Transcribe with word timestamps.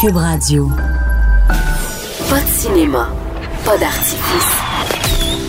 Cube 0.00 0.16
Radio. 0.16 0.66
Pas 2.30 2.40
de 2.40 2.46
cinéma, 2.46 3.14
pas 3.66 3.76
d'artifice. 3.76 4.56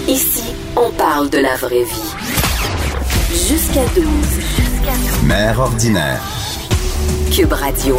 Ici, 0.10 0.54
on 0.76 0.92
parle 0.92 1.30
de 1.30 1.38
la 1.38 1.56
vraie 1.56 1.86
vie. 1.86 2.14
Jusqu'à 3.30 3.86
12. 3.96 4.06
Mère 5.26 5.58
ordinaire. 5.58 6.22
Cube 7.34 7.54
Radio. 7.54 7.96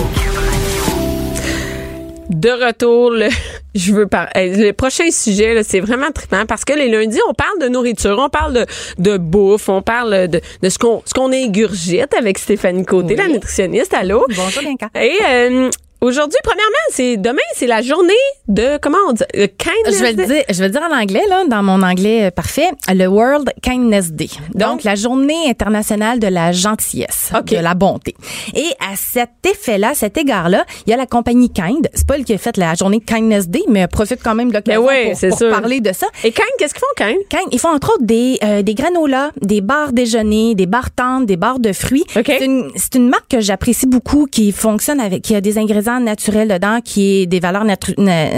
De 2.28 2.50
retour, 2.66 3.12
le, 3.12 3.28
je 3.74 3.94
veux 3.94 4.06
par, 4.06 4.28
le 4.34 4.72
prochain 4.72 5.10
sujet, 5.10 5.54
là, 5.54 5.62
c'est 5.64 5.80
vraiment 5.80 6.10
trippant 6.12 6.44
parce 6.46 6.66
que 6.66 6.74
les 6.74 6.90
lundis, 6.90 7.20
on 7.30 7.32
parle 7.32 7.60
de 7.62 7.68
nourriture, 7.68 8.18
on 8.18 8.28
parle 8.28 8.52
de, 8.52 8.66
de 8.98 9.16
bouffe, 9.16 9.70
on 9.70 9.80
parle 9.80 10.28
de, 10.28 10.42
de 10.60 10.68
ce 10.68 10.78
qu'on 10.78 11.02
ce 11.06 11.14
qu'on 11.14 11.32
ingurgite 11.32 12.12
avec 12.12 12.36
Stéphanie 12.36 12.84
Côté, 12.84 13.16
la 13.16 13.28
nutritionniste. 13.28 13.94
Allô? 13.94 14.26
Bonjour, 14.36 14.62
Bianca. 14.62 14.90
Et 15.00 15.16
euh, 15.26 15.70
aujourd'hui, 16.02 16.38
premièrement, 16.42 16.86
c'est 16.90 17.16
demain, 17.16 17.38
c'est 17.54 17.66
la 17.66 17.80
journée 17.80 18.12
de 18.48 18.78
comment 18.82 18.98
on 19.08 19.12
dit, 19.12 19.22
euh, 19.36 19.46
kindness 19.56 19.98
Je 19.98 20.02
vais 20.02 20.10
le 20.12 20.16
Day. 20.16 20.26
dire, 20.26 20.42
je 20.50 20.58
vais 20.58 20.66
le 20.66 20.72
dire 20.72 20.82
en 20.82 20.94
anglais 20.94 21.22
là, 21.28 21.44
dans 21.48 21.62
mon 21.62 21.82
anglais 21.82 22.24
euh, 22.26 22.30
parfait, 22.30 22.68
le 22.92 23.06
World 23.06 23.50
Kindness 23.62 24.12
Day. 24.12 24.28
Donc, 24.54 24.72
Donc- 24.72 24.84
la 24.84 24.94
journée 24.94 25.48
internationale 25.48 26.18
de 26.18 26.26
la 26.26 26.52
gentillesse, 26.52 27.30
OK. 27.36 27.46
de 27.46 27.56
la 27.56 27.74
bonté. 27.74 28.14
Et 28.54 28.66
à 28.80 28.96
cet 28.96 29.30
effet-là, 29.48 29.92
cet 29.94 30.18
égard-là, 30.18 30.64
il 30.86 30.90
y 30.90 30.92
a 30.92 30.96
la 30.96 31.06
compagnie 31.06 31.50
Kind, 31.50 31.88
c'est 31.94 32.06
pas 32.06 32.16
elle 32.16 32.24
qui 32.24 32.34
a 32.34 32.38
fait 32.38 32.56
la 32.56 32.74
journée 32.74 33.00
Kindness 33.00 33.48
Day, 33.48 33.62
mais 33.68 33.80
elle 33.80 33.88
profite 33.88 34.20
quand 34.22 34.34
même 34.34 34.48
de 34.50 34.54
l'occasion 34.54 34.84
oui, 34.86 35.12
pour, 35.28 35.38
pour 35.38 35.48
parler 35.50 35.80
de 35.80 35.92
ça. 35.92 36.06
Et 36.24 36.32
kind, 36.32 36.44
qu'est-ce 36.58 36.74
qu'ils 36.74 36.80
font 36.80 37.04
kind? 37.06 37.18
Kind, 37.28 37.48
ils 37.52 37.58
font 37.58 37.68
entre 37.70 37.94
autres 37.94 38.04
des, 38.04 38.38
euh, 38.42 38.62
des 38.62 38.74
granolas, 38.74 39.30
des 39.40 39.60
bars 39.60 39.92
déjeuner, 39.92 40.54
des 40.54 40.66
bars 40.66 40.90
tendres, 40.90 41.26
des 41.26 41.36
bars 41.36 41.58
de 41.60 41.72
fruits. 41.72 42.04
OK. 42.16 42.24
C'est 42.26 42.44
une, 42.44 42.70
c'est 42.76 42.94
une 42.96 43.08
marque 43.08 43.28
que 43.28 43.40
j'apprécie 43.40 43.86
beaucoup, 43.86 44.26
qui 44.26 44.50
fonctionne 44.52 45.00
avec, 45.00 45.22
qui 45.22 45.34
a 45.34 45.40
des 45.40 45.58
ingrédients 45.58 45.91
naturels 46.00 46.48
dedans, 46.48 46.78
qui 46.84 47.22
est 47.22 47.26
des 47.26 47.40
valeurs 47.40 47.64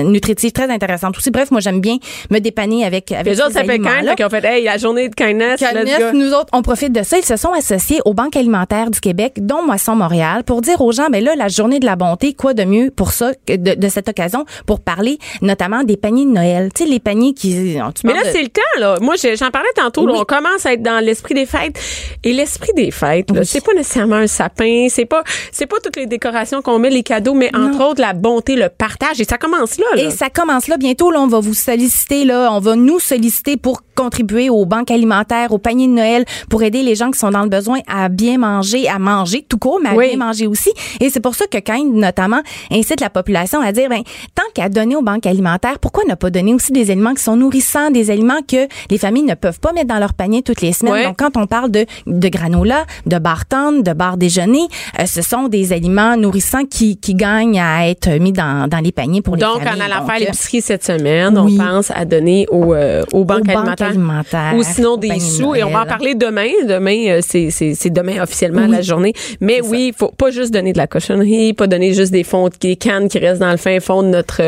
nutritives 0.04 0.52
très 0.52 0.70
intéressantes 0.70 1.16
aussi. 1.16 1.30
Bref, 1.30 1.50
moi, 1.50 1.60
j'aime 1.60 1.80
bien 1.80 1.96
me 2.30 2.38
dépanner 2.38 2.84
avec, 2.84 3.12
avec 3.12 3.26
Les 3.26 3.40
autres 3.40 3.56
aliments-là. 3.58 4.10
fait 4.10 4.16
qu'ils 4.16 4.26
ont 4.26 4.30
fait, 4.30 4.44
hey, 4.44 4.64
la 4.64 4.76
journée 4.78 5.08
de 5.08 5.14
kindness, 5.14 5.60
let's 5.60 5.70
Kindness, 5.72 5.98
go. 5.98 6.04
nous 6.18 6.32
autres, 6.32 6.48
on 6.52 6.62
profite 6.62 6.92
de 6.92 7.02
ça. 7.02 7.18
Ils 7.18 7.24
se 7.24 7.36
sont 7.36 7.52
associés 7.52 8.00
aux 8.04 8.14
banques 8.14 8.36
alimentaires 8.36 8.90
du 8.90 9.00
Québec, 9.00 9.34
dont 9.40 9.62
Moisson 9.62 9.94
Montréal, 9.94 10.44
pour 10.44 10.60
dire 10.60 10.80
aux 10.80 10.92
gens, 10.92 11.08
ben 11.10 11.22
là, 11.22 11.34
la 11.36 11.48
journée 11.48 11.80
de 11.80 11.86
la 11.86 11.96
bonté, 11.96 12.34
quoi 12.34 12.54
de 12.54 12.64
mieux 12.64 12.90
pour 12.90 13.12
ça, 13.12 13.32
de, 13.48 13.56
de 13.74 13.88
cette 13.88 14.08
occasion, 14.08 14.44
pour 14.66 14.80
parler 14.80 15.18
notamment 15.42 15.82
des 15.84 15.96
paniers 15.96 16.24
de 16.26 16.30
Noël. 16.30 16.70
Tu 16.74 16.84
sais, 16.84 16.88
les 16.88 17.00
paniers 17.00 17.34
qui... 17.34 17.76
tu 17.94 18.06
Mais 18.06 18.14
là, 18.14 18.22
de- 18.22 18.28
c'est 18.30 18.42
le 18.42 18.48
temps, 18.48 18.60
là. 18.80 18.96
Moi, 19.00 19.14
j'en 19.16 19.50
parlais 19.50 19.68
tantôt, 19.76 20.06
là. 20.06 20.12
Oui. 20.14 20.18
On 20.20 20.24
commence 20.24 20.66
à 20.66 20.72
être 20.72 20.82
dans 20.82 21.02
l'esprit 21.04 21.34
des 21.34 21.46
fêtes. 21.46 21.78
Et 22.22 22.32
l'esprit 22.32 22.72
des 22.76 22.90
fêtes, 22.90 23.28
Oui. 23.32 23.40
c'est 23.44 23.64
pas 23.64 23.72
nécessairement 23.74 24.16
un 24.16 24.26
sapin, 24.26 24.86
c'est 24.88 25.04
pas, 25.04 25.22
c'est 25.52 25.66
pas 25.66 25.76
toutes 25.82 25.96
les 25.96 26.06
décorations 26.06 26.62
qu'on 26.62 26.78
met, 26.78 26.90
les 26.90 27.02
cadeaux, 27.02 27.34
mais 27.34 27.43
entre 27.54 27.84
autres, 27.84 28.00
la 28.00 28.12
bonté, 28.12 28.56
le 28.56 28.68
partage. 28.68 29.20
Et 29.20 29.24
ça 29.24 29.38
commence 29.38 29.78
là, 29.78 29.84
là. 29.96 30.02
Et 30.02 30.10
ça 30.10 30.30
commence 30.30 30.68
là. 30.68 30.76
Bientôt, 30.76 31.10
là, 31.10 31.20
on 31.20 31.26
va 31.26 31.40
vous 31.40 31.54
solliciter, 31.54 32.24
là, 32.24 32.48
on 32.52 32.60
va 32.60 32.76
nous 32.76 33.00
solliciter 33.00 33.56
pour 33.56 33.82
contribuer 33.94 34.50
aux 34.50 34.64
banques 34.66 34.90
alimentaires, 34.90 35.52
aux 35.52 35.58
paniers 35.58 35.86
de 35.86 35.92
Noël, 35.92 36.24
pour 36.50 36.62
aider 36.62 36.82
les 36.82 36.94
gens 36.94 37.10
qui 37.10 37.18
sont 37.18 37.30
dans 37.30 37.42
le 37.42 37.48
besoin 37.48 37.78
à 37.86 38.08
bien 38.08 38.38
manger, 38.38 38.88
à 38.88 38.98
manger 38.98 39.44
tout 39.48 39.58
court, 39.58 39.78
mais 39.82 39.90
à 39.90 39.94
Oui. 39.94 40.08
bien 40.08 40.16
manger 40.26 40.46
aussi. 40.46 40.70
Et 41.00 41.10
c'est 41.10 41.20
pour 41.20 41.34
ça 41.34 41.46
que 41.46 41.58
Kind, 41.58 41.94
notamment, 41.94 42.40
incite 42.70 43.00
la 43.00 43.10
population 43.10 43.60
à 43.60 43.72
dire, 43.72 43.88
ben, 43.88 44.02
tant 44.34 44.42
qu'à 44.54 44.68
donner 44.68 44.96
aux 44.96 45.02
banques 45.02 45.26
alimentaires, 45.26 45.78
pourquoi 45.78 46.04
ne 46.08 46.14
pas 46.14 46.30
donner 46.30 46.54
aussi 46.54 46.72
des 46.72 46.90
aliments 46.90 47.14
qui 47.14 47.22
sont 47.22 47.36
nourrissants, 47.36 47.90
des 47.90 48.10
aliments 48.10 48.40
que 48.46 48.66
les 48.90 48.98
familles 48.98 49.22
ne 49.22 49.34
peuvent 49.34 49.60
pas 49.60 49.72
mettre 49.72 49.86
dans 49.88 49.98
leur 49.98 50.12
panier 50.14 50.42
toutes 50.42 50.60
les 50.60 50.72
semaines? 50.72 51.04
Donc, 51.04 51.16
quand 51.18 51.36
on 51.36 51.46
parle 51.46 51.70
de, 51.70 51.86
de 52.06 52.28
granola, 52.28 52.84
de 53.06 53.18
bar 53.18 53.46
tendre, 53.46 53.82
de 53.82 53.92
bar 53.92 54.16
déjeuner, 54.16 54.66
euh, 54.98 55.06
ce 55.06 55.22
sont 55.22 55.48
des 55.48 55.72
aliments 55.72 56.16
nourrissants 56.16 56.64
qui, 56.68 56.96
qui 56.96 57.14
gagnent 57.14 57.33
à 57.58 57.88
être 57.88 58.08
mis 58.18 58.32
dans, 58.32 58.68
dans 58.68 58.78
les 58.78 58.92
paniers 58.92 59.22
pour 59.22 59.36
Donc, 59.36 59.60
les 59.60 59.64
familles. 59.66 59.82
en 59.82 59.84
allant 59.86 59.98
Donc, 60.00 60.06
faire 60.06 60.16
euh, 60.16 60.24
l'épicerie 60.26 60.60
cette 60.60 60.84
semaine, 60.84 61.38
oui. 61.38 61.56
on 61.60 61.64
pense 61.64 61.90
à 61.90 62.04
donner 62.04 62.46
aux, 62.50 62.74
euh, 62.74 63.02
aux 63.12 63.24
banques 63.24 63.48
alimentaires. 63.48 63.88
alimentaires, 63.88 64.52
Ou 64.56 64.62
sinon 64.62 64.96
des 64.96 65.18
sous. 65.20 65.54
Et 65.54 65.62
on 65.64 65.70
va 65.70 65.82
en 65.82 65.86
parler 65.86 66.14
demain. 66.14 66.48
Demain, 66.66 67.08
euh, 67.08 67.20
c'est, 67.26 67.50
c'est, 67.50 67.74
c'est 67.74 67.90
demain 67.90 68.22
officiellement 68.22 68.66
la 68.66 68.82
journée. 68.82 69.12
Mais 69.40 69.60
oui, 69.62 69.88
il 69.88 69.94
faut 69.98 70.08
pas 70.10 70.30
juste 70.30 70.52
donner 70.52 70.72
de 70.72 70.78
la 70.78 70.86
cochonnerie, 70.86 71.52
pas 71.54 71.66
donner 71.66 71.92
juste 71.92 72.12
des 72.12 72.24
fonds, 72.24 72.48
des 72.60 72.76
cannes 72.76 73.08
qui 73.08 73.18
restent 73.18 73.40
dans 73.40 73.50
le 73.50 73.56
fin 73.56 73.78
fond 73.80 74.02
de 74.02 74.08
notre, 74.08 74.42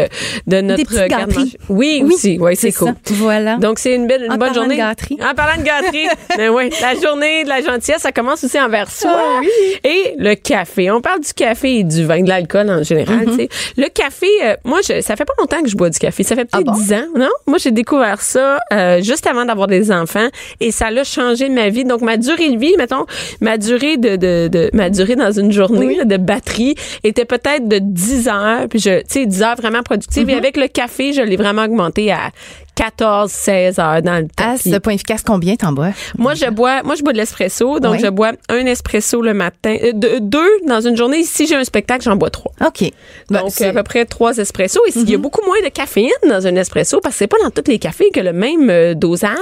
de 0.46 0.60
notre 0.60 0.82
gâteries. 0.92 1.08
garde-manger. 1.08 1.58
Oui, 1.68 2.02
aussi. 2.04 2.38
Oui, 2.40 2.56
c'est, 2.56 2.72
cool. 2.72 2.88
ça. 2.88 3.14
Voilà. 3.14 3.56
Donc, 3.56 3.78
c'est 3.78 3.94
une 3.94 4.06
belle, 4.06 4.22
une 4.24 4.32
En 4.32 4.36
bonne 4.36 4.48
parlant 4.48 4.54
journée. 4.54 4.74
de 4.76 4.80
gâterie. 4.80 5.18
En 5.22 5.34
parlant 5.34 5.60
de 5.60 5.66
gâterie. 5.66 6.06
Mais 6.38 6.48
oui, 6.48 6.70
la 6.80 6.94
journée 7.00 7.44
de 7.44 7.48
la 7.48 7.60
gentillesse, 7.62 8.02
ça 8.02 8.12
commence 8.12 8.44
aussi 8.44 8.58
envers 8.60 8.90
soi. 8.90 9.10
Ah 9.14 9.40
Et 9.84 10.14
le 10.18 10.34
café. 10.34 10.90
On 10.90 11.00
parle 11.00 11.20
du 11.20 11.32
café 11.32 11.78
et 11.78 11.84
du 11.84 12.04
vin, 12.04 12.22
de 12.22 12.28
l'alcool 12.28 12.65
en 12.70 12.82
général, 12.82 13.26
Mm-hmm. 13.26 13.48
Le 13.76 13.88
café, 13.88 14.26
euh, 14.42 14.56
moi, 14.64 14.80
je, 14.86 15.00
ça 15.00 15.16
fait 15.16 15.24
pas 15.24 15.32
longtemps 15.38 15.62
que 15.62 15.68
je 15.68 15.76
bois 15.76 15.90
du 15.90 15.98
café. 15.98 16.22
Ça 16.22 16.34
fait 16.34 16.44
peut-être 16.44 16.64
Ah 16.68 16.72
bon? 16.72 16.78
10 16.78 16.92
ans, 16.92 17.06
non? 17.16 17.28
Moi, 17.46 17.58
j'ai 17.58 17.70
découvert 17.70 18.20
ça 18.20 18.58
euh, 18.72 19.02
juste 19.02 19.26
avant 19.26 19.44
d'avoir 19.44 19.66
des 19.66 19.90
enfants 19.90 20.28
et 20.60 20.70
ça 20.70 20.90
l'a 20.90 21.04
changé 21.04 21.48
ma 21.48 21.68
vie. 21.68 21.84
Donc, 21.84 22.02
ma 22.02 22.16
durée 22.16 22.50
de 22.50 22.58
vie, 22.58 22.74
mettons, 22.78 23.06
ma 23.40 23.58
durée 23.58 23.96
de, 23.96 24.16
de, 24.16 24.48
de 24.48 24.70
ma 24.74 24.90
durée 24.90 25.16
dans 25.16 25.32
une 25.32 25.52
journée 25.52 25.96
là, 25.96 26.04
de 26.04 26.16
batterie 26.16 26.74
était 27.04 27.24
peut-être 27.24 27.68
de 27.68 27.78
10 27.78 28.28
heures. 28.28 28.68
Puis, 28.68 28.78
je, 28.78 29.00
tu 29.00 29.04
sais, 29.08 29.26
10 29.26 29.42
heures 29.42 29.56
vraiment 29.56 29.82
productives. 29.82 30.26
Mm-hmm. 30.26 30.30
Et 30.30 30.36
avec 30.36 30.56
le 30.56 30.68
café, 30.68 31.12
je 31.12 31.22
l'ai 31.22 31.36
vraiment 31.36 31.64
augmenté 31.64 32.12
à 32.12 32.30
14, 32.76 33.30
16 33.32 33.78
heures 33.78 34.02
dans 34.02 34.18
le 34.22 34.28
temps. 34.28 34.52
À 34.54 34.56
ce 34.58 34.76
point 34.78 34.92
efficace, 34.92 35.22
combien 35.26 35.56
t'en 35.56 35.72
bois? 35.72 35.90
moi, 36.18 36.34
je 36.34 36.46
bois, 36.50 36.82
moi, 36.84 36.94
je 36.94 37.02
bois 37.02 37.12
de 37.12 37.18
l'espresso. 37.18 37.80
Donc, 37.80 37.94
Oui. 37.94 37.98
je 38.02 38.08
bois 38.08 38.32
un 38.48 38.66
espresso 38.66 39.20
le 39.22 39.34
matin, 39.34 39.76
euh, 39.82 39.92
deux, 40.20 40.48
dans 40.68 40.80
une 40.80 40.96
journée. 40.96 41.24
Si 41.24 41.46
j'ai 41.46 41.56
un 41.56 41.64
spectacle, 41.64 42.02
j'en 42.04 42.16
bois 42.16 42.30
trois. 42.30 42.52
OK. 42.64 42.90
Ben, 43.30 43.40
Donc, 43.40 43.58
Mhm. 43.60 43.66
à 43.68 43.72
peu 43.72 43.82
près 43.82 44.04
trois 44.04 44.36
espressos. 44.36 44.80
Et 44.86 44.92
s'il 44.92 45.08
y 45.10 45.14
a 45.14 45.18
beaucoup 45.18 45.44
moins 45.44 45.60
de 45.64 45.68
caféine 45.70 46.10
dans 46.28 46.46
un 46.46 46.54
espresso, 46.56 47.00
parce 47.00 47.14
que 47.14 47.18
c'est 47.20 47.26
pas 47.26 47.38
dans 47.42 47.50
tous 47.50 47.68
les 47.70 47.78
cafés 47.78 48.10
que 48.12 48.20
le 48.20 48.32
même 48.32 48.68
euh, 48.70 48.94
dosage. 48.94 49.32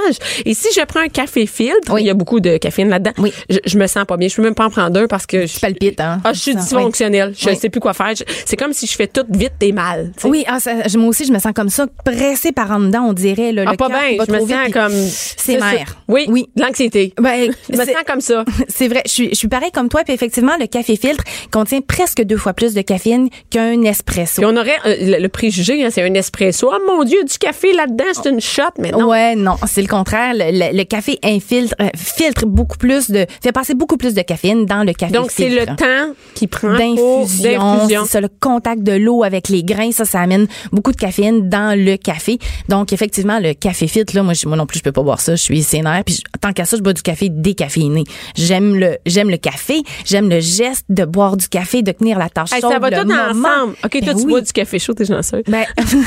Et 0.45 0.53
si 0.53 0.67
je 0.75 0.83
prends 0.85 1.01
un 1.01 1.09
café 1.09 1.45
filtre, 1.45 1.91
Oui. 1.93 2.03
il 2.03 2.07
y 2.07 2.09
a 2.09 2.13
beaucoup 2.13 2.39
de 2.39 2.57
caféine 2.57 2.89
là-dedans. 2.89 3.11
Oui. 3.17 3.33
Je, 3.49 3.59
je 3.65 3.77
me 3.77 3.85
sens 3.87 4.05
pas 4.05 4.15
bien. 4.17 4.29
Je 4.29 4.35
peux 4.37 4.41
même 4.43 4.55
pas 4.55 4.65
en 4.65 4.69
prendre 4.69 4.97
un 4.99 5.07
parce 5.07 5.25
que 5.25 5.45
je 5.45 5.59
palpites, 5.59 5.99
hein? 5.99 6.21
Ah, 6.23 6.31
je 6.33 6.39
suis 6.39 6.55
dysfonctionnelle. 6.55 7.33
Je 7.37 7.53
sais 7.53 7.69
plus 7.69 7.81
quoi 7.81 7.93
faire. 7.93 8.13
C'est 8.45 8.55
comme 8.55 8.71
si 8.73 8.87
je 8.87 8.95
fais 8.95 9.07
tout 9.07 9.25
vite 9.29 9.51
et 9.61 9.73
mal. 9.73 10.13
Oui, 10.23 10.45
ah, 10.47 10.59
ça- 10.61 10.73
moi 10.97 11.09
aussi, 11.09 11.25
je 11.25 11.33
me 11.33 11.39
sens 11.39 11.51
comme 11.53 11.69
ça, 11.69 11.85
pressée 12.05 12.53
par 12.53 12.71
en 12.71 12.79
dedans, 12.79 13.03
on 13.09 13.13
Là, 13.33 13.63
Ah, 13.65 13.71
le 13.71 13.77
pas 13.77 13.87
bien. 13.87 14.25
Je 14.27 14.31
me 14.31 14.39
vite, 14.39 14.49
sens 14.49 14.71
comme. 14.73 14.93
C'est 14.93 15.57
mère. 15.59 15.97
Oui. 16.07 16.25
Oui. 16.27 16.49
L'anxiété. 16.55 17.13
Ben, 17.19 17.51
Je 17.71 17.77
me 17.77 17.85
sens 17.85 17.95
comme 18.05 18.21
ça. 18.21 18.45
C'est 18.67 18.87
vrai, 18.87 19.01
je 19.05 19.11
suis, 19.11 19.29
je 19.29 19.35
suis 19.35 19.47
pareil 19.47 19.71
comme 19.73 19.89
toi. 19.89 20.03
Puis 20.03 20.13
effectivement, 20.13 20.53
le 20.59 20.67
café 20.67 20.95
filtre 20.95 21.23
contient 21.51 21.81
presque 21.81 22.21
deux 22.21 22.37
fois 22.37 22.53
plus 22.53 22.73
de 22.73 22.81
caféine 22.81 23.29
qu'un 23.49 23.81
espresso. 23.83 24.41
Puis 24.41 24.45
on 24.45 24.55
aurait 24.57 24.77
euh, 24.85 24.95
le, 25.17 25.21
le 25.21 25.29
préjugé, 25.29 25.83
hein, 25.83 25.89
c'est 25.91 26.03
un 26.03 26.13
espresso. 26.13 26.69
Oh 26.71 26.77
mon 26.87 27.03
Dieu, 27.03 27.23
du 27.23 27.37
café 27.37 27.73
là-dedans, 27.73 28.03
c'est 28.13 28.29
une 28.29 28.41
shot. 28.41 28.63
Mais 28.79 28.91
non. 28.91 29.07
Ouais, 29.09 29.35
non, 29.35 29.55
c'est 29.67 29.81
le 29.81 29.87
contraire. 29.87 30.33
Le, 30.33 30.51
le- 30.51 30.77
le 30.77 30.83
café 30.83 31.17
infiltre, 31.23 31.73
euh, 31.81 31.87
filtre 31.95 32.45
beaucoup 32.45 32.77
plus 32.77 33.09
de, 33.09 33.25
fait 33.41 33.51
passer 33.51 33.73
beaucoup 33.73 33.97
plus 33.97 34.13
de 34.13 34.21
caféine 34.21 34.65
dans 34.65 34.83
le 34.83 34.93
café 34.93 35.13
Donc, 35.13 35.31
c'est 35.31 35.49
le 35.49 35.65
temps 35.65 36.13
qui 36.33 36.47
prend 36.47 36.75
d'infusion. 36.77 37.87
c'est 37.87 38.05
ça, 38.11 38.21
le 38.21 38.29
contact 38.39 38.83
de 38.83 38.93
l'eau 38.93 39.23
avec 39.23 39.49
les 39.49 39.63
grains, 39.63 39.91
ça, 39.91 40.05
ça 40.05 40.19
amène 40.19 40.47
beaucoup 40.71 40.91
de 40.91 40.97
caféine 40.97 41.49
dans 41.49 41.77
le 41.77 41.95
café. 41.97 42.37
Donc, 42.69 42.91
effectivement, 42.93 43.14
le 43.23 43.53
café 43.53 43.87
fit, 43.87 44.03
là, 44.13 44.23
moi, 44.23 44.33
moi 44.45 44.57
non 44.57 44.65
plus, 44.65 44.79
je 44.79 44.83
peux 44.83 44.91
pas 44.91 45.03
boire 45.03 45.19
ça, 45.21 45.35
je 45.35 45.41
suis 45.41 45.63
sénère. 45.63 46.03
Puis, 46.05 46.15
je- 46.15 46.39
tant 46.39 46.51
qu'à 46.53 46.65
ça, 46.65 46.77
je 46.77 46.81
bois 46.81 46.93
du 46.93 47.01
café 47.01 47.29
décaféiné. 47.29 48.03
J'aime 48.35 48.75
le, 48.75 48.97
j'aime 49.05 49.29
le 49.29 49.37
café, 49.37 49.81
j'aime 50.05 50.29
le 50.29 50.39
geste 50.39 50.85
de 50.89 51.05
boire 51.05 51.37
du 51.37 51.47
café, 51.47 51.81
de 51.81 51.91
tenir 51.91 52.19
la 52.19 52.29
tâche 52.29 52.51
Hey, 52.53 52.61
chaude, 52.61 52.71
ça 52.71 52.79
va 52.79 52.89
le 52.89 52.97
tout 53.01 53.07
moment. 53.07 53.47
ensemble. 53.49 53.75
OK, 53.83 53.91
Ben 53.93 54.01
toi, 54.03 54.13
tu 54.21 54.27
bois 54.27 54.41
du 54.41 54.51
café 54.51 54.79
chaud, 54.79 54.93
t'es 54.93 55.05
chanceuse. 55.05 55.43
Ben, 55.47 55.65
tu 55.77 55.97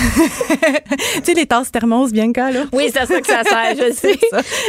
sais, 1.24 1.34
les 1.34 1.46
tasses 1.46 1.70
thermos, 1.72 2.12
bien 2.12 2.30
là? 2.36 2.64
Oui, 2.72 2.90
c'est 2.92 3.06
ça 3.06 3.20
que 3.20 3.26
ça 3.26 3.42
sert, 3.44 3.74
je 3.88 3.92
sais. 3.94 4.18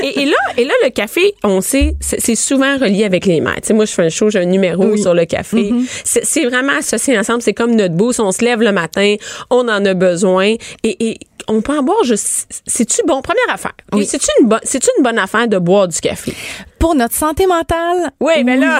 Et, 0.03 0.21
et 0.21 0.25
là, 0.25 0.35
et 0.57 0.65
là, 0.65 0.73
le 0.83 0.89
café, 0.89 1.33
on 1.43 1.61
sait, 1.61 1.95
c'est 1.99 2.35
souvent 2.35 2.77
relié 2.77 3.03
avec 3.03 3.25
les 3.25 3.41
mères. 3.41 3.55
Tu 3.61 3.67
sais, 3.67 3.73
moi, 3.73 3.85
je 3.85 3.91
fais 3.93 4.03
un 4.03 4.09
show, 4.09 4.29
j'ai 4.29 4.39
un 4.39 4.45
numéro 4.45 4.85
Oui. 4.85 5.01
sur 5.01 5.13
le 5.13 5.25
café. 5.25 5.71
C'est 6.03 6.25
c'est 6.25 6.45
vraiment 6.45 6.73
associé 6.77 7.17
ensemble. 7.17 7.41
C'est 7.41 7.53
comme 7.53 7.75
notre 7.75 7.95
boost. 7.95 8.19
On 8.19 8.31
se 8.31 8.43
lève 8.43 8.61
le 8.61 8.71
matin, 8.71 9.15
on 9.49 9.67
en 9.67 9.83
a 9.85 9.93
besoin. 9.93 10.55
Et, 10.83 11.09
et 11.09 11.17
on 11.49 11.61
peut 11.61 11.77
en 11.77 11.83
boire 11.83 12.03
juste. 12.03 12.61
C'est-tu 12.65 13.01
bon? 13.05 13.21
Première 13.21 13.53
affaire. 13.53 13.73
Oui. 13.91 14.05
C'est-tu 14.05 14.27
une, 14.39 14.47
une 14.47 15.03
bonne 15.03 15.17
affaire 15.17 15.47
de 15.47 15.57
boire 15.57 15.87
du 15.87 15.99
café? 15.99 16.33
Pour 16.77 16.95
notre 16.95 17.15
santé 17.15 17.47
mentale? 17.47 18.11
Oui, 18.19 18.43
mais 18.45 18.55
là, 18.63 18.79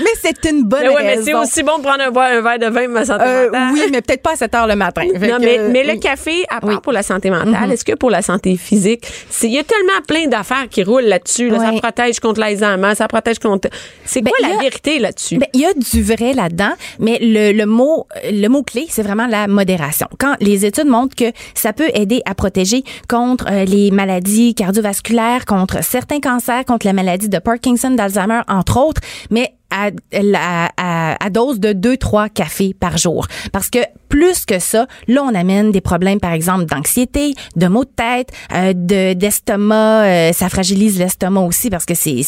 mais 0.00 0.10
c'est 0.22 0.50
une 0.50 0.64
bonne 0.64 0.80
Mais 0.82 0.88
ouais, 0.88 1.02
mais 1.02 1.14
c'est 1.22 1.32
raison. 1.32 1.42
aussi 1.42 1.62
bon 1.62 1.78
de 1.78 1.82
prendre 1.82 2.02
un, 2.02 2.10
verre- 2.10 2.38
un 2.38 2.40
verre 2.42 2.58
de 2.58 2.66
vin, 2.74 2.88
ma 2.88 3.04
santé 3.04 3.24
Euh, 3.26 3.44
mentale. 3.46 3.68
oui, 3.72 3.82
mais 3.92 4.00
peut-être 4.02 4.22
pas 4.22 4.32
à 4.32 4.36
7 4.36 4.54
heures 4.54 4.66
le 4.66 4.76
matin. 4.76 5.02
Non, 5.04 5.12
que, 5.38 5.40
mais, 5.44 5.58
euh, 5.58 5.68
mais 5.72 5.84
le 5.84 5.96
café, 5.98 6.44
à 6.48 6.60
part 6.60 6.68
Oui. 6.68 6.74
Mm-hmm. 6.76 6.80
pour 6.80 6.92
la 6.92 7.02
santé 7.02 7.30
mentale, 7.30 7.72
est-ce 7.72 7.84
que 7.84 7.94
pour 7.94 8.10
la 8.10 8.22
santé 8.22 8.56
physique, 8.56 9.06
c'est- 9.30 9.46
il 9.48 9.54
y 9.54 9.58
a 9.58 9.64
tellement 9.64 10.00
plein 10.06 10.26
d'affaires 10.26 10.68
qui 10.70 10.82
roulent 10.82 11.04
là-dessus. 11.04 11.48
là. 11.50 11.58
Ça 11.58 11.72
protège 11.80 12.20
contre 12.20 12.40
l'Alzheimer, 12.40 12.94
ça 12.94 13.08
protège 13.08 13.38
contre. 13.38 13.68
C'est 14.04 14.22
Ben, 14.22 14.30
quoi 14.30 14.48
la 14.48 14.56
a- 14.56 14.60
vérité 14.60 14.98
là-dessus? 14.98 15.38
Ben, 15.38 15.48
il 15.54 15.60
y 15.60 15.66
a 15.66 15.72
du 15.74 16.02
vrai 16.02 16.32
là-dedans, 16.34 16.72
mais 16.98 17.18
le, 17.20 17.52
le 17.52 17.66
mot 17.66 18.06
le 18.30 18.48
mot 18.48 18.62
clé, 18.62 18.86
c'est 18.88 19.02
vraiment 19.02 19.26
la 19.26 19.46
modération. 19.48 20.06
Quand 20.18 20.34
les 20.40 20.64
études 20.66 20.86
montrent 20.86 21.14
que 21.16 21.32
ça 21.54 21.72
peut 21.72 21.88
aider 21.94 22.22
à 22.26 22.34
protéger 22.34 22.82
contre 23.08 23.46
euh, 23.50 23.64
les 23.64 23.90
maladies 23.90 24.54
cardiovasculaires, 24.54 25.44
contre 25.46 25.82
certains 25.82 26.20
cancers, 26.20 26.64
contre 26.64 26.86
la 26.86 26.92
maladie 26.92 27.28
de 27.28 27.38
Parkinson, 27.38 27.90
d'Alzheimer, 27.90 28.40
entre 28.48 28.78
autres, 28.78 29.00
mais 29.30 29.52
à, 29.70 29.90
à, 30.12 31.24
à- 31.24 31.30
dose 31.30 31.60
de 31.60 31.72
2-3 31.72 32.30
cafés 32.30 32.74
par 32.78 32.96
jour. 32.96 33.26
Parce 33.52 33.68
que 33.70 33.78
plus 34.08 34.46
que 34.46 34.58
ça, 34.58 34.86
là, 35.06 35.22
on 35.22 35.34
amène 35.34 35.70
des 35.70 35.80
problèmes, 35.82 36.20
par 36.20 36.32
exemple, 36.32 36.64
d'anxiété, 36.64 37.34
de 37.56 37.66
maux 37.66 37.84
de 37.84 37.90
tête, 37.90 38.30
euh, 38.54 38.72
de 38.74 39.12
d'estomac. 39.12 40.04
euh, 40.04 40.32
ça 40.32 40.48
fragilise 40.48 40.98
l'estomac 40.98 41.42
aussi 41.42 41.68
parce 41.70 41.84
que 41.84 41.94
c'est 41.94 42.20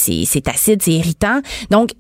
acide, 0.47 0.83
c'est 0.83 0.93
irritant. 0.93 1.41
Donc, 1.71 1.91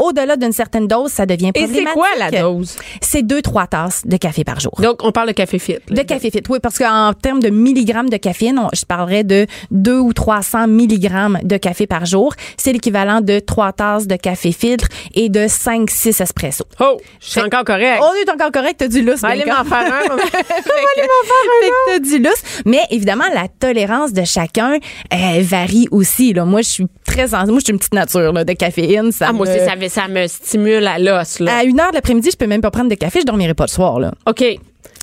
au-delà 0.00 0.36
d'une 0.36 0.52
certaine 0.52 0.86
dose, 0.88 1.10
ça 1.12 1.26
devient 1.26 1.48
Et 1.48 1.52
problématique. 1.52 1.88
c'est 1.88 1.94
quoi 1.94 2.08
la 2.18 2.30
dose? 2.30 2.76
C'est 3.00 3.22
2-3 3.22 3.68
tasses 3.68 4.02
de 4.04 4.16
café 4.16 4.44
par 4.44 4.58
jour. 4.60 4.72
Donc, 4.78 5.04
on 5.04 5.12
parle 5.12 5.28
de 5.28 5.32
café 5.32 5.58
fit. 5.58 5.74
là. 5.88 5.96
De 5.96 6.02
café 6.02 6.30
fit, 6.30 6.42
oui, 6.48 6.58
parce 6.62 6.78
qu'en 6.78 7.12
termes 7.14 7.40
de 7.40 7.50
milligrammes 7.50 8.08
de 8.10 8.16
caféine, 8.16 8.58
on- 8.58 8.68
je 8.74 8.84
parlerais 8.84 9.24
de 9.24 9.46
2 9.70 9.98
ou 9.98 10.12
300 10.12 10.66
milligrammes 10.66 11.38
de 11.42 11.56
café 11.56 11.86
par 11.86 12.06
jour. 12.06 12.34
C'est 12.56 12.72
l'équivalent 12.72 13.20
de 13.20 13.38
3 13.38 13.72
tasses 13.72 14.06
de 14.06 14.16
café 14.16 14.52
filtre 14.52 14.88
et 15.14 15.28
de 15.28 15.46
5-6 15.48 16.20
espresso. 16.20 16.64
Oh, 16.80 16.98
je 17.20 17.30
suis 17.30 17.40
encore 17.40 17.64
correct. 17.64 18.00
On 18.02 18.14
est 18.14 18.30
encore 18.30 18.50
correct, 18.52 18.76
t'as 18.78 18.88
du 18.88 19.02
lousse. 19.02 19.22
Allez 19.24 19.44
m'en 19.46 19.64
faire 19.64 19.92
un. 19.94 20.16
Fait 20.18 20.30
que- 20.30 20.40
fait 20.40 21.70
que 21.70 21.90
t'as 21.92 21.98
du 21.98 22.18
lousse. 22.18 22.42
Mais 22.64 22.80
évidemment, 22.90 23.24
la 23.34 23.48
tolérance 23.48 24.12
de 24.12 24.24
chacun 24.24 24.78
euh, 25.12 25.16
varie 25.42 25.86
aussi. 25.90 26.32
Là. 26.32 26.44
Moi, 26.44 26.62
je 26.62 26.68
suis 26.68 26.86
très 27.10 27.28
sensible. 27.28 27.50
Moi, 27.52 27.60
je 27.60 27.64
suis 27.64 27.72
une 27.72 27.78
petite 27.78 27.94
nature 27.94 28.32
là, 28.32 28.44
de 28.44 28.52
caféine. 28.52 29.12
Ça 29.12 29.26
Ah, 29.28 29.32
moi 29.32 29.46
me- 29.46 29.52
aussi, 29.54 29.64
ça, 29.64 29.76
me- 29.76 29.88
ça 29.88 30.08
me 30.08 30.26
stimule 30.26 30.86
à 30.86 30.98
l'os. 30.98 31.40
À 31.46 31.64
une 31.64 31.78
heure 31.80 31.90
de 31.90 31.94
l'après-midi, 31.96 32.30
je 32.32 32.36
peux 32.36 32.46
même 32.46 32.60
pas 32.60 32.70
prendre 32.70 32.88
de 32.90 32.94
café, 32.94 33.20
je 33.20 33.26
dormirai 33.26 33.54
pas 33.54 33.64
le 33.64 33.70
soir. 33.70 33.98
Là. 34.00 34.12
OK. 34.26 34.44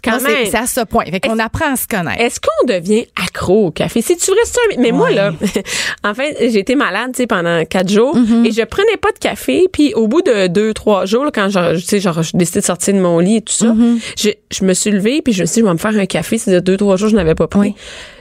Quand 0.04 0.22
Moi, 0.22 0.30
même. 0.30 0.46
c'est 0.50 0.58
à 0.58 0.68
ce 0.68 0.82
point. 0.82 1.06
Fait 1.06 1.20
qu'on 1.20 1.40
apprend 1.40 1.74
à 1.74 1.76
se 1.76 1.88
connaître. 1.88 2.22
Est-ce 2.22 2.40
qu'on 2.40 2.68
devient 2.68 3.08
accro 3.22 3.68
au 3.68 3.72
café? 3.72 4.02
Si 4.02 4.16
tu 4.18 4.32
restes 4.32 4.58
un... 4.72 4.82
Mais 4.82 4.92
moi, 4.92 5.10
là, 5.12 5.32
en 6.04 6.14
fait, 6.14 6.38
j'ai 6.40 6.60
été 6.60 6.76
malade, 6.76 7.12
tu 7.14 7.18
sais, 7.24 7.28
pendant 7.28 7.64
quatre 7.66 7.90
jours 7.92 8.16
Mm-hmm. 8.18 8.46
et 8.48 8.52
je 8.52 8.62
prenais 8.64 8.98
pas 8.98 9.12
de 9.12 9.20
café. 9.20 9.66
Puis 9.72 9.94
au 9.94 10.08
bout 10.08 10.22
de 10.22 10.48
deux, 10.48 10.74
trois 10.74 11.06
jours, 11.06 11.26
là, 11.26 11.32
quand 11.34 11.50
je, 11.50 11.76
tu 11.76 11.82
sais, 11.86 12.00
genre, 12.00 12.22
je 12.24 12.36
décidé 12.38 12.60
de 12.62 12.66
sortir 12.66 12.94
de 12.94 13.00
mon 13.00 13.20
lit 13.20 13.38
et 13.38 13.42
tout 13.42 13.54
ça, 13.54 13.68
Mm-hmm. 13.68 14.00
je, 14.18 14.30
je 14.52 14.64
me 14.66 14.74
suis 14.74 14.92
levée 14.92 15.22
puis 15.22 15.34
je 15.34 15.42
me 15.42 15.46
suis 15.46 15.56
dit, 15.56 15.60
je 15.62 15.66
vais 15.66 15.74
me 15.74 15.78
faire 15.78 15.98
un 15.98 16.06
café. 16.06 16.38
C'est 16.38 16.52
de 16.52 16.60
deux, 16.60 16.78
trois 16.78 16.96
jours, 16.98 17.10
je 17.10 17.16
n'avais 17.16 17.36
pas 17.36 17.48
pris. 17.48 17.60
Oui. 17.60 17.76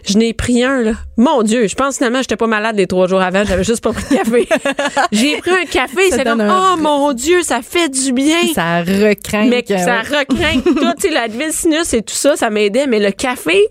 Je 0.09 0.19
n'ai 0.19 0.33
pris 0.35 0.63
un, 0.63 0.83
là. 0.83 0.93
Mon 1.17 1.43
Dieu, 1.43 1.67
je 1.67 1.75
pense 1.75 1.97
finalement, 1.97 2.21
j'étais 2.23 2.37
pas 2.37 2.47
malade 2.47 2.77
les 2.77 2.87
trois 2.87 3.09
jours 3.09 3.21
avant. 3.21 3.45
J'avais 3.45 3.65
juste 3.65 3.83
pas 3.83 3.93
pris 3.93 4.05
de 4.09 4.17
café. 4.17 4.49
j'ai 5.13 5.37
pris 5.39 5.51
un 5.51 5.65
café. 5.65 6.11
C'est 6.11 6.23
comme, 6.25 6.45
oh 6.49 6.77
mon 6.81 7.13
Dieu, 7.13 7.43
ça 7.43 7.61
fait 7.61 7.89
du 7.89 8.13
bien. 8.13 8.37
Ça 8.55 8.81
recraint. 8.83 9.47
Mais 9.49 9.65
ça 9.67 10.03
recrinque 10.03 10.63
tout, 10.65 10.93
tu 11.01 11.09
sais, 11.09 11.11
la 11.11 11.27
sinus 11.71 11.95
et 11.95 12.03
tout 12.03 12.15
ça, 12.15 12.37
ça 12.37 12.51
m'aidait. 12.51 12.87
Mais 12.87 12.99
le 12.99 13.11
café, 13.11 13.67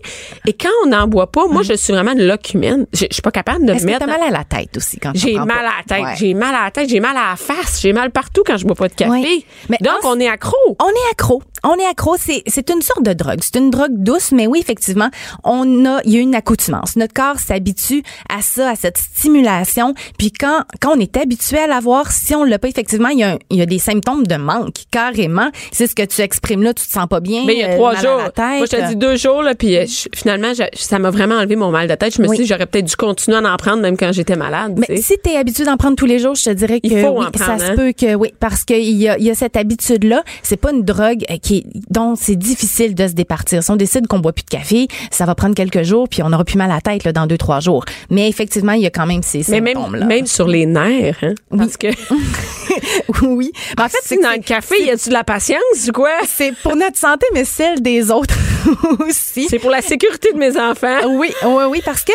et 0.46 0.52
quand 0.52 0.68
on 0.84 0.88
n'en 0.88 1.06
boit 1.08 1.30
pas, 1.30 1.46
moi, 1.48 1.62
je 1.62 1.72
suis 1.74 1.92
vraiment 1.92 2.12
une 2.12 2.26
loque 2.26 2.52
humaine. 2.54 2.86
Je 2.92 3.06
je 3.10 3.14
suis 3.14 3.22
pas 3.22 3.30
capable 3.30 3.64
de 3.66 3.72
me 3.72 3.80
mettre. 3.80 4.00
t'as 4.00 4.06
mal 4.06 4.22
à 4.22 4.30
la 4.30 4.44
tête 4.44 4.76
aussi 4.76 4.98
quand 4.98 5.12
J'ai 5.14 5.34
mal 5.34 5.50
à 5.58 5.62
la 5.62 5.70
tête, 5.86 6.04
Ouais. 6.04 6.14
j'ai 6.18 6.34
mal 6.34 6.54
à 6.54 6.64
la 6.64 6.70
tête, 6.70 6.88
j'ai 6.88 7.00
mal 7.00 7.16
à 7.16 7.30
la 7.30 7.36
face, 7.36 7.80
j'ai 7.80 7.92
mal 7.92 8.10
partout 8.10 8.42
quand 8.46 8.56
je 8.56 8.66
bois 8.66 8.74
pas 8.76 8.88
de 8.88 8.94
café. 8.94 9.10
Oui. 9.10 9.46
Mais 9.68 9.78
Donc, 9.80 10.04
en- 10.04 10.16
on 10.16 10.20
est 10.20 10.28
accro. 10.28 10.54
On 10.80 10.88
est 10.88 11.10
accro. 11.12 11.42
On 11.68 11.74
est 11.76 11.86
accro. 11.86 12.16
C'est, 12.18 12.42
c'est 12.46 12.70
une 12.70 12.82
sorte 12.82 13.02
de 13.02 13.12
drogue. 13.12 13.38
C'est 13.42 13.56
une 13.58 13.70
drogue 13.70 13.92
douce, 13.92 14.32
mais 14.32 14.46
oui, 14.46 14.58
effectivement, 14.60 15.08
on 15.44 15.84
a, 15.84 16.00
il 16.04 16.12
y 16.12 16.16
a 16.16 16.20
une 16.20 16.34
accoutumance. 16.34 16.96
Notre 16.96 17.12
corps 17.14 17.38
s'habitue 17.38 18.02
à 18.28 18.40
ça, 18.42 18.70
à 18.70 18.76
cette 18.76 18.98
stimulation. 18.98 19.94
Puis 20.18 20.30
quand, 20.32 20.60
quand 20.80 20.96
on 20.96 21.00
est 21.00 21.16
habitué 21.16 21.58
à 21.58 21.66
l'avoir, 21.66 22.12
si 22.12 22.34
on 22.34 22.44
l'a 22.44 22.58
pas, 22.58 22.68
effectivement, 22.68 23.08
il 23.08 23.18
y 23.18 23.22
a, 23.24 23.32
un- 23.32 23.38
il 23.50 23.58
y 23.58 23.62
a 23.62 23.66
des 23.66 23.78
symptômes 23.78 24.26
de 24.26 24.36
manque, 24.36 24.74
carrément. 24.90 25.50
C'est 25.72 25.86
ce 25.86 25.94
que 25.94 26.04
tu 26.04 26.20
exprimes 26.20 26.62
là, 26.62 26.72
tu 26.74 26.86
te 26.86 26.90
sens 26.92 27.06
pas 27.08 27.20
bien. 27.20 27.42
Mais 27.46 27.54
il 27.54 27.60
y 27.60 27.64
a 27.64 27.70
euh, 27.70 27.74
trois 27.76 27.94
jours. 27.96 28.20
Moi, 28.36 28.60
je 28.60 28.76
te 28.76 28.88
dis 28.88 28.96
deux 28.96 29.16
jours, 29.16 29.42
là, 29.42 29.54
puis 29.54 29.76
euh, 29.76 29.86
je- 29.86 30.08
finalement, 30.14 30.52
je- 30.54 30.62
ça 30.78 30.98
m'a 30.98 31.10
vraiment 31.10 31.36
enlevé 31.36 31.56
mon 31.56 31.70
mal 31.70 31.88
de 31.88 31.94
tête. 31.94 32.14
Je 32.14 32.22
me 32.22 32.28
Oui. 32.28 32.36
suis 32.36 32.44
dit, 32.44 32.48
j'aurais 32.48 32.66
peut-être 32.66 32.84
dû 32.86 32.96
continuer 32.96 33.36
à 33.38 33.52
en 33.52 33.56
prendre 33.56 33.82
même 33.82 33.96
quand 33.96 34.12
j'étais 34.12 34.36
malade. 34.36 34.74
Mais 34.78 34.86
tu 34.86 34.96
sais. 34.96 35.02
si 35.02 35.14
tu 35.22 35.30
es 35.30 35.36
habitué 35.36 35.64
d'en 35.64 35.76
prendre 35.76 35.96
tous 35.96 36.06
les 36.06 36.18
jours, 36.18 36.34
je 36.34 36.44
te 36.44 36.50
dirais 36.50 36.80
que 36.80 36.86
Il 36.86 37.00
faut 37.00 37.08
oui, 37.18 37.26
en 37.26 37.30
prendre, 37.30 37.58
ça 37.60 37.66
se 37.66 37.72
hein? 37.72 37.76
peut 37.76 37.92
que 37.92 38.14
oui, 38.14 38.32
parce 38.40 38.64
qu'il 38.64 38.82
y 38.92 39.08
a, 39.08 39.18
il 39.18 39.24
y 39.24 39.30
a 39.30 39.34
cette 39.34 39.56
habitude-là. 39.56 40.22
C'est 40.42 40.56
pas 40.56 40.72
une 40.72 40.82
drogue 40.82 41.24
euh, 41.30 41.36
qui 41.62 41.66
dont 41.90 42.14
c'est 42.16 42.36
difficile 42.36 42.94
de 42.94 43.06
se 43.08 43.12
départir. 43.12 43.62
Si 43.62 43.70
on 43.70 43.76
décide 43.76 44.06
qu'on 44.06 44.18
boit 44.18 44.32
plus 44.32 44.44
de 44.44 44.50
café, 44.50 44.88
ça 45.10 45.24
va 45.26 45.34
prendre 45.34 45.54
quelques 45.54 45.82
jours, 45.82 46.08
puis 46.08 46.22
on 46.22 46.32
aura 46.32 46.44
plus 46.44 46.56
mal 46.58 46.70
à 46.70 46.74
la 46.76 46.80
tête 46.80 47.04
là, 47.04 47.12
dans 47.12 47.26
deux 47.26 47.38
trois 47.38 47.60
jours. 47.60 47.84
Mais 48.10 48.28
effectivement, 48.28 48.72
il 48.72 48.82
y 48.82 48.86
a 48.86 48.90
quand 48.90 49.06
même 49.06 49.22
ces 49.22 49.42
Mais 49.48 49.60
même, 49.60 49.74
symptômes-là. 49.74 50.06
même 50.06 50.26
sur 50.26 50.46
les 50.48 50.66
nerfs, 50.66 51.18
hein, 51.22 51.34
parce 51.56 51.76
que 51.76 51.88
oui. 53.22 53.52
Mais 53.76 53.84
en 53.84 53.88
fait, 53.88 53.98
c'est 54.02 54.16
si 54.16 54.20
dans 54.20 54.32
le 54.32 54.42
café, 54.42 54.84
y 54.84 54.90
a-tu 54.90 55.08
de 55.08 55.14
la 55.14 55.24
patience 55.24 55.60
ou 55.88 55.92
quoi? 55.92 56.10
c'est 56.26 56.52
pour 56.62 56.76
notre 56.76 56.98
santé, 56.98 57.26
mais 57.34 57.44
celle 57.44 57.80
des 57.80 58.10
autres 58.10 58.34
aussi. 59.06 59.46
C'est 59.48 59.58
pour 59.58 59.70
la 59.70 59.82
sécurité 59.82 60.32
de 60.32 60.38
mes 60.38 60.58
enfants. 60.58 60.98
Oui, 61.08 61.28
oui, 61.44 61.64
oui, 61.70 61.82
parce 61.84 62.02
que 62.02 62.12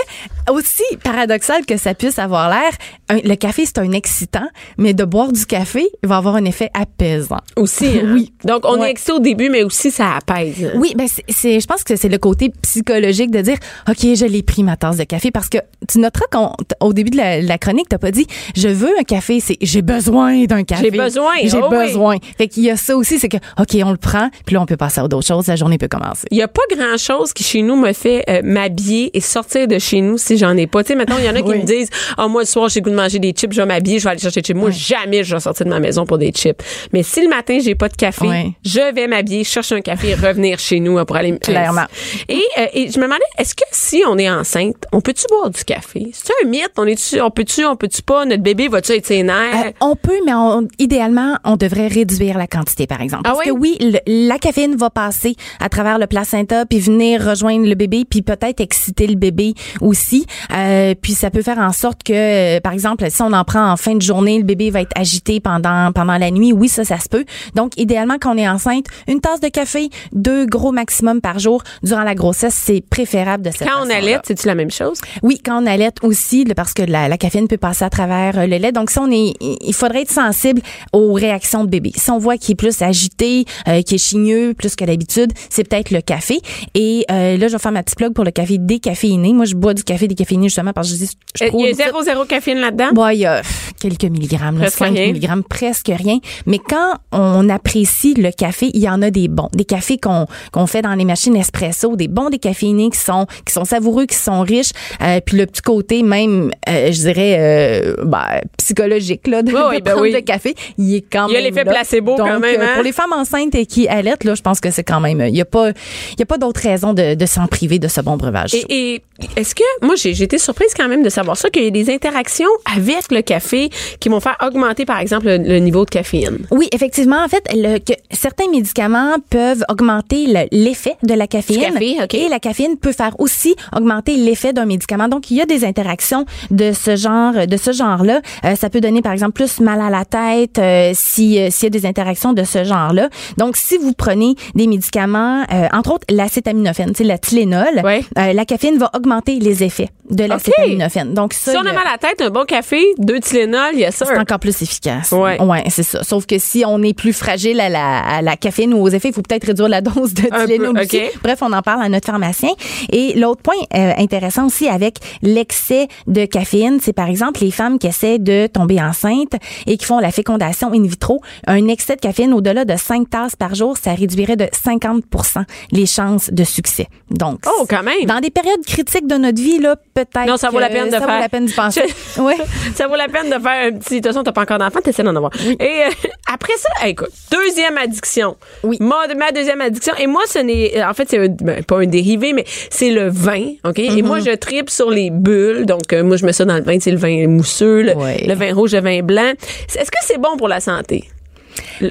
aussi 0.52 0.84
paradoxal 1.04 1.66
que 1.66 1.78
ça 1.78 1.94
puisse 1.94 2.20
avoir 2.20 2.50
l'air, 2.50 3.22
le 3.24 3.36
café 3.36 3.66
c'est 3.66 3.78
un 3.78 3.92
excitant, 3.92 4.48
mais 4.78 4.94
de 4.94 5.04
boire 5.06 5.32
du 5.32 5.46
café 5.46 5.88
va 6.04 6.18
avoir 6.18 6.36
un 6.36 6.46
effet 6.46 6.70
apaisant. 6.74 7.38
Aussi. 7.56 7.86
hein? 8.00 8.12
Oui. 8.14 8.34
Donc, 8.44 8.62
on 8.66 8.80
Ouais. 8.80 8.88
est 8.88 8.92
excité 8.92 9.12
au 9.12 9.20
début, 9.22 9.50
mais 9.50 9.64
aussi 9.64 9.92
ça 9.92 10.16
apaise. 10.18 10.72
Oui, 10.76 10.94
ben 10.96 11.08
c'est- 11.08 11.60
je 11.60 11.66
pense 11.68 11.84
que 11.84 11.96
c'est 11.96 12.10
le 12.10 12.18
côté 12.18 12.52
psychologique 12.62 13.32
de 13.32 13.42
dire, 13.42 13.58
ok, 13.90 13.98
je 14.16 14.26
l'ai 14.26 14.44
pris 14.44 14.64
ma 14.64 14.76
tasse 14.76 14.98
de 14.98 15.04
café 15.04 15.32
parce 15.32 15.50
que 15.50 15.58
tu 15.88 16.00
noteras 16.00 16.26
qu'au 16.32 16.94
début 16.94 17.12
de 17.12 17.18
la, 17.18 17.42
la 17.42 17.58
chronique, 17.58 17.88
t'as 17.90 17.98
pas 17.98 18.12
dit, 18.12 18.28
je 18.56 18.68
veux 18.68 18.92
un 19.00 19.04
café, 19.04 19.40
c'est 19.40 19.58
j'ai 19.62 19.82
besoin 19.82 20.46
d'un 20.46 20.64
café. 20.64 20.86
J'ai 20.86 20.98
besoin, 20.98 21.34
j'ai 21.44 21.58
oh 21.62 21.68
oui. 21.72 21.78
besoin. 21.88 22.16
Fait 22.38 22.48
qu'il 22.48 22.64
y 22.64 22.70
a 22.70 22.78
ça 22.78 22.96
aussi, 22.96 23.20
c'est 23.20 23.30
que 23.30 23.38
ok, 23.60 23.78
on 23.84 23.92
le 23.92 23.98
prend, 23.98 24.30
puis 24.46 24.56
là 24.56 24.62
on 24.62 24.66
peut 24.66 24.78
passer 24.78 25.02
à 25.02 25.08
d'autres 25.08 25.28
choses, 25.28 25.48
la 25.48 25.56
journée 25.56 25.78
peut 25.78 25.88
commencer. 25.88 26.28
Il 26.32 26.38
y 26.38 26.42
a 26.42 26.48
pas 26.48 26.62
grand 26.76 26.98
chose 26.98 27.34
qui 27.34 27.44
chez 27.44 27.62
nous 27.62 27.76
me 27.76 27.94
fait 27.94 28.24
euh, 28.30 28.42
m'habiller 28.44 29.16
et 29.16 29.20
sortir 29.22 29.68
de 29.68 29.80
chez 29.80 30.02
nous 30.02 30.18
si 30.18 30.38
j'en 30.38 30.56
ai 30.58 30.68
pas. 30.68 30.84
Tu 30.84 30.90
sais, 30.90 30.96
maintenant 30.96 31.18
il 31.20 31.26
y 31.26 31.30
en 31.30 31.36
a 31.36 31.42
qui 31.42 31.50
Oui. 31.50 31.60
me 31.60 31.64
disent, 31.66 31.90
ah 32.18 32.28
moi 32.28 32.42
le 32.42 32.48
soir 32.48 32.70
j'ai 32.70 32.82
goût 32.82 32.90
de 32.90 32.96
manger 32.96 33.20
des 33.20 33.32
chips, 33.32 33.52
je 33.54 33.62
vais 33.62 33.68
m'habiller, 33.68 34.00
je 34.00 34.06
vais 34.06 34.12
aller 34.12 34.20
chercher 34.20 34.42
des 34.42 34.48
chips. 34.48 34.58
Moi 34.58 34.72
jamais 34.72 35.24
je 35.24 35.36
vais 35.36 35.40
sortir 35.42 35.66
de 35.66 35.72
ma 35.72 35.80
maison 35.80 36.06
pour 36.06 36.18
des 36.18 36.32
chips. 36.32 36.62
Mais 36.94 37.04
si 37.04 37.22
le 37.22 37.30
matin 37.30 37.58
j'ai 37.62 37.76
pas 37.76 37.90
de 37.90 37.96
café, 37.96 38.28
je 38.66 38.94
vais 38.94 39.08
m'habiller, 39.12 39.44
chercher 39.44 39.76
un 39.76 39.82
café 39.82 40.10
et 40.10 40.16
revenir 40.16 40.58
chez 40.60 40.80
nous 40.80 40.98
hein, 40.98 41.06
pour 41.06 41.16
aller. 41.16 41.32
me- 41.32 41.38
Clairement. 41.38 41.86
Et, 42.30 42.42
euh, 42.58 42.66
et 42.74 42.90
je 42.92 42.98
me 43.00 43.04
demandais, 43.06 43.24
est-ce 43.38 43.54
que 43.56 43.64
si 43.72 44.04
on 44.08 44.18
est 44.18 44.30
enceinte, 44.30 44.76
on 44.92 45.02
peut-tu 45.02 45.26
boire 45.30 45.50
du 45.50 45.64
café? 45.64 46.12
C'est 46.14 46.34
un 46.44 46.48
mythe? 46.48 46.72
On 46.78 46.86
est 46.88 47.20
on 47.22 47.30
peut-tu, 47.32 47.66
on 47.66 47.76
peut-tu 47.76 48.02
pas? 48.02 48.26
Notre 48.26 48.42
bébé 48.44 48.68
va-tu 48.68 48.94
être 48.94 49.06
ses 49.06 49.24
nerfs? 49.24 49.66
Euh, 49.68 49.72
on 49.82 49.96
peut, 49.96 50.18
mais 50.26 50.34
on- 50.34 50.68
idéalement, 50.80 51.36
on 51.44 51.58
devrait 51.58 51.88
réduire 51.88 52.38
la 52.38 52.48
quantité, 52.48 52.88
par 52.88 53.02
exemple. 53.02 53.24
Ah 53.26 53.34
Parce 53.34 53.40
oui? 53.40 53.46
que 53.46 53.52
oui, 53.52 53.78
le- 54.06 54.28
la 54.28 54.38
caféine 54.40 54.76
va 54.76 54.90
passer 54.90 55.36
à 55.60 55.70
travers 55.70 56.00
le 56.00 56.08
placenta, 56.08 56.66
puis 56.66 56.80
venir 56.80 57.24
rejoindre 57.26 57.68
le 57.68 57.76
bébé, 57.76 58.06
puis 58.10 58.22
peut-être 58.22 58.60
exciter 58.62 59.08
le 59.08 59.16
bébé 59.16 59.54
aussi. 59.82 60.26
Euh, 60.54 60.94
puis 61.02 61.14
ça 61.14 61.30
peut 61.30 61.42
faire 61.42 61.58
en 61.60 61.72
sorte 61.74 62.04
que, 62.04 62.14
euh, 62.14 62.60
par 62.62 62.74
exemple, 62.74 63.06
si 63.10 63.22
on 63.22 63.34
en 63.34 63.44
prend 63.44 63.72
en 63.72 63.78
fin 63.78 63.96
de 63.96 64.02
journée, 64.02 64.38
le 64.38 64.44
bébé 64.44 64.70
va 64.70 64.82
être 64.82 64.92
agité 64.96 65.40
pendant 65.40 65.92
pendant 65.94 66.18
la 66.18 66.32
nuit. 66.32 66.54
Oui, 66.54 66.68
ça, 66.70 66.84
ça 66.86 67.00
se 67.00 67.10
peut. 67.10 67.26
Donc, 67.56 67.74
idéalement, 67.78 68.16
quand 68.20 68.34
on 68.36 68.38
est 68.38 68.48
enceinte, 68.48 68.86
une 69.08 69.20
tasse 69.22 69.40
de 69.40 69.48
café, 69.48 69.90
deux 70.14 70.46
gros 70.46 70.72
maximum 70.72 71.22
par 71.22 71.40
jour 71.40 71.64
durant 71.84 72.04
la 72.04 72.16
grossesse, 72.16 72.54
c'est 72.56 72.82
préférable 72.90 73.44
de 73.46 73.52
cette 73.52 73.68
Quand 73.68 73.86
on 73.86 73.90
allait, 73.90 74.20
c'est-tu 74.26 74.48
la 74.48 74.56
même 74.56 74.72
chose? 74.72 75.00
Oui, 75.24 75.40
quand 75.44 75.62
on 75.64 75.66
allait 75.66 75.92
aussi, 76.04 76.46
parce 76.56 76.74
que 76.74 76.84
la, 76.84 77.08
la 77.08 77.18
caféine 77.18 77.48
peut 77.48 77.58
passer 77.58 77.84
à 77.86 77.90
travers 77.90 78.38
euh, 78.38 78.48
le 78.48 78.58
lait. 78.58 78.72
Donc, 78.72 78.90
si 78.92 79.00
on 79.00 79.10
est, 79.12 79.34
il 79.42 79.74
faudrait 79.74 80.02
être 80.04 80.12
sensible 80.12 80.62
aux 80.94 81.14
réactions 81.14 81.64
de 81.64 81.70
bébé. 81.70 81.92
Si 81.96 82.10
on 82.12 82.18
voit 82.18 82.38
qu'il 82.38 82.54
est 82.54 82.56
plus 82.56 82.82
agité, 82.82 83.46
euh, 83.68 83.82
qu'il 83.82 83.96
est 83.96 83.98
chigneux 83.98 84.54
plus 84.54 84.76
que 84.76 84.86
d'habitude, 84.86 85.32
c'est 85.50 85.68
peut-être 85.68 85.92
le 85.92 86.02
café. 86.02 86.40
Et 86.76 87.06
euh, 87.12 87.38
là, 87.38 87.48
je 87.48 87.54
vais 87.54 87.60
faire 87.60 87.72
ma 87.72 87.84
petite 87.84 87.98
plug 87.98 88.14
pour 88.14 88.24
le 88.24 88.32
café 88.32 88.58
décaféiné. 88.58 89.34
Moi, 89.34 89.46
je 89.46 89.56
bois 89.56 89.74
du 89.74 89.84
café 89.84 90.08
décaféiné 90.08 90.48
justement 90.48 90.74
parce 90.74 90.88
que 90.90 90.94
je 90.96 91.00
dis, 91.00 91.10
je 91.36 91.44
Euh, 91.46 91.50
Il 91.54 91.60
y 91.62 91.68
a 91.68 91.72
trouve 91.72 91.76
zéro 91.86 92.04
zéro 92.04 92.26
caféine 92.26 92.60
là-dedans? 92.60 92.90
Bon, 92.94 93.08
il 93.10 93.20
y 93.20 93.26
a 93.26 93.42
quelques 93.80 94.04
milligrammes, 94.06 94.56
là, 94.56 94.62
Presque 94.66 94.78
5 94.80 94.94
rien. 94.94 95.08
milligrammes, 95.08 95.44
presque 95.44 95.92
rien. 95.96 96.20
Mais 96.46 96.60
quand 96.60 96.94
on 97.12 97.50
apprécie 97.50 98.14
le 98.14 98.32
café, 98.32 98.70
il 98.74 98.82
y 98.82 98.88
en 98.92 99.02
a 99.02 99.12
des 99.12 99.28
bons. 99.28 99.50
Des 99.54 99.66
cafés 99.66 99.98
qu'on 99.98 100.26
qu'on 100.52 100.68
fait 100.68 100.82
dans 100.82 100.94
les 100.94 101.06
machines 101.06 101.36
espresso, 101.36 101.96
des 101.96 102.08
bons 102.08 102.30
décaféinés 102.30 102.90
qui 102.90 103.00
sont 103.00 103.26
qui 103.46 103.54
sont 103.54 103.66
savoureux, 103.66 104.06
qui 104.06 104.16
sont 104.16 104.42
riches. 104.42 104.72
Euh, 105.02 105.20
puis 105.26 105.38
le 105.38 105.46
petit 105.46 105.62
côté 105.62 106.04
même, 106.04 106.52
euh, 106.70 106.92
je 106.92 107.00
dirais, 107.00 107.38
euh, 107.40 107.96
ben, 108.04 108.42
psychologique 108.58 109.28
là, 109.28 109.42
de, 109.42 109.52
Oui, 109.52 109.54
de 109.54 109.66
oui, 109.70 109.82
ben 109.82 109.92
prendre 109.92 110.02
oui. 110.02 110.12
le 110.12 110.22
café, 110.22 110.56
il 110.78 110.96
est 110.96 111.02
quand 111.02 111.28
Il 111.28 111.34
y 111.34 111.38
a 111.38 111.42
même 111.42 111.54
l'effet 111.54 111.66
placebo 111.66 112.16
quand 112.16 112.40
même, 112.40 112.62
hein? 112.62 112.74
Pour 112.76 112.84
les 112.84 112.92
femmes 112.92 113.14
enceintes 113.14 113.56
et 113.56 113.66
qui 113.66 113.88
allaitent, 113.88 114.24
là, 114.24 114.36
je 114.36 114.42
pense 114.42 114.60
que 114.60 114.72
c'est 114.72 114.84
quand 114.84 115.00
même, 115.00 115.22
il 115.22 115.36
y 115.36 115.42
a 115.42 115.46
pas, 115.46 115.70
il 115.70 116.20
y 116.20 116.24
a 116.24 116.26
pas 116.26 116.38
d'autre 116.38 116.62
raison 116.62 116.94
de, 116.94 117.16
de 117.16 117.26
s'en 117.26 117.48
priver 117.48 117.80
de 117.80 117.88
ce 117.88 118.02
bon 118.02 118.18
breuvage. 118.18 118.54
Et, 118.54 118.66
et 118.70 119.02
est-ce 119.36 119.56
que 119.56 119.64
moi 119.82 119.96
j'ai 119.96 120.14
j'ai 120.14 120.24
été 120.26 120.38
surprise 120.38 120.74
quand 120.76 120.88
même 120.88 121.04
de 121.04 121.10
savoir 121.10 121.38
ça, 121.38 121.50
qu'il 121.50 121.64
y 121.64 121.68
a 121.68 121.70
des 121.70 121.90
interactions 121.94 122.50
avec 122.76 123.12
le 123.12 123.22
café 123.22 123.70
qui 124.00 124.10
vont 124.10 124.20
faire 124.20 124.38
augmenter, 124.46 124.86
par 124.86 125.00
exemple, 125.00 125.28
le, 125.28 125.38
le 125.38 125.60
niveau 125.60 125.86
de 125.86 125.90
caféine. 125.90 126.40
Oui, 126.52 126.68
effectivement. 126.74 127.24
En 127.24 127.28
fait, 127.28 127.44
le, 127.54 127.78
que 127.80 127.94
certains 128.12 128.50
médicaments 128.50 128.81
peuvent 129.30 129.64
augmenter 129.70 130.28
le- 130.28 130.48
l'effet 130.52 130.96
de 131.04 131.14
la 131.14 131.28
caféine. 131.28 131.62
Café, 131.74 131.96
OK. 132.04 132.14
Et 132.14 132.28
la 132.30 132.40
caféine 132.40 132.78
peut 132.78 132.92
faire 132.92 133.20
aussi 133.20 133.56
augmenter 133.76 134.16
l'effet 134.16 134.54
d'un 134.54 134.66
médicament. 134.66 135.08
Donc, 135.08 135.30
il 135.32 135.38
y 135.38 135.42
a 135.42 135.46
des 135.46 135.66
interactions 135.66 136.26
de 136.50 136.72
ce 136.72 136.96
genre, 136.96 137.34
de 137.48 137.58
ce 137.58 137.72
genre-là. 137.72 138.22
Euh, 138.46 138.56
ça 138.56 138.70
peut 138.70 138.82
donner, 138.82 139.02
par 139.02 139.12
exemple, 139.12 139.34
plus 139.34 139.60
mal 139.60 139.82
à 139.82 139.90
la 139.90 140.06
tête 140.06 140.58
euh, 140.60 140.92
si 140.96 141.40
euh, 141.40 141.50
s'il 141.52 141.66
y 141.66 141.68
a 141.68 141.70
des 141.70 141.86
interactions 141.86 142.34
de 142.34 142.44
ce 142.44 142.64
genre-là. 142.64 143.10
Donc, 143.38 143.56
si 143.58 143.78
vous 143.78 143.94
prenez 143.94 144.36
des 144.56 144.68
médicaments, 144.68 145.44
euh, 145.52 145.68
entre 145.74 145.94
autres 145.94 146.06
l'acétaminophène, 146.10 146.94
c'est 146.96 147.04
la 147.04 147.18
Tylenol, 147.18 147.82
Ouais. 147.84 148.04
euh, 148.18 148.34
la 148.34 148.46
caféine 148.46 148.78
va 148.78 148.90
augmenter 148.96 149.40
les 149.40 149.64
effets 149.64 149.90
de 150.10 150.24
l'acétaminophène. 150.26 151.14
Donc, 151.14 151.34
ça, 151.34 151.52
Si 151.52 151.58
on 151.58 151.62
a- 151.62 151.74
mal 151.74 151.84
à 151.88 151.92
la 151.94 151.98
tête, 151.98 152.22
un 152.22 152.30
bon 152.30 152.46
café, 152.46 152.84
deux 152.98 153.20
Tylenol, 153.20 153.72
il 153.74 153.80
y 153.80 153.86
a 153.86 153.92
ça. 153.92 154.06
c'est 154.06 154.18
encore 154.18 154.40
plus 154.40 154.62
efficace. 154.62 155.12
Ouais. 155.12 155.42
Ouais, 155.42 155.64
c'est 155.70 155.84
ça. 155.84 156.04
Sauf 156.04 156.26
que 156.26 156.38
si 156.38 156.64
on 156.66 156.82
est 156.84 156.94
plus 156.94 157.14
fragile 157.14 157.60
à 157.60 157.70
la, 157.70 158.00
à 158.00 158.22
la 158.22 158.36
caféine 158.36 158.71
ou 158.74 158.82
aux 158.82 158.90
effets, 158.90 159.10
il 159.10 159.14
faut 159.14 159.22
peut-être 159.22 159.46
réduire 159.48 159.70
la 159.70 159.82
dose 159.82 160.14
de 160.14 160.24
Tylenol 160.46 160.74
peu. 160.88 160.98
Bref, 161.24 161.40
on 161.42 161.52
en 161.54 161.62
parle 161.62 161.84
à 161.84 161.90
notre 161.90 162.06
pharmacien. 162.08 162.50
Et 162.92 163.14
l'autre 163.20 163.42
point 163.42 163.56
euh, 163.76 163.94
intéressant 163.98 164.48
aussi 164.48 164.68
avec 164.68 164.98
l'excès 165.22 165.88
de 166.08 166.26
caféine, 166.26 166.80
c'est 166.82 166.94
par 166.94 167.08
exemple 167.10 167.42
les 167.42 167.52
femmes 167.52 167.80
qui 167.80 167.88
essaient 167.88 168.20
de 168.20 168.48
tomber 168.48 168.82
enceinte 168.82 169.34
et 169.68 169.78
qui 169.78 169.86
font 169.86 170.00
la 170.00 170.12
fécondation 170.12 170.72
in 170.74 170.84
vitro. 170.84 171.22
Un 171.48 171.68
excès 171.68 171.96
de 171.96 172.02
caféine 172.02 172.34
au-delà 172.34 172.66
de 172.66 172.76
5 172.76 173.10
tasses 173.10 173.36
par 173.36 173.56
jour, 173.56 173.78
ça 173.78 173.94
réduirait 173.94 174.36
de 174.36 174.46
50% 174.46 175.44
les 175.72 175.86
chances 175.86 176.30
de 176.32 176.44
succès. 176.44 176.88
Donc, 177.10 177.40
Oh, 177.48 177.66
quand 177.70 177.84
même. 177.84 178.06
dans 178.06 178.20
des 178.20 178.30
périodes 178.32 178.64
critiques 178.66 179.08
de 179.08 179.16
notre 179.16 179.42
vie, 179.42 179.60
là, 179.60 179.76
peut-être 179.94 180.28
Non, 180.28 180.38
ça 180.38 180.50
vaut 180.50 180.60
la 180.60 180.70
peine 180.70 180.88
de 180.88 180.92
ça 180.92 181.00
faire. 181.00 181.08
vaut 181.16 181.20
la 181.22 181.30
peine 181.30 181.46
d'y 181.46 181.54
penser. 181.54 181.84
Je- 182.16 182.22
ouais. 182.22 182.38
ça 182.76 182.88
vaut 182.88 182.96
la 182.96 183.08
peine 183.08 183.26
de 183.28 183.40
faire 183.42 183.68
un 183.68 183.72
petit. 183.78 183.96
De 183.96 184.00
toute 184.00 184.08
façon, 184.08 184.24
t'as 184.24 184.32
pas 184.32 184.42
encore 184.42 184.58
d'enfant, 184.58 184.80
t'essaies 184.84 185.04
d'en 185.04 185.16
avoir. 185.16 185.32
Et 185.60 185.84
euh, 185.86 185.90
après 186.32 186.54
ça, 186.58 186.88
écoute, 186.88 187.10
deuxième 187.32 187.78
addiction. 187.78 188.36
Oui. 188.64 188.78
Ma, 188.80 189.08
ma 189.18 189.32
deuxième 189.32 189.62
addiction. 189.62 189.94
Et 190.00 190.08
moi, 190.08 190.22
ce 190.28 190.40
n'est. 190.40 190.84
En 190.84 190.94
fait, 190.94 191.08
c'est 191.10 191.30
ben, 191.44 191.64
pas 191.64 191.80
un 191.80 191.86
dérivé, 191.86 192.34
mais 192.34 192.46
c'est 192.70 192.92
le 192.92 193.10
vin. 193.10 193.54
OK? 193.66 193.78
Mm-hmm. 193.78 193.98
Et 193.98 194.02
moi, 194.02 194.20
je 194.20 194.32
tripe 194.36 194.70
sur 194.70 194.90
les 194.90 195.10
bulles. 195.10 195.66
Donc, 195.66 195.94
euh, 195.94 196.04
moi, 196.04 196.18
je 196.18 196.26
mets 196.26 196.34
ça 196.34 196.46
dans 196.46 196.56
le 196.58 196.64
vin. 196.64 196.78
C'est 196.80 196.92
le 196.92 196.98
vin 196.98 197.28
mousseux, 197.28 197.82
le, 197.82 197.94
Ouais. 197.96 198.24
le 198.28 198.34
vin 198.36 198.54
rouge, 198.54 198.74
le 198.74 198.82
vin 198.82 199.02
blanc. 199.02 199.32
Est-ce 199.76 199.90
que 199.92 199.98
c'est 200.04 200.20
bon 200.20 200.38
pour 200.38 200.48
la 200.48 200.60
santé? 200.60 201.06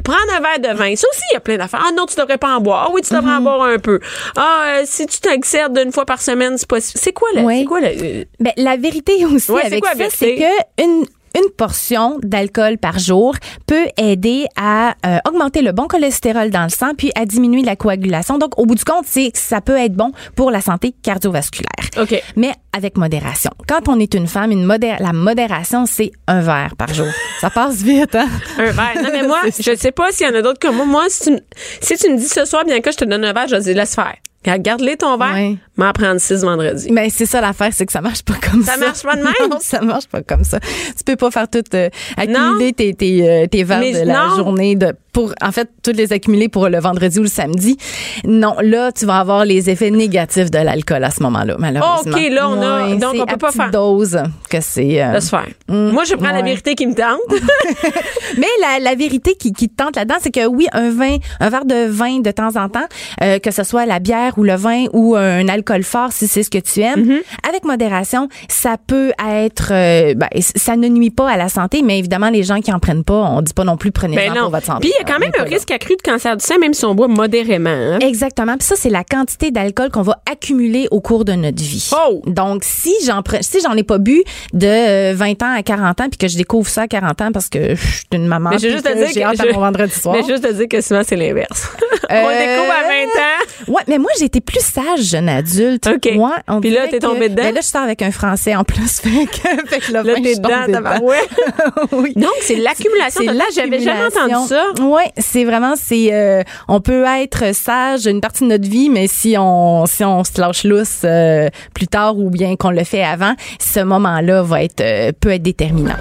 Prendre 0.04 0.20
un 0.36 0.40
verre 0.40 0.72
de 0.72 0.78
vin, 0.78 0.94
ça 0.96 1.06
aussi, 1.12 1.20
il 1.32 1.34
y 1.34 1.36
a 1.36 1.40
plein 1.40 1.58
d'affaires. 1.58 1.84
Ah 1.86 1.90
non, 1.94 2.06
tu 2.06 2.14
devrais 2.16 2.38
pas 2.38 2.56
en 2.56 2.60
boire. 2.60 2.86
Ah 2.88 2.92
oui, 2.94 3.02
tu 3.02 3.12
devrais 3.12 3.30
Mm-hmm. 3.32 3.36
en 3.38 3.40
boire 3.42 3.62
un 3.62 3.78
peu. 3.78 4.00
Ah, 4.36 4.78
euh, 4.78 4.82
si 4.86 5.04
tu 5.06 5.20
t'exerces 5.20 5.72
d'une 5.72 5.92
fois 5.92 6.06
par 6.06 6.22
semaine, 6.22 6.56
c'est 6.56 6.68
pas... 6.68 6.80
C'est 6.80 7.12
quoi, 7.12 7.28
le, 7.34 7.42
Ouais. 7.42 7.58
c'est 7.60 7.64
quoi 7.66 7.80
le, 7.80 7.86
euh, 7.88 8.24
Ben, 8.38 8.52
la 8.56 8.76
vérité 8.76 9.24
aussi 9.26 9.50
Ouais, 9.50 9.62
avec 9.66 9.80
quoi 9.80 9.92
la 9.94 10.04
ça, 10.08 10.16
c'est 10.16 10.36
que 10.36 10.82
une 10.82 11.04
une 11.36 11.50
portion 11.56 12.18
d'alcool 12.22 12.78
par 12.78 12.98
jour 12.98 13.34
peut 13.66 13.86
aider 13.96 14.46
à 14.56 14.94
euh, 15.06 15.18
augmenter 15.28 15.62
le 15.62 15.72
bon 15.72 15.86
cholestérol 15.86 16.50
dans 16.50 16.64
le 16.64 16.68
sang 16.70 16.92
puis 16.96 17.10
à 17.14 17.24
diminuer 17.26 17.62
la 17.62 17.76
coagulation. 17.76 18.38
Donc, 18.38 18.58
au 18.58 18.66
bout 18.66 18.74
du 18.74 18.84
compte, 18.84 19.04
c'est 19.06 19.30
ça 19.34 19.60
peut 19.60 19.76
être 19.78 19.94
bon 19.94 20.12
pour 20.36 20.50
la 20.50 20.60
santé 20.60 20.94
cardiovasculaire. 21.02 21.68
OK. 22.00 22.20
Mais 22.36 22.52
avec 22.76 22.96
modération. 22.96 23.50
Quand 23.68 23.88
on 23.88 23.98
est 24.00 24.14
une 24.14 24.26
femme, 24.26 24.50
une 24.52 24.64
modé- 24.64 24.96
la 25.00 25.12
modération, 25.12 25.86
c'est 25.86 26.12
un 26.26 26.40
verre 26.40 26.74
par 26.76 26.92
jour. 26.94 27.06
ça 27.40 27.50
passe 27.50 27.76
vite, 27.82 28.14
hein? 28.14 28.28
Un 28.58 28.70
verre. 28.72 28.94
Non, 29.02 29.08
mais 29.12 29.22
moi, 29.26 29.40
je 29.58 29.74
sais 29.76 29.92
pas 29.92 30.12
s'il 30.12 30.26
y 30.26 30.30
en 30.30 30.34
a 30.34 30.42
d'autres 30.42 30.60
comme 30.60 30.76
moi. 30.76 30.84
Moi, 30.86 31.04
si 31.08 31.24
tu, 31.24 31.30
me- 31.32 31.40
si 31.80 31.96
tu 31.96 32.10
me 32.10 32.16
dis 32.16 32.28
ce 32.28 32.44
soir, 32.44 32.64
bien 32.64 32.80
que 32.80 32.90
je 32.92 32.96
te 32.96 33.04
donne 33.04 33.24
un 33.24 33.32
verre, 33.32 33.46
je 33.48 33.54
vais 33.56 33.60
te 33.60 33.64
dire, 33.64 33.76
laisse 33.76 33.94
faire. 33.94 34.14
Garde-les 34.42 34.96
ton 34.96 35.18
verre, 35.18 35.34
Ouais. 35.34 35.56
m'en 35.76 35.92
prendre 35.92 36.18
six 36.18 36.42
vendredi. 36.42 36.88
Mais 36.90 37.10
c'est 37.10 37.26
ça 37.26 37.42
l'affaire, 37.42 37.68
c'est 37.72 37.84
que 37.84 37.92
ça 37.92 38.00
marche 38.00 38.22
pas 38.22 38.34
comme 38.50 38.62
ça. 38.62 38.72
Ça 38.72 38.78
marche 38.78 39.02
pas 39.02 39.14
de 39.16 39.22
même? 39.22 39.34
Non, 39.50 39.58
ça 39.60 39.80
marche 39.82 40.06
pas 40.08 40.22
comme 40.22 40.44
ça. 40.44 40.58
Tu 40.60 41.04
peux 41.04 41.16
pas 41.16 41.30
faire 41.30 41.46
tout 41.48 41.62
euh, 41.74 41.88
Non. 42.16 42.22
accumuler 42.56 42.72
tes 42.72 42.94
tes, 42.94 43.28
euh, 43.28 43.46
tes 43.46 43.64
verres 43.64 43.80
Mais 43.80 43.92
de 43.92 44.06
la 44.06 44.28
non. 44.28 44.36
journée 44.36 44.76
de 44.76 44.94
pour 45.12 45.34
en 45.42 45.50
fait 45.50 45.68
toutes 45.82 45.96
les 45.96 46.12
accumuler 46.12 46.48
pour 46.48 46.68
le 46.68 46.78
vendredi 46.78 47.18
ou 47.18 47.22
le 47.22 47.28
samedi. 47.28 47.76
Non, 48.24 48.54
là 48.62 48.92
tu 48.92 49.04
vas 49.06 49.18
avoir 49.18 49.44
les 49.44 49.68
effets 49.68 49.90
négatifs 49.90 50.50
de 50.50 50.58
l'alcool 50.58 51.02
à 51.04 51.10
ce 51.10 51.22
moment-là 51.24 51.56
malheureusement. 51.58 52.16
OK, 52.16 52.30
là, 52.30 52.48
on 52.48 52.62
a- 52.62 52.86
Ouais, 52.86 52.96
donc, 52.96 53.16
on 53.18 53.26
peut 53.26 53.36
pas 53.36 53.50
faire- 53.52 53.70
dose 53.70 54.18
que 54.48 54.60
c'est 54.60 55.02
euh, 55.02 55.12
Laisse 55.14 55.28
faire. 55.28 55.48
moi, 55.68 56.04
je 56.04 56.14
prends 56.14 56.30
la 56.32 56.42
vérité 56.42 56.74
qui 56.76 56.86
me 56.86 56.94
tente. 56.94 57.18
Mais 58.38 58.46
la, 58.60 58.78
la 58.78 58.94
vérité 58.94 59.34
qui, 59.34 59.52
qui 59.52 59.68
te 59.68 59.82
tente 59.82 59.96
là-dedans, 59.96 60.16
c'est 60.20 60.30
que 60.30 60.46
oui, 60.46 60.66
un 60.72 60.90
vin, 60.90 61.16
un 61.40 61.48
verre 61.50 61.64
de 61.64 61.86
vin 61.88 62.20
de 62.20 62.30
temps 62.30 62.54
en 62.56 62.68
temps, 62.68 62.86
euh, 63.22 63.38
que 63.38 63.50
ce 63.50 63.64
soit 63.64 63.86
la 63.86 63.98
bière 63.98 64.29
ou 64.38 64.44
le 64.44 64.54
vin 64.54 64.84
ou 64.92 65.16
un 65.16 65.48
alcool 65.48 65.82
fort, 65.82 66.12
si 66.12 66.26
c'est 66.28 66.42
ce 66.42 66.50
que 66.50 66.58
tu 66.58 66.80
aimes, 66.80 67.00
Mm-hmm. 67.00 67.48
avec 67.48 67.64
modération, 67.64 68.28
ça 68.48 68.76
peut 68.86 69.12
être, 69.26 69.72
euh, 69.72 70.14
ben, 70.14 70.28
ça 70.56 70.76
ne 70.76 70.88
nuit 70.88 71.10
pas 71.10 71.30
à 71.30 71.36
la 71.36 71.48
santé, 71.48 71.82
mais 71.82 71.98
évidemment, 71.98 72.28
les 72.30 72.42
gens 72.42 72.60
qui 72.60 72.72
en 72.72 72.78
prennent 72.78 73.04
pas, 73.04 73.14
on 73.14 73.40
dit 73.42 73.54
pas 73.54 73.64
non 73.64 73.76
plus 73.76 73.90
prenez-en 73.92 74.16
ben 74.20 74.34
non. 74.34 74.40
pour 74.42 74.50
votre 74.50 74.66
santé. 74.66 74.80
Puis 74.80 74.92
il 74.94 75.00
y 75.00 75.02
a 75.02 75.04
quand 75.06 75.16
On 75.16 75.20
même 75.20 75.32
un 75.38 75.44
risque 75.44 75.70
accru 75.70 75.94
de 75.96 76.02
cancer 76.02 76.36
du 76.36 76.44
sein, 76.44 76.58
même 76.58 76.74
si 76.74 76.84
on 76.84 76.94
boit 76.94 77.08
modérément. 77.08 77.70
hein. 77.70 77.98
Exactement. 78.00 78.56
Puis 78.58 78.66
ça, 78.66 78.74
c'est 78.76 78.90
la 78.90 79.04
quantité 79.04 79.50
d'alcool 79.50 79.90
qu'on 79.90 80.02
va 80.02 80.20
accumuler 80.30 80.88
au 80.90 81.00
cours 81.00 81.24
de 81.24 81.32
notre 81.32 81.62
vie. 81.62 81.90
Oh! 81.92 82.22
Donc, 82.26 82.62
si 82.64 82.92
j'en 83.06 83.22
si 83.40 83.60
j'en 83.62 83.74
ai 83.74 83.82
pas 83.82 83.98
bu 83.98 84.22
de 84.52 84.66
euh, 84.66 85.14
20 85.14 85.42
ans 85.42 85.54
à 85.56 85.62
40 85.62 86.00
ans, 86.00 86.08
puis 86.10 86.18
que 86.18 86.28
je 86.28 86.36
découvre 86.36 86.68
ça 86.68 86.82
à 86.82 86.88
40 86.88 87.20
ans 87.22 87.32
parce 87.32 87.48
que 87.48 87.74
je 87.74 87.80
suis 87.80 88.04
une 88.12 88.26
maman, 88.26 88.50
Mais 88.50 88.58
juste 88.58 88.84
te 88.84 88.88
que 88.92 88.96
dire 88.98 89.06
j'ai 89.14 89.20
que 89.20 89.26
hâte 89.26 89.40
à 89.40 89.52
mon 89.52 89.60
vendredi 89.60 89.92
soir. 89.94 90.16
Mais 90.20 90.26
juste 90.28 90.44
te 90.46 90.52
dire 90.52 90.68
que 90.68 90.80
souvent, 90.80 91.02
c'est 91.04 91.16
l'inverse. 91.16 91.70
On 92.10 92.14
Euh, 92.14 92.32
le 92.32 92.38
découvre 92.38 92.72
à 92.72 92.82
20 92.88 93.04
ans. 93.04 93.72
Ouais, 93.74 93.82
mais 93.88 93.98
moi, 93.98 94.10
j'ai 94.18 94.24
été 94.26 94.40
plus 94.40 94.60
sage, 94.60 95.02
jeune 95.02 95.28
adulte. 95.28 95.86
OK. 95.86 96.14
Moi, 96.14 96.36
on 96.48 96.60
Puis 96.60 96.70
là, 96.70 96.88
t'es 96.88 96.98
tombée 96.98 97.28
dedans? 97.28 97.42
Ben 97.44 97.54
là, 97.54 97.60
je 97.60 97.66
sors 97.66 97.82
avec 97.82 98.02
un 98.02 98.10
Français 98.10 98.54
en 98.56 98.64
plus. 98.64 99.00
Fait 99.00 99.26
que, 99.26 99.68
fait 99.68 99.78
que 99.80 99.92
Là, 99.92 100.02
le 100.02 100.14
vin, 100.14 100.22
t'es 100.22 100.34
dedans, 100.36 101.00
oui. 101.92 102.12
Donc, 102.16 102.32
c'est 102.42 102.56
l'accumulation. 102.56 103.22
C'est 103.22 103.26
totale. 103.26 103.46
J'avais 103.54 103.80
jamais 103.80 104.04
entendu 104.04 104.48
ça. 104.48 104.64
Oui, 104.80 105.02
c'est 105.18 105.44
vraiment, 105.44 105.74
c'est, 105.76 106.12
euh, 106.12 106.42
on 106.68 106.80
peut 106.80 107.04
être 107.04 107.54
sage 107.54 108.06
une 108.06 108.20
partie 108.20 108.44
de 108.44 108.48
notre 108.48 108.68
vie, 108.68 108.90
mais 108.90 109.06
si 109.06 109.36
on, 109.38 109.86
si 109.86 110.04
on 110.04 110.24
se 110.24 110.40
lâche 110.40 110.64
lousse 110.64 111.02
euh, 111.04 111.48
plus 111.74 111.86
tard 111.88 112.18
ou 112.18 112.30
bien 112.30 112.56
qu'on 112.56 112.70
le 112.70 112.84
fait 112.84 113.02
avant, 113.02 113.34
ce 113.58 113.80
moment-là 113.80 114.42
va 114.42 114.62
être, 114.62 114.80
euh, 114.80 115.12
peut 115.18 115.30
être 115.30 115.42
déterminant. 115.42 115.96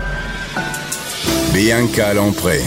Bianca 1.54 2.14
Lompré. 2.14 2.60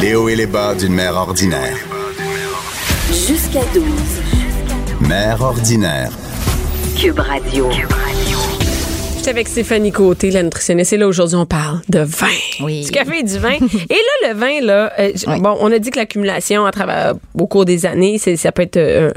Les 0.00 0.14
hauts 0.14 0.30
et 0.30 0.36
les 0.36 0.46
bas 0.46 0.74
d'une 0.74 0.94
mère 0.94 1.14
ordinaire. 1.14 1.76
Jusqu'à 3.10 3.60
12. 3.74 3.84
Mère 5.00 5.42
ordinaire. 5.42 6.10
Cube 6.98 7.18
Radio. 7.18 7.68
J'étais 9.20 9.32
avec 9.32 9.48
Stéphanie 9.48 9.92
Côté, 9.92 10.30
la 10.30 10.42
nutritionniste. 10.42 10.94
Et 10.94 10.96
là, 10.96 11.06
aujourd'hui, 11.06 11.36
on 11.36 11.44
parle 11.44 11.82
de 11.90 11.98
vin. 11.98 12.26
Oui. 12.62 12.86
Du 12.86 12.90
café 12.90 13.18
et 13.18 13.22
du 13.22 13.38
vin. 13.38 13.52
et 13.90 13.94
là, 14.22 14.28
le 14.30 14.34
vin, 14.34 14.60
là, 14.62 14.90
euh, 14.98 15.12
Oui. 15.26 15.40
bon, 15.40 15.58
on 15.60 15.70
a 15.70 15.78
dit 15.78 15.90
que 15.90 15.98
l'accumulation 15.98 16.64
à 16.64 16.70
travers, 16.72 17.12
au 17.38 17.46
cours 17.46 17.66
des 17.66 17.84
années, 17.84 18.16
c'est, 18.16 18.36
ça 18.36 18.50
peut 18.50 18.62
être, 18.62 18.78
euh, 18.78 19.10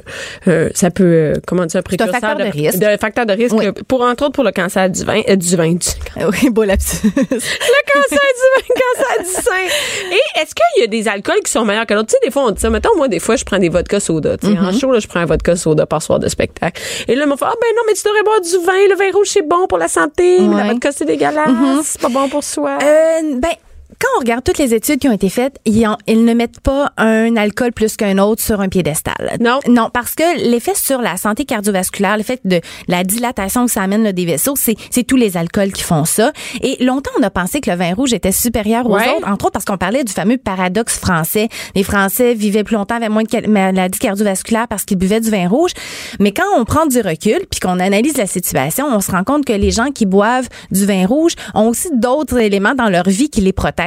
euh, 0.50 0.70
ça 0.74 0.92
peut, 0.92 1.04
euh, 1.06 1.34
comment 1.48 1.66
dire, 1.66 1.80
un 1.80 1.84
précurseur 1.84 2.16
facteur 2.20 2.36
de 2.36 2.52
risque. 2.52 2.80
De, 2.80 2.98
facteur 3.00 3.26
de 3.26 3.32
risque 3.32 3.56
Oui. 3.56 3.68
pour, 3.88 4.02
entre 4.02 4.26
autres, 4.26 4.34
pour 4.34 4.44
le 4.44 4.52
cancer 4.52 4.90
du 4.90 5.06
vin, 5.06 5.22
euh, 5.30 5.38
du 5.38 5.56
vin, 5.56 5.72
du, 5.72 5.88
Oui, 6.18 6.50
beau 6.50 6.64
lapsus. 6.66 6.98
le 7.06 7.22
cancer 7.22 8.10
du 8.10 8.18
vin, 8.18 8.66
le 8.68 8.76
cancer 8.76 9.24
du 9.24 9.42
sein. 9.42 10.12
Et 10.12 10.42
est-ce 10.42 10.54
qu'il 10.54 10.82
y 10.82 10.84
a 10.84 10.88
des 10.88 11.08
alcools 11.08 11.40
qui 11.46 11.52
sont 11.54 11.64
meilleurs 11.64 11.86
que 11.86 11.94
d'autres? 11.94 12.10
Tu 12.10 12.16
sais, 12.22 12.26
des 12.28 12.32
fois, 12.32 12.44
on 12.48 12.52
dit 12.52 12.60
ça. 12.60 12.70
Mettons, 12.70 12.94
moi, 12.98 13.08
des 13.08 13.20
fois, 13.20 13.38
je 13.38 13.46
prends 13.46 13.58
des 13.58 13.70
vodka 13.70 14.02
soda. 14.02 14.36
Tu 14.38 14.48
sais, 14.48 14.54
Mm-hmm. 14.54 14.66
En 14.68 14.72
show, 14.78 14.92
là, 14.92 15.00
je 15.00 15.08
prends 15.08 15.22
un 15.22 15.26
vodka 15.26 15.56
soda 15.56 15.86
par 15.86 16.02
soir 16.02 16.20
de 16.20 16.28
spectacle. 16.28 16.82
Et 17.08 17.16
là, 17.16 17.24
ils 17.24 17.30
m'ont 17.30 17.38
fait, 17.38 17.46
ah, 17.48 17.54
ben 17.62 17.68
non, 17.78 17.84
mais 17.88 17.94
tu 17.94 18.04
devrais 18.04 18.24
boire 18.24 18.42
du 18.42 18.58
vin. 18.66 18.74
Le 18.90 18.96
vin 18.98 19.18
rouge, 19.18 19.28
c'est 19.30 19.48
bon 19.48 19.66
pour 19.68 19.78
la 19.78 19.88
santé. 19.94 20.40
Mais 20.42 20.64
la 20.64 20.72
vodka, 20.72 20.92
c'est 20.92 21.06
dégueulasse. 21.06 21.50
C'est 21.84 22.02
pas 22.02 22.10
bon 22.10 22.28
pour 22.30 22.44
soi. 22.44 22.78
Euh, 22.82 23.36
ben, 23.38 23.54
quand 24.00 24.08
on 24.18 24.20
regarde 24.20 24.44
toutes 24.44 24.58
les 24.58 24.74
études 24.74 25.00
qui 25.00 25.08
ont 25.08 25.12
été 25.14 25.30
faites, 25.30 25.58
ils, 25.66 25.86
en- 25.88 25.98
ils 26.08 26.24
ne 26.26 26.34
mettent 26.34 26.60
pas 26.62 26.92
un 26.98 27.36
alcool 27.36 27.72
plus 27.72 27.96
qu'un 27.96 28.18
autre 28.18 28.42
sur 28.42 28.62
un 28.62 28.70
piédestal. 28.70 29.38
Non. 29.40 29.60
Non, 29.68 29.90
parce 29.94 30.16
que 30.16 30.24
l'effet 30.50 30.74
sur 30.76 31.02
la 31.02 31.18
santé 31.18 31.46
cardiovasculaire, 31.46 32.18
l'effet 32.18 32.40
de 32.46 32.60
la 32.88 33.04
dilatation 33.04 33.66
que 33.66 33.72
ça 33.72 33.82
amène 33.82 34.04
là, 34.04 34.12
des 34.12 34.26
vaisseaux, 34.26 34.56
c'est, 34.56 34.76
c'est 34.90 35.04
tous 35.04 35.16
les 35.16 35.38
alcools 35.38 35.72
qui 35.72 35.84
font 35.84 36.06
ça. 36.06 36.32
Et 36.62 36.84
longtemps, 36.84 37.12
on 37.20 37.24
a 37.24 37.30
pensé 37.30 37.62
que 37.62 37.70
le 37.70 37.76
vin 37.78 37.94
rouge 37.94 38.14
était 38.14 38.32
supérieur 38.32 38.86
aux 38.88 38.94
Ouais. 38.96 39.10
autres, 39.18 39.28
entre 39.28 39.46
autres 39.46 39.54
parce 39.54 39.66
qu'on 39.66 39.78
parlait 39.78 40.04
du 40.04 40.14
fameux 40.14 40.38
paradoxe 40.38 40.98
français. 40.98 41.50
Les 41.76 41.84
Français 41.84 42.34
vivaient 42.34 42.64
plus 42.64 42.76
longtemps 42.76 42.96
avec 42.96 43.10
moins 43.10 43.24
de 43.24 43.48
maladies 43.48 44.00
cardiovasculaires 44.00 44.68
parce 44.68 44.86
qu'ils 44.86 44.98
buvaient 44.98 45.22
du 45.22 45.30
vin 45.30 45.48
rouge. 45.48 45.72
Mais 46.20 46.32
quand 46.32 46.44
on 46.58 46.66
prend 46.66 46.86
du 46.86 47.00
recul 47.02 47.40
puis 47.50 47.60
qu'on 47.60 47.80
analyse 47.80 48.18
la 48.18 48.28
situation, 48.28 48.86
on 48.92 49.02
se 49.02 49.12
rend 49.12 49.24
compte 49.24 49.46
que 49.46 49.54
les 49.54 49.72
gens 49.72 49.92
qui 49.92 50.06
boivent 50.06 50.48
du 50.72 50.86
vin 50.86 51.06
rouge 51.06 51.34
ont 51.54 51.68
aussi 51.70 51.90
d'autres 51.94 52.38
éléments 52.40 52.76
dans 52.76 52.90
leur 52.90 53.08
vie 53.10 53.30
qui 53.30 53.42
les 53.42 53.54
protègent. 53.54 53.83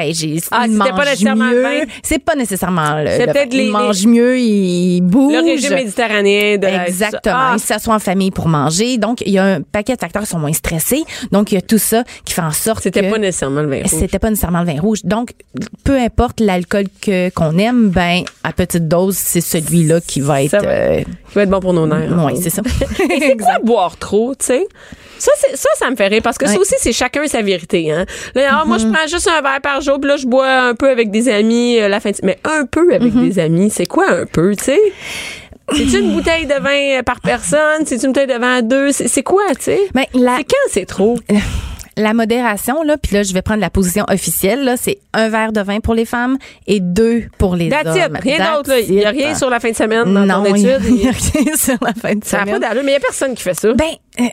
Ah, 0.51 0.67
pas 0.97 1.05
nécessairement 1.05 1.51
le 1.51 1.57
mieux. 1.57 1.63
vin. 1.63 1.85
C'est 2.03 2.19
pas 2.19 2.35
nécessairement 2.35 3.03
le, 3.03 3.07
C'est 3.11 3.27
peut-être 3.27 3.53
vin. 3.53 3.59
les- 3.59 3.65
Il 3.67 3.71
mange 3.73 4.07
mieux, 4.07 4.39
il 4.39 5.01
bouge. 5.03 5.33
Le 5.35 5.41
régime 5.41 5.75
méditerranéen 5.75 6.59
de 6.59 6.67
Exactement. 6.67 7.35
Ah, 7.37 7.53
Il 7.57 7.61
s'assoit 7.61 7.95
en 7.95 7.99
famille 7.99 8.31
pour 8.31 8.49
manger. 8.49 8.99
Donc, 8.99 9.23
il 9.27 9.33
y 9.33 9.39
a 9.39 9.45
un 9.45 9.63
paquet 9.63 9.95
de 9.95 10.01
facteurs 10.01 10.23
qui 10.23 10.29
sont 10.29 10.39
moins 10.39 10.53
stressés. 10.53 11.03
Donc, 11.33 11.53
il 11.53 11.57
y 11.57 11.59
a 11.59 11.63
tout 11.63 11.79
ça 11.79 12.05
qui 12.25 12.33
fait 12.35 12.43
en 12.43 12.53
sorte 12.53 12.83
C'était 12.83 13.03
que 13.03 13.11
pas 13.11 13.19
nécessairement 13.19 13.63
le 13.63 13.69
vin 13.69 13.83
rouge. 13.83 13.91
c'était 13.91 14.19
pas 14.19 14.31
nécessairement 14.31 14.61
le 14.61 14.67
vin 14.73 14.81
rouge. 14.81 15.01
Donc, 15.05 15.31
peu 15.85 15.99
importe 15.99 16.41
l'alcool 16.41 16.85
que 17.01 17.31
qu'on 17.31 17.59
aime, 17.59 17.89
ben 17.89 18.23
à 18.45 18.53
petite 18.53 18.89
dose, 18.89 19.17
c'est 19.17 19.41
celui-là 19.41 20.01
qui 20.01 20.21
va 20.21 20.43
être. 20.43 20.51
Ça 20.53 20.59
va. 20.61 20.69
euh, 20.69 21.01
Qui 21.03 21.35
va 21.35 21.43
être 21.43 21.51
bon 21.51 21.61
pour 21.61 21.73
nos 21.73 21.87
nerfs. 21.87 22.11
oui, 22.25 22.35
c'est 22.43 22.51
ça. 22.51 22.63
Et 23.11 23.21
c'est 23.21 23.37
quoi 23.37 23.59
boire 23.63 23.97
trop, 23.97 24.35
tu 24.39 24.47
sais? 24.47 24.67
Ça, 25.19 25.31
ça, 25.55 25.69
ça 25.77 25.91
me 25.91 25.97
fait 25.97 26.09
rire 26.09 26.21
parce 26.23 26.39
que 26.39 26.47
ça 26.47 26.59
aussi, 26.59 26.75
c'est 26.79 26.93
chacun 26.93 27.27
sa 27.27 27.43
vérité. 27.43 27.91
Hein? 27.91 28.05
Là, 28.35 28.49
ah, 28.61 28.65
moi, 28.67 28.79
je 28.79 28.87
prends 28.87 29.07
juste 29.07 29.29
un 29.29 29.41
verre 29.43 29.61
par 29.63 29.81
jour, 29.81 29.99
puis 30.01 30.09
là, 30.09 30.17
je 30.17 30.27
bois 30.27 30.49
un 30.49 30.75
peu 30.75 30.91
avec 30.91 31.11
des 31.11 31.29
amis 31.29 31.79
euh, 31.79 31.89
la 31.89 32.01
fin 32.01 32.11
de 32.11 32.17
Mais 32.23 32.39
un 32.45 32.65
peu 32.67 32.95
avec 32.95 33.13
des 33.15 33.39
amis, 33.39 33.71
c'est 33.71 33.87
quoi 33.87 34.09
un 34.11 34.27
peu, 34.27 34.55
tu 34.57 34.65
sais? 34.65 34.81
C'est 35.75 35.99
une 35.99 36.13
bouteille 36.13 36.47
de 36.47 36.55
vin 36.55 36.99
euh, 36.99 37.03
par 37.03 37.21
personne? 37.21 37.85
C'est 37.87 37.97
une 38.03 38.13
bouteille 38.13 38.27
de 38.29 38.39
vin 38.39 38.57
à 38.59 38.63
deux? 38.63 38.93
C'est 38.93 39.23
quoi, 39.23 39.43
tu 39.57 39.65
sais? 39.65 39.81
Ben, 39.95 40.05
la, 40.15 40.37
C'est 40.39 40.45
quand 40.45 40.71
c'est 40.71 40.87
trop? 40.87 41.19
la 41.97 42.13
modération, 42.15 42.83
là, 42.83 42.97
puis 42.99 43.15
là, 43.17 43.23
je 43.23 43.33
vais 43.33 43.43
prendre 43.43 43.61
la 43.61 43.71
position 43.71 44.05
officielle, 44.09 44.63
là, 44.65 44.77
c'est 44.77 44.99
un 45.15 45.29
verre 45.29 45.51
de 45.53 45.61
vin 45.63 45.81
pour 45.81 45.95
les 45.95 46.05
femmes 46.05 46.37
et 46.67 46.79
deux 46.79 47.25
pour 47.39 47.57
les 47.57 47.69
That's 47.71 47.97
it. 47.97 48.03
hommes. 48.05 48.19
Rien 48.23 48.37
That's 48.37 48.57
d'autre, 48.57 48.71
là. 48.71 48.81
Il 48.81 48.95
n'y 48.95 49.05
a 49.05 49.13
it. 49.13 49.17
rien 49.19 49.35
sur 49.35 49.49
la 49.51 49.59
fin 49.61 49.71
de 49.71 49.77
semaine 49.77 50.05
dans 50.15 50.27
non, 50.27 50.45
ton 50.45 50.55
il 50.55 50.63
y 50.63 50.71
a- 50.71 50.77
étude. 50.77 50.87
il 50.91 51.03
y 51.05 51.09
a 51.09 51.13
rien 51.13 51.57
sur 51.57 51.77
la 51.83 51.95
fin 51.95 52.15
de 52.15 52.25
Ça 52.25 52.37
n'a 52.39 52.43
semaine. 52.45 52.61
pas 52.61 52.69
d'allure, 52.69 52.83
mais 52.85 52.93
il 52.93 52.95
n'y 52.95 52.99
a 52.99 53.01
personne 53.01 53.35
qui 53.35 53.43
fait 53.43 53.55
ça. 53.55 53.73
Ben, 53.73 53.85
euh, 54.21 54.25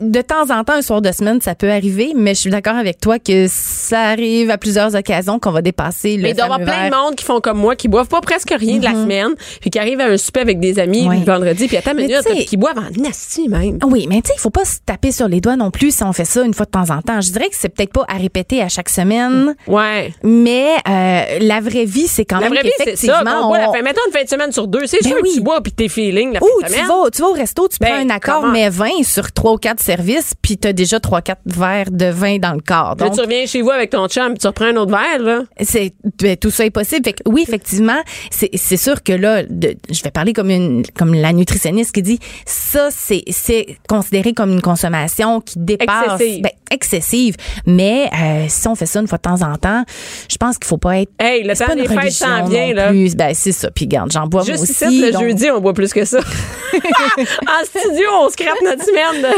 de 0.00 0.20
temps 0.20 0.50
en 0.50 0.62
temps, 0.62 0.74
un 0.74 0.82
soir 0.82 1.02
de 1.02 1.10
semaine, 1.10 1.40
ça 1.40 1.54
peut 1.54 1.70
arriver, 1.70 2.12
mais 2.14 2.34
je 2.34 2.40
suis 2.40 2.50
d'accord 2.50 2.76
avec 2.76 3.00
toi 3.00 3.18
que 3.18 3.46
ça 3.48 4.02
arrive 4.02 4.50
à 4.50 4.58
plusieurs 4.58 4.94
occasions 4.94 5.38
qu'on 5.38 5.50
va 5.50 5.60
dépasser 5.60 6.16
le 6.16 6.22
Mais 6.22 6.34
d'avoir 6.34 6.60
plein 6.60 6.88
de 6.88 6.94
monde 6.94 7.16
qui 7.16 7.24
font 7.24 7.40
comme 7.40 7.58
moi, 7.58 7.74
qui 7.74 7.88
boivent 7.88 8.08
pas 8.08 8.20
presque 8.20 8.54
rien 8.56 8.78
de 8.78 8.84
la 8.84 8.92
mhm. 8.92 9.02
semaine, 9.02 9.34
puis 9.60 9.70
qui 9.70 9.78
arrivent 9.78 10.00
à 10.00 10.06
un 10.06 10.16
souper 10.16 10.40
avec 10.40 10.60
des 10.60 10.78
amis 10.78 11.08
le 11.08 11.24
vendredi, 11.24 11.66
puis 11.66 11.76
à 11.76 11.82
ta 11.82 11.94
minute, 11.94 12.22
qui 12.46 12.56
boivent 12.56 12.78
en 12.78 13.00
nasty 13.00 13.48
même. 13.48 13.78
Ah 13.82 13.86
oui, 13.88 14.06
mais 14.08 14.22
tu 14.22 14.28
sais, 14.28 14.34
il 14.36 14.40
faut 14.40 14.50
pas 14.50 14.64
se 14.64 14.78
taper 14.84 15.10
sur 15.10 15.28
les 15.28 15.40
doigts 15.40 15.56
non 15.56 15.70
plus 15.70 15.94
si 15.94 16.04
on 16.04 16.12
fait 16.12 16.24
ça 16.24 16.42
une 16.42 16.54
fois 16.54 16.66
de 16.66 16.70
temps 16.70 16.90
en 16.90 17.02
temps. 17.02 17.20
Je 17.20 17.32
dirais 17.32 17.48
que 17.48 17.56
c'est 17.56 17.68
peut-être 17.68 17.92
pas 17.92 18.04
à 18.08 18.16
répéter 18.18 18.62
à 18.62 18.68
chaque 18.68 18.88
semaine. 18.88 19.54
Mm. 19.66 19.72
Ouais. 19.72 20.12
Mais 20.22 20.76
euh, 20.88 21.38
la 21.40 21.60
vraie 21.60 21.84
vie, 21.84 22.06
c'est 22.06 22.24
quand 22.24 22.40
même 22.40 22.52
La 22.52 22.60
vraie 22.60 22.68
vie, 22.68 22.94
c'est 22.96 23.06
ça. 23.06 23.22
On, 23.24 23.46
on... 23.46 23.48
Boit 23.48 23.58
la 23.58 23.72
fin. 23.72 23.82
Mettons 23.82 24.00
une 24.06 24.12
fin 24.12 24.24
de 24.24 24.28
semaine 24.28 24.52
sur 24.52 24.68
deux, 24.68 24.86
c'est 24.86 25.02
ben 25.02 25.14
que 25.14 25.34
tu 25.34 25.40
bois 25.40 25.60
puis 25.60 25.72
tes 25.72 25.88
feelings 25.88 26.34
la 26.34 26.40
Tu 26.40 26.74
vas, 26.74 27.10
tu 27.10 27.22
vas 27.22 27.28
au 27.28 27.32
resto, 27.32 27.68
tu 27.68 27.78
ben, 27.80 27.88
prends 27.88 27.98
un 27.98 28.10
accord 28.10 28.46
mais 28.46 28.68
20 28.68 29.02
sur 29.02 29.32
3 29.32 29.52
ou 29.52 29.56
4 29.56 29.80
service, 29.88 30.34
puis 30.42 30.58
t'as 30.58 30.74
déjà 30.74 30.98
3-4 30.98 31.36
verres 31.46 31.90
de 31.90 32.06
vin 32.06 32.38
dans 32.38 32.52
le 32.52 32.60
corps. 32.60 32.94
Donc, 32.96 33.08
là, 33.08 33.14
tu 33.14 33.20
reviens 33.22 33.46
chez 33.46 33.62
vous 33.62 33.70
avec 33.70 33.88
ton 33.88 34.06
chum, 34.06 34.36
tu 34.36 34.46
reprends 34.46 34.66
un 34.66 34.76
autre 34.76 34.90
verre, 34.90 35.18
là. 35.20 35.42
C'est, 35.62 35.94
ben, 36.20 36.36
tout 36.36 36.50
ça 36.50 36.66
est 36.66 36.70
possible. 36.70 37.02
Fait 37.04 37.14
que, 37.14 37.22
oui, 37.26 37.44
effectivement, 37.46 38.00
c'est 38.30 38.76
sûr 38.76 39.02
que 39.02 39.12
là, 39.12 39.42
je 39.44 40.02
vais 40.02 40.10
parler 40.10 40.34
comme 40.34 40.50
une, 40.50 40.84
comme 40.96 41.14
la 41.14 41.32
nutritionniste 41.32 41.92
qui 41.92 42.02
dit, 42.02 42.18
ça, 42.44 42.88
c'est, 42.90 43.22
c'est 43.30 43.78
considéré 43.88 44.34
comme 44.34 44.52
une 44.52 44.60
consommation 44.60 45.40
qui 45.40 45.58
dépasse. 45.58 46.20
Excessive. 46.20 46.42
Ben, 46.42 46.52
excessive. 46.70 47.36
Mais, 47.64 48.10
euh, 48.12 48.44
si 48.48 48.68
on 48.68 48.74
fait 48.74 48.86
ça 48.86 49.00
une 49.00 49.08
fois 49.08 49.18
de 49.18 49.22
temps 49.22 49.42
en 49.42 49.56
temps, 49.56 49.84
je 50.30 50.36
pense 50.36 50.58
qu'il 50.58 50.66
faut 50.66 50.76
pas 50.76 50.98
être. 50.98 51.12
Hey, 51.18 51.44
le 51.44 51.56
temps 51.56 51.74
des 51.74 51.88
fêtes 51.88 52.12
s'en 52.12 52.44
vient, 52.44 52.74
là. 52.74 52.90
Plus. 52.90 53.16
Ben, 53.16 53.32
c'est 53.32 53.52
ça. 53.52 53.70
Puis, 53.70 53.86
garde, 53.86 54.12
j'en 54.12 54.26
bois 54.26 54.42
Juste 54.44 54.64
aussi. 54.64 54.72
Ici, 54.72 55.00
le 55.00 55.12
donc... 55.12 55.22
jeudi, 55.22 55.50
on 55.50 55.60
boit 55.60 55.72
plus 55.72 55.94
que 55.94 56.04
ça. 56.04 56.18
en 56.78 57.64
studio, 57.64 58.06
on 58.20 58.28
scrape 58.28 58.60
notre 58.62 58.84
semaine 58.84 59.32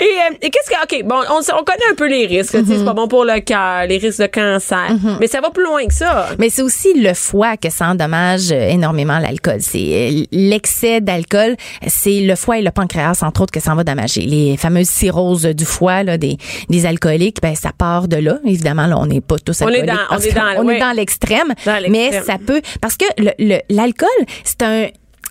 et 0.00 0.04
euh, 0.04 0.34
et 0.42 0.50
qu'est-ce 0.50 0.70
que. 0.70 0.82
OK, 0.82 1.04
bon, 1.04 1.16
on, 1.30 1.38
on 1.38 1.64
connaît 1.64 1.90
un 1.90 1.94
peu 1.94 2.08
les 2.08 2.26
risques. 2.26 2.52
tu 2.52 2.64
sais, 2.66 2.78
C'est 2.78 2.84
pas 2.84 2.92
bon 2.94 3.08
pour 3.08 3.24
le 3.24 3.40
cœur, 3.40 3.86
les 3.88 3.98
risques 3.98 4.20
de 4.20 4.26
cancer. 4.26 4.88
Mais 5.20 5.26
ça 5.26 5.40
va 5.40 5.50
plus 5.50 5.64
loin 5.64 5.84
que 5.86 5.94
ça. 5.94 6.28
Mais 6.38 6.50
c'est 6.50 6.62
aussi 6.62 6.94
le 7.00 7.14
foie 7.14 7.56
que 7.56 7.70
ça 7.70 7.88
endommage 7.88 8.50
euh, 8.52 8.68
énormément 8.68 9.18
l'alcool. 9.18 9.58
C'est 9.60 9.78
euh, 9.78 10.24
l'excès 10.32 11.00
d'alcool, 11.00 11.56
c'est 11.86 12.20
le 12.20 12.34
foie 12.36 12.58
et 12.58 12.62
le 12.62 12.70
pancréas 12.70 13.22
entre 13.22 13.42
autres 13.42 13.52
que 13.52 13.60
ça 13.60 13.72
en 13.72 13.76
va 13.76 13.84
dommager. 13.84 14.22
Les 14.22 14.56
fameuses 14.56 14.88
cirrhoses 14.88 15.42
du 15.44 15.64
foie 15.64 16.02
là, 16.02 16.18
des, 16.18 16.36
des 16.68 16.86
alcooliques, 16.86 17.38
ben 17.42 17.54
ça 17.54 17.70
part 17.76 18.08
de 18.08 18.16
là. 18.16 18.38
Évidemment, 18.44 18.86
là, 18.86 18.98
on 18.98 19.06
n'est 19.06 19.20
pas 19.20 19.36
tous 19.38 19.60
alcooliques. 19.62 19.82
on 20.58 20.68
est 20.68 20.78
dans- 20.78 20.92
l'extrême, 20.92 21.54
Dans 21.64 21.72
l'extrême. 21.82 21.92
mais 21.92 22.22
ça 22.22 22.36
peut 22.44 22.60
parce 22.80 22.96
que 22.96 23.04
le- 23.18 23.32
le- 23.38 23.60
l'alcool, 23.70 24.08
c'est 24.44 24.62
un 24.62 24.86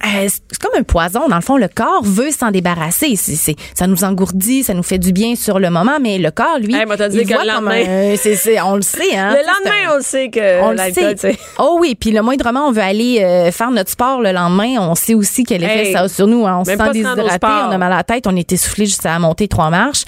euh, 0.05 0.27
c'est 0.27 0.59
comme 0.59 0.71
un 0.79 0.83
poison. 0.83 1.27
Dans 1.27 1.35
le 1.35 1.41
fond, 1.41 1.57
le 1.57 1.67
corps 1.67 2.03
veut 2.03 2.31
s'en 2.31 2.51
débarrasser. 2.51 3.15
C'est, 3.15 3.55
ça 3.75 3.87
nous 3.87 4.03
engourdit, 4.03 4.63
ça 4.63 4.73
nous 4.73 4.83
fait 4.83 4.97
du 4.97 5.11
bien 5.11 5.35
sur 5.35 5.59
le 5.59 5.69
moment, 5.69 5.97
mais 6.01 6.17
le 6.17 6.31
corps, 6.31 6.57
lui, 6.59 6.73
Hey, 6.75 6.85
moi, 6.85 6.95
dit 6.95 7.03
il 7.17 7.27
que 7.27 7.33
voit 7.33 7.43
le 7.43 7.53
comme 7.53 7.65
lendemain- 7.65 8.13
un- 8.13 8.15
c'est, 8.17 8.35
c'est- 8.35 8.61
on 8.61 8.75
le 8.75 8.81
sait. 8.81 9.15
Hein, 9.15 9.31
le 9.31 9.39
lendemain, 9.45 9.89
un- 9.89 9.93
on 9.93 9.97
le 9.97 10.03
sait 10.03 10.29
que 10.29 10.61
on 10.61 10.71
le 10.71 10.77
sait. 11.17 11.37
Oh 11.57 11.77
oui, 11.81 11.95
puis 11.99 12.11
le 12.11 12.21
moindrement 12.21 12.67
on 12.67 12.71
veut 12.71 12.81
aller 12.81 13.19
euh, 13.21 13.51
faire 13.51 13.71
notre 13.71 13.89
sport 13.91 14.21
le 14.21 14.31
lendemain, 14.31 14.75
on 14.79 14.95
sait 14.95 15.13
aussi 15.15 15.43
quel 15.43 15.63
effet 15.63 15.87
Hey, 15.87 15.93
ça 15.93 16.01
a 16.01 16.07
sur 16.09 16.27
nous. 16.27 16.45
hein. 16.47 16.57
On 16.61 16.65
se 16.65 16.71
sent 16.71 16.77
déshydraté, 16.93 17.47
on 17.47 17.71
a 17.71 17.77
mal 17.77 17.91
à 17.93 17.97
la 17.97 18.03
tête, 18.03 18.25
on 18.27 18.35
est 18.35 18.51
essoufflé 18.51 18.85
juste 18.85 19.05
à 19.05 19.17
monter 19.19 19.47
trois 19.47 19.69
marches. 19.69 20.05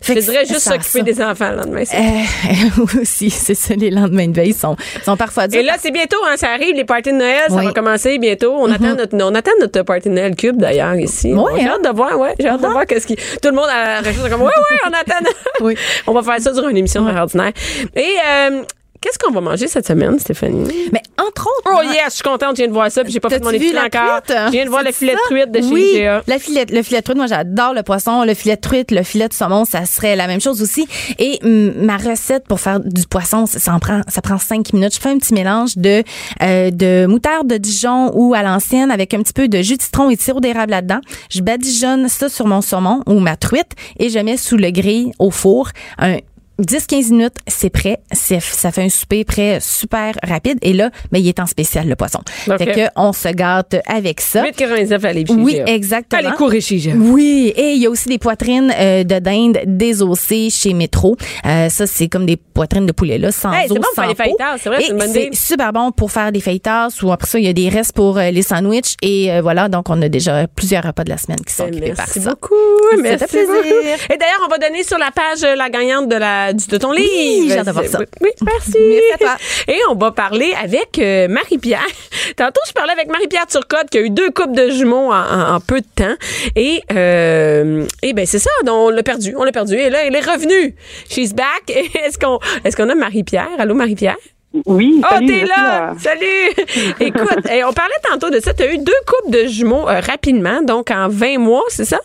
Fait 0.00 0.14
Je 0.14 0.20
dirais 0.20 0.46
juste 0.46 0.60
s'occuper 0.60 1.02
des 1.02 1.20
enfants 1.20 1.50
le 1.50 1.56
lendemain. 1.56 1.82
c'est- 1.84 1.96
Euh, 1.98 3.00
aussi, 3.02 3.30
c'est 3.30 3.54
ça, 3.56 3.74
les 3.74 3.90
lendemains 3.90 4.28
de 4.28 4.32
veille 4.36 4.52
sont, 4.52 4.76
sont 5.04 5.16
parfois 5.16 5.48
durs. 5.48 5.58
Et 5.60 5.64
là, 5.64 5.74
c'est 5.82 5.90
bientôt, 5.90 6.18
hein, 6.24 6.34
ça 6.36 6.50
arrive, 6.50 6.76
les 6.76 6.84
parties 6.84 7.10
de 7.10 7.16
Noël, 7.16 7.40
ça 7.48 7.54
Oui. 7.54 7.62
Mm-hmm. 7.62 7.66
va 7.66 7.72
commencer 7.72 8.18
bientôt. 8.18 8.54
On, 8.58 8.70
attend 8.70 8.94
notre, 8.94 9.07
on 9.12 9.34
attend 9.34 9.50
notre 9.60 9.82
party 9.82 10.08
Noël 10.10 10.34
cube, 10.36 10.56
d'ailleurs, 10.56 10.94
ici. 10.96 11.32
Ouais, 11.32 11.52
J'ai 11.56 11.66
hein? 11.66 11.76
hâte 11.76 11.84
de 11.90 11.96
voir, 11.96 12.18
ouais. 12.18 12.34
J'ai 12.38 12.48
hâte 12.48 12.62
de 12.62 12.66
voir 12.66 12.86
qu'est-ce 12.86 13.06
qui. 13.06 13.16
Tout 13.16 13.48
le 13.48 13.52
monde 13.52 13.68
a 13.70 14.00
réagi 14.00 14.18
comme, 14.30 14.42
ouais, 14.42 14.46
ouais, 14.46 14.78
on 14.86 14.92
attend. 14.92 15.30
Oui. 15.60 15.76
On 16.06 16.12
va 16.12 16.22
faire 16.22 16.40
ça 16.40 16.52
durant 16.52 16.68
une 16.68 16.76
émission 16.76 17.04
de 17.04 17.16
ordinaire. 17.16 17.52
Et, 17.94 18.14
euh, 18.26 18.62
qu'est-ce 19.00 19.18
qu'on 19.18 19.32
va 19.32 19.40
manger 19.40 19.68
cette 19.68 19.86
semaine, 19.86 20.18
Stéphanie? 20.18 20.68
Mais 20.92 21.02
entre 21.18 21.42
autres, 21.46 21.70
Oh 21.70 21.80
hein, 21.82 21.92
yes, 21.92 22.04
je 22.06 22.14
suis 22.14 22.22
contente, 22.22 22.56
je 22.56 22.62
viens 22.62 22.68
de 22.68 22.72
voir 22.72 22.90
ça, 22.90 23.02
puis 23.04 23.12
j'ai 23.12 23.20
pas 23.20 23.28
fait 23.28 23.42
mon 23.42 23.50
épicerie 23.50 23.78
encore. 23.78 24.22
truite? 24.22 24.38
Je 24.46 24.50
viens 24.52 24.64
de 24.64 24.70
voir 24.70 24.82
le 24.82 24.92
filet 24.92 25.12
de 25.14 25.18
truite 25.24 25.50
de 25.50 25.60
chez 25.60 25.66
oui, 25.66 25.92
IGA. 25.96 26.22
La 26.26 26.38
filet, 26.38 26.64
le 26.70 26.82
filet 26.82 27.00
de 27.00 27.04
truite, 27.04 27.16
moi 27.16 27.26
j'adore 27.26 27.74
le 27.74 27.82
poisson. 27.82 28.24
Le 28.24 28.34
filet 28.34 28.56
de 28.56 28.60
truite, 28.60 28.90
le 28.90 29.02
filet 29.02 29.28
de 29.28 29.34
saumon, 29.34 29.64
ça 29.64 29.84
serait 29.86 30.16
la 30.16 30.26
même 30.26 30.40
chose 30.40 30.62
aussi. 30.62 30.86
Et 31.18 31.38
ma 31.42 31.96
recette 31.96 32.46
pour 32.46 32.60
faire 32.60 32.80
du 32.80 33.06
poisson, 33.06 33.46
ça, 33.46 33.74
en 33.74 33.78
prend, 33.78 34.02
ça 34.08 34.22
prend 34.22 34.38
cinq 34.38 34.72
minutes. 34.72 34.94
Je 34.94 35.00
fais 35.00 35.10
un 35.10 35.18
petit 35.18 35.34
mélange 35.34 35.76
de 35.76 36.02
euh, 36.42 36.70
de 36.70 37.06
moutarde 37.06 37.46
de 37.46 37.56
Dijon 37.56 38.10
ou 38.14 38.34
à 38.34 38.42
l'ancienne 38.42 38.90
avec 38.90 39.14
un 39.14 39.22
petit 39.22 39.32
peu 39.32 39.48
de 39.48 39.60
jus 39.62 39.76
de 39.76 39.82
citron 39.82 40.10
et 40.10 40.16
de 40.16 40.20
sirop 40.20 40.40
d'érable 40.40 40.70
là-dedans. 40.70 41.00
Je 41.30 41.40
badigeonne 41.40 42.08
ça 42.08 42.28
sur 42.28 42.46
mon 42.46 42.60
saumon 42.60 43.02
ou 43.06 43.18
ma 43.20 43.36
truite 43.36 43.72
et 43.98 44.08
je 44.08 44.18
mets 44.18 44.36
sous 44.36 44.56
le 44.56 44.70
grill 44.70 45.12
au 45.18 45.30
four 45.30 45.68
un 45.98 46.16
10-15 46.60 47.10
minutes, 47.10 47.36
c'est 47.46 47.70
prêt. 47.70 47.98
Ça 48.12 48.40
fait 48.40 48.82
un 48.82 48.88
souper 48.88 49.24
prêt 49.24 49.58
super 49.60 50.14
rapide. 50.22 50.58
Et 50.62 50.72
là, 50.72 50.90
ben, 51.12 51.18
il 51.18 51.28
est 51.28 51.40
en 51.40 51.46
spécial, 51.46 51.88
le 51.88 51.96
poisson. 51.96 52.20
Ok. 52.48 52.58
Fait 52.58 52.66
que 52.66 52.80
on 52.96 53.12
se 53.12 53.28
gâte 53.28 53.76
avec 53.86 54.20
ça. 54.20 54.44
8,99 54.44 55.06
à 55.06 55.12
chez 55.12 55.24
Oui, 55.34 55.60
exactement. 55.66 56.22
Allez 56.26 56.36
courir 56.36 56.62
chez. 56.62 56.92
Oui, 56.94 57.52
et 57.56 57.72
il 57.72 57.82
y 57.82 57.86
a 57.86 57.90
aussi 57.90 58.08
des 58.08 58.18
poitrines 58.18 58.72
euh, 58.76 59.04
de 59.04 59.18
dinde 59.18 59.58
désossées 59.66 60.50
chez 60.50 60.74
Métro. 60.74 61.16
Euh, 61.46 61.68
ça, 61.68 61.86
c'est 61.86 62.08
comme 62.08 62.26
des 62.26 62.36
poitrines 62.36 62.86
de 62.86 62.92
poulet 62.92 63.18
là, 63.18 63.32
sans 63.32 63.52
Hey, 63.52 63.68
c'est 63.68 63.72
os, 63.72 63.78
bon 63.78 63.82
pour 63.82 63.94
sans 63.94 64.14
faire 64.14 64.26
des 64.26 64.32
peau. 64.32 64.36
c'est 64.58 64.68
vrai, 64.68 65.08
c'est 65.12 65.34
super 65.34 65.72
bon 65.72 65.92
pour 65.92 66.10
faire 66.10 66.32
des 66.32 66.40
fajitas 66.40 66.88
ou 67.02 67.12
après 67.12 67.26
ça, 67.28 67.38
il 67.38 67.44
y 67.44 67.48
a 67.48 67.52
des 67.52 67.68
restes 67.68 67.92
pour 67.92 68.18
euh, 68.18 68.30
les 68.30 68.42
sandwichs. 68.42 68.96
Et 69.02 69.32
euh, 69.32 69.40
voilà, 69.42 69.68
donc 69.68 69.88
on 69.90 70.00
a 70.02 70.08
déjà 70.08 70.46
plusieurs 70.48 70.84
repas 70.84 71.04
de 71.04 71.10
la 71.10 71.18
semaine 71.18 71.40
qui 71.46 71.54
sont 71.54 71.64
occupés 71.64 71.92
par 71.92 72.06
Merci 72.06 72.20
ça. 72.20 72.30
beaucoup. 72.30 72.54
Merci 73.02 73.38
beaucoup. 73.46 74.12
Et 74.12 74.16
d'ailleurs, 74.16 74.42
on 74.44 74.48
va 74.48 74.58
donner 74.58 74.82
sur 74.82 74.98
la 74.98 75.10
page 75.10 75.42
euh, 75.44 75.54
la 75.54 75.70
gagnante 75.70 76.08
de, 76.08 76.16
la, 76.16 76.47
du, 76.52 76.66
de 76.66 76.76
ton 76.76 76.92
livre. 76.92 77.46
j'ai 77.48 77.58
hâte 77.58 77.66
de 77.66 77.72
voir 77.72 77.84
ça. 77.86 77.98
Oui, 77.98 78.06
oui, 78.20 78.30
merci. 78.44 78.76
Merci 78.78 79.12
à 79.14 79.18
toi. 79.18 79.36
Et 79.68 79.78
on 79.90 79.94
va 79.94 80.10
parler 80.12 80.52
avec 80.62 80.98
euh, 80.98 81.28
Marie-Pierre. 81.28 81.84
Tantôt, 82.36 82.60
je 82.66 82.72
parlais 82.72 82.92
avec 82.92 83.08
Marie-Pierre 83.08 83.46
Turcotte 83.46 83.90
qui 83.90 83.98
a 83.98 84.00
eu 84.02 84.10
deux 84.10 84.30
couples 84.30 84.54
de 84.54 84.70
jumeaux 84.70 85.10
en, 85.12 85.12
en- 85.12 85.54
en 85.56 85.60
peu 85.60 85.80
de 85.80 85.86
temps. 85.94 86.14
Et, 86.56 86.82
euh, 86.92 87.84
et 88.02 88.12
ben 88.12 88.26
c'est 88.26 88.38
ça, 88.38 88.50
donc 88.64 88.74
on 88.76 88.90
l'a 88.90 89.02
perdu. 89.02 89.34
On 89.36 89.44
l'a 89.44 89.52
perdu. 89.52 89.74
Et 89.74 89.90
là, 89.90 90.04
elle 90.04 90.14
est 90.14 90.20
revenue. 90.30 90.74
She's 91.08 91.32
back. 91.34 91.62
Est-ce 91.68 92.18
qu'on 92.18 92.38
est-ce 92.64 92.76
qu'on 92.76 92.88
a 92.88 92.94
Marie-Pierre? 92.94 93.48
Allô, 93.58 93.74
Marie-Pierre? 93.74 94.16
Oui, 94.64 95.02
Oh, 95.04 95.14
t'es 95.20 95.26
suis 95.26 95.46
là! 95.46 95.92
Salut! 96.00 96.94
Écoute, 97.00 97.44
eh, 97.52 97.62
on 97.64 97.72
parlait 97.74 97.94
tantôt 98.10 98.30
de 98.30 98.40
ça. 98.40 98.54
Tu 98.54 98.62
as 98.62 98.72
eu 98.72 98.78
deux 98.78 98.92
couples 99.06 99.36
de 99.42 99.46
jumeaux 99.46 99.86
euh, 99.88 100.00
rapidement, 100.00 100.62
donc 100.62 100.90
en 100.90 101.08
20 101.08 101.38
mois, 101.38 101.64
c'est 101.68 101.84
ça? 101.84 102.00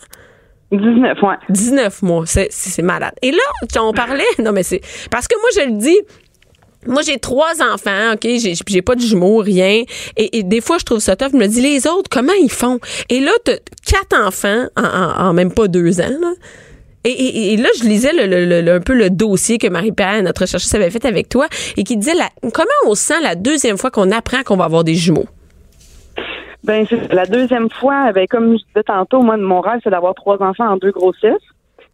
19, 0.77 1.21
ouais. 1.21 1.35
19 1.49 2.01
mois. 2.01 2.23
C'est, 2.25 2.81
malade. 2.81 3.13
Et 3.21 3.31
là, 3.31 3.81
on 3.81 3.93
parlait. 3.93 4.23
Non, 4.43 4.51
mais 4.51 4.63
c'est. 4.63 4.81
Parce 5.09 5.27
que 5.27 5.35
moi, 5.39 5.49
je 5.55 5.71
le 5.71 5.77
dis. 5.77 5.99
Moi, 6.85 7.01
j'ai 7.01 7.17
trois 7.17 7.61
enfants, 7.61 8.13
OK? 8.13 8.23
J'ai, 8.23 8.55
j'ai 8.67 8.81
pas 8.81 8.95
de 8.95 9.01
jumeaux, 9.01 9.37
rien. 9.37 9.83
Et, 10.17 10.43
des 10.43 10.59
fois, 10.59 10.77
je 10.79 10.83
trouve 10.83 10.99
ça 10.99 11.15
tough. 11.15 11.29
Je 11.31 11.37
me 11.37 11.47
dis, 11.47 11.61
les 11.61 11.87
autres, 11.87 12.09
comment 12.09 12.33
ils 12.33 12.51
font? 12.51 12.79
Et 13.09 13.21
là, 13.21 13.31
t'as 13.45 13.55
quatre 13.85 14.19
enfants 14.21 14.65
en, 14.75 15.33
même 15.33 15.53
pas 15.53 15.67
deux 15.69 16.01
ans, 16.01 16.17
là. 16.21 16.33
Et, 17.05 17.55
là, 17.57 17.69
je 17.77 17.83
lisais 17.83 18.11
un 18.69 18.79
peu 18.81 18.93
le 18.93 19.09
dossier 19.09 19.57
que 19.57 19.67
Marie-Pierre, 19.67 20.23
notre 20.23 20.45
chercheuse, 20.45 20.73
avait 20.75 20.89
fait 20.89 21.05
avec 21.05 21.29
toi 21.29 21.47
et 21.77 21.83
qui 21.83 21.95
disait 21.95 22.13
comment 22.53 22.65
on 22.85 22.95
se 22.95 23.03
sent 23.03 23.21
la 23.21 23.35
deuxième 23.35 23.77
fois 23.77 23.91
qu'on 23.91 24.11
apprend 24.11 24.43
qu'on 24.43 24.57
va 24.57 24.65
avoir 24.65 24.83
des 24.83 24.95
jumeaux? 24.95 25.27
Ben, 26.63 26.85
c'est 26.89 27.11
la 27.11 27.25
deuxième 27.25 27.69
fois, 27.69 28.11
ben, 28.13 28.25
comme 28.27 28.57
je 28.57 28.63
disais 28.65 28.83
tantôt, 28.85 29.21
moi, 29.21 29.37
mon 29.37 29.59
rêve, 29.59 29.81
c'est 29.83 29.89
d'avoir 29.89 30.15
trois 30.15 30.41
enfants 30.41 30.69
en 30.69 30.77
deux 30.77 30.91
grossesses. 30.91 31.41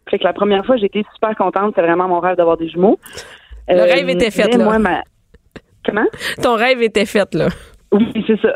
Fait 0.08 0.18
que 0.18 0.24
la 0.24 0.32
première 0.32 0.64
fois, 0.64 0.76
été 0.76 1.04
super 1.14 1.36
contente. 1.36 1.74
C'est 1.76 1.82
vraiment 1.82 2.08
mon 2.08 2.20
rêve 2.20 2.36
d'avoir 2.36 2.56
des 2.56 2.68
jumeaux. 2.68 2.98
Le 3.68 3.82
rêve 3.82 4.08
était 4.08 4.30
fait, 4.30 4.56
là. 4.56 4.64
Moi, 4.64 4.78
ma... 4.78 5.02
Comment? 5.84 6.06
Ton 6.42 6.54
rêve 6.54 6.82
était 6.82 7.06
fait, 7.06 7.32
là. 7.34 7.48
Oui, 7.92 8.12
c'est 8.26 8.40
ça. 8.40 8.52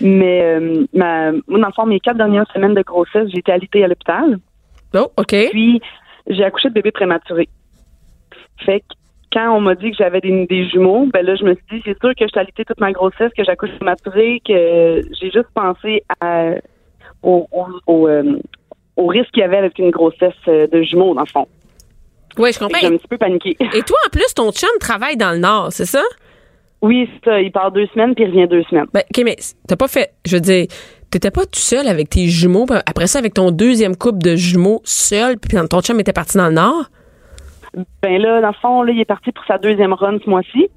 Mais 0.00 0.42
euh, 0.42 0.86
ma, 0.92 1.32
moi, 1.32 1.60
dans 1.60 1.66
le 1.66 1.72
fond, 1.72 1.86
mes 1.86 2.00
quatre 2.00 2.16
dernières 2.16 2.50
semaines 2.52 2.74
de 2.74 2.82
grossesse, 2.82 3.28
j'ai 3.28 3.38
été 3.38 3.52
alitée 3.52 3.84
à 3.84 3.88
l'hôpital. 3.88 4.38
Oh, 4.94 5.08
OK. 5.16 5.34
Puis, 5.50 5.80
j'ai 6.28 6.44
accouché 6.44 6.68
de 6.68 6.74
bébé 6.74 6.90
prématuré. 6.92 7.48
Fait 8.64 8.80
que 8.80 8.86
quand 9.34 9.54
on 9.54 9.60
m'a 9.60 9.74
dit 9.74 9.90
que 9.90 9.96
j'avais 9.98 10.20
des, 10.20 10.46
des 10.46 10.68
jumeaux, 10.68 11.06
ben 11.12 11.26
là, 11.26 11.34
je 11.34 11.44
me 11.44 11.54
suis 11.54 11.64
dit, 11.72 11.82
c'est 11.84 11.98
sûr 11.98 12.14
que 12.14 12.24
je 12.24 12.40
suis 12.54 12.64
toute 12.64 12.80
ma 12.80 12.92
grossesse, 12.92 13.32
que 13.36 13.44
j'accouche 13.44 13.74
prématuré, 13.76 14.40
que 14.46 15.02
j'ai 15.20 15.30
juste 15.30 15.48
pensé 15.54 16.04
à, 16.20 16.52
au, 17.22 17.46
au, 17.50 17.66
au, 17.86 18.08
euh, 18.08 18.38
au 18.96 19.06
risque 19.06 19.30
qu'il 19.32 19.40
y 19.40 19.44
avait 19.44 19.56
avec 19.56 19.78
une 19.78 19.90
grossesse 19.90 20.32
euh, 20.46 20.68
de 20.68 20.82
jumeaux, 20.82 21.14
dans 21.14 21.22
le 21.22 21.26
fond. 21.26 21.48
Oui, 22.38 22.52
je 22.52 22.58
comprends. 22.58 22.78
J'ai 22.80 22.86
un 22.86 22.96
petit 22.96 23.08
peu 23.08 23.18
paniqué. 23.18 23.56
Et 23.60 23.82
toi, 23.82 23.96
en 24.06 24.10
plus, 24.10 24.32
ton 24.34 24.50
chum 24.52 24.70
travaille 24.80 25.16
dans 25.16 25.32
le 25.32 25.38
Nord, 25.38 25.68
c'est 25.70 25.86
ça? 25.86 26.02
Oui, 26.80 27.08
c'est 27.14 27.30
ça. 27.30 27.40
Il 27.40 27.50
part 27.50 27.72
deux 27.72 27.86
semaines, 27.88 28.14
puis 28.14 28.24
il 28.24 28.30
revient 28.30 28.48
deux 28.48 28.62
semaines. 28.64 28.86
Ben, 28.92 29.02
OK, 29.10 29.22
mais 29.24 29.36
t'as 29.66 29.76
pas 29.76 29.88
fait. 29.88 30.12
Je 30.24 30.36
veux 30.36 30.40
dire, 30.40 30.66
t'étais 31.10 31.30
pas 31.30 31.42
tout 31.42 31.60
seul 31.60 31.88
avec 31.88 32.10
tes 32.10 32.26
jumeaux. 32.26 32.66
Après 32.86 33.06
ça, 33.06 33.18
avec 33.18 33.34
ton 33.34 33.50
deuxième 33.50 33.96
couple 33.96 34.18
de 34.18 34.36
jumeaux 34.36 34.80
seul, 34.84 35.38
puis 35.38 35.56
ton 35.68 35.80
chum 35.80 35.98
était 35.98 36.12
parti 36.12 36.36
dans 36.36 36.48
le 36.48 36.54
Nord? 36.54 36.90
Ben 38.02 38.20
là, 38.20 38.40
dans 38.40 38.48
le 38.48 38.54
fond, 38.54 38.82
là, 38.82 38.92
il 38.92 39.00
est 39.00 39.04
parti 39.04 39.32
pour 39.32 39.44
sa 39.46 39.58
deuxième 39.58 39.92
run 39.92 40.18
ce 40.24 40.30
mois-ci. 40.30 40.68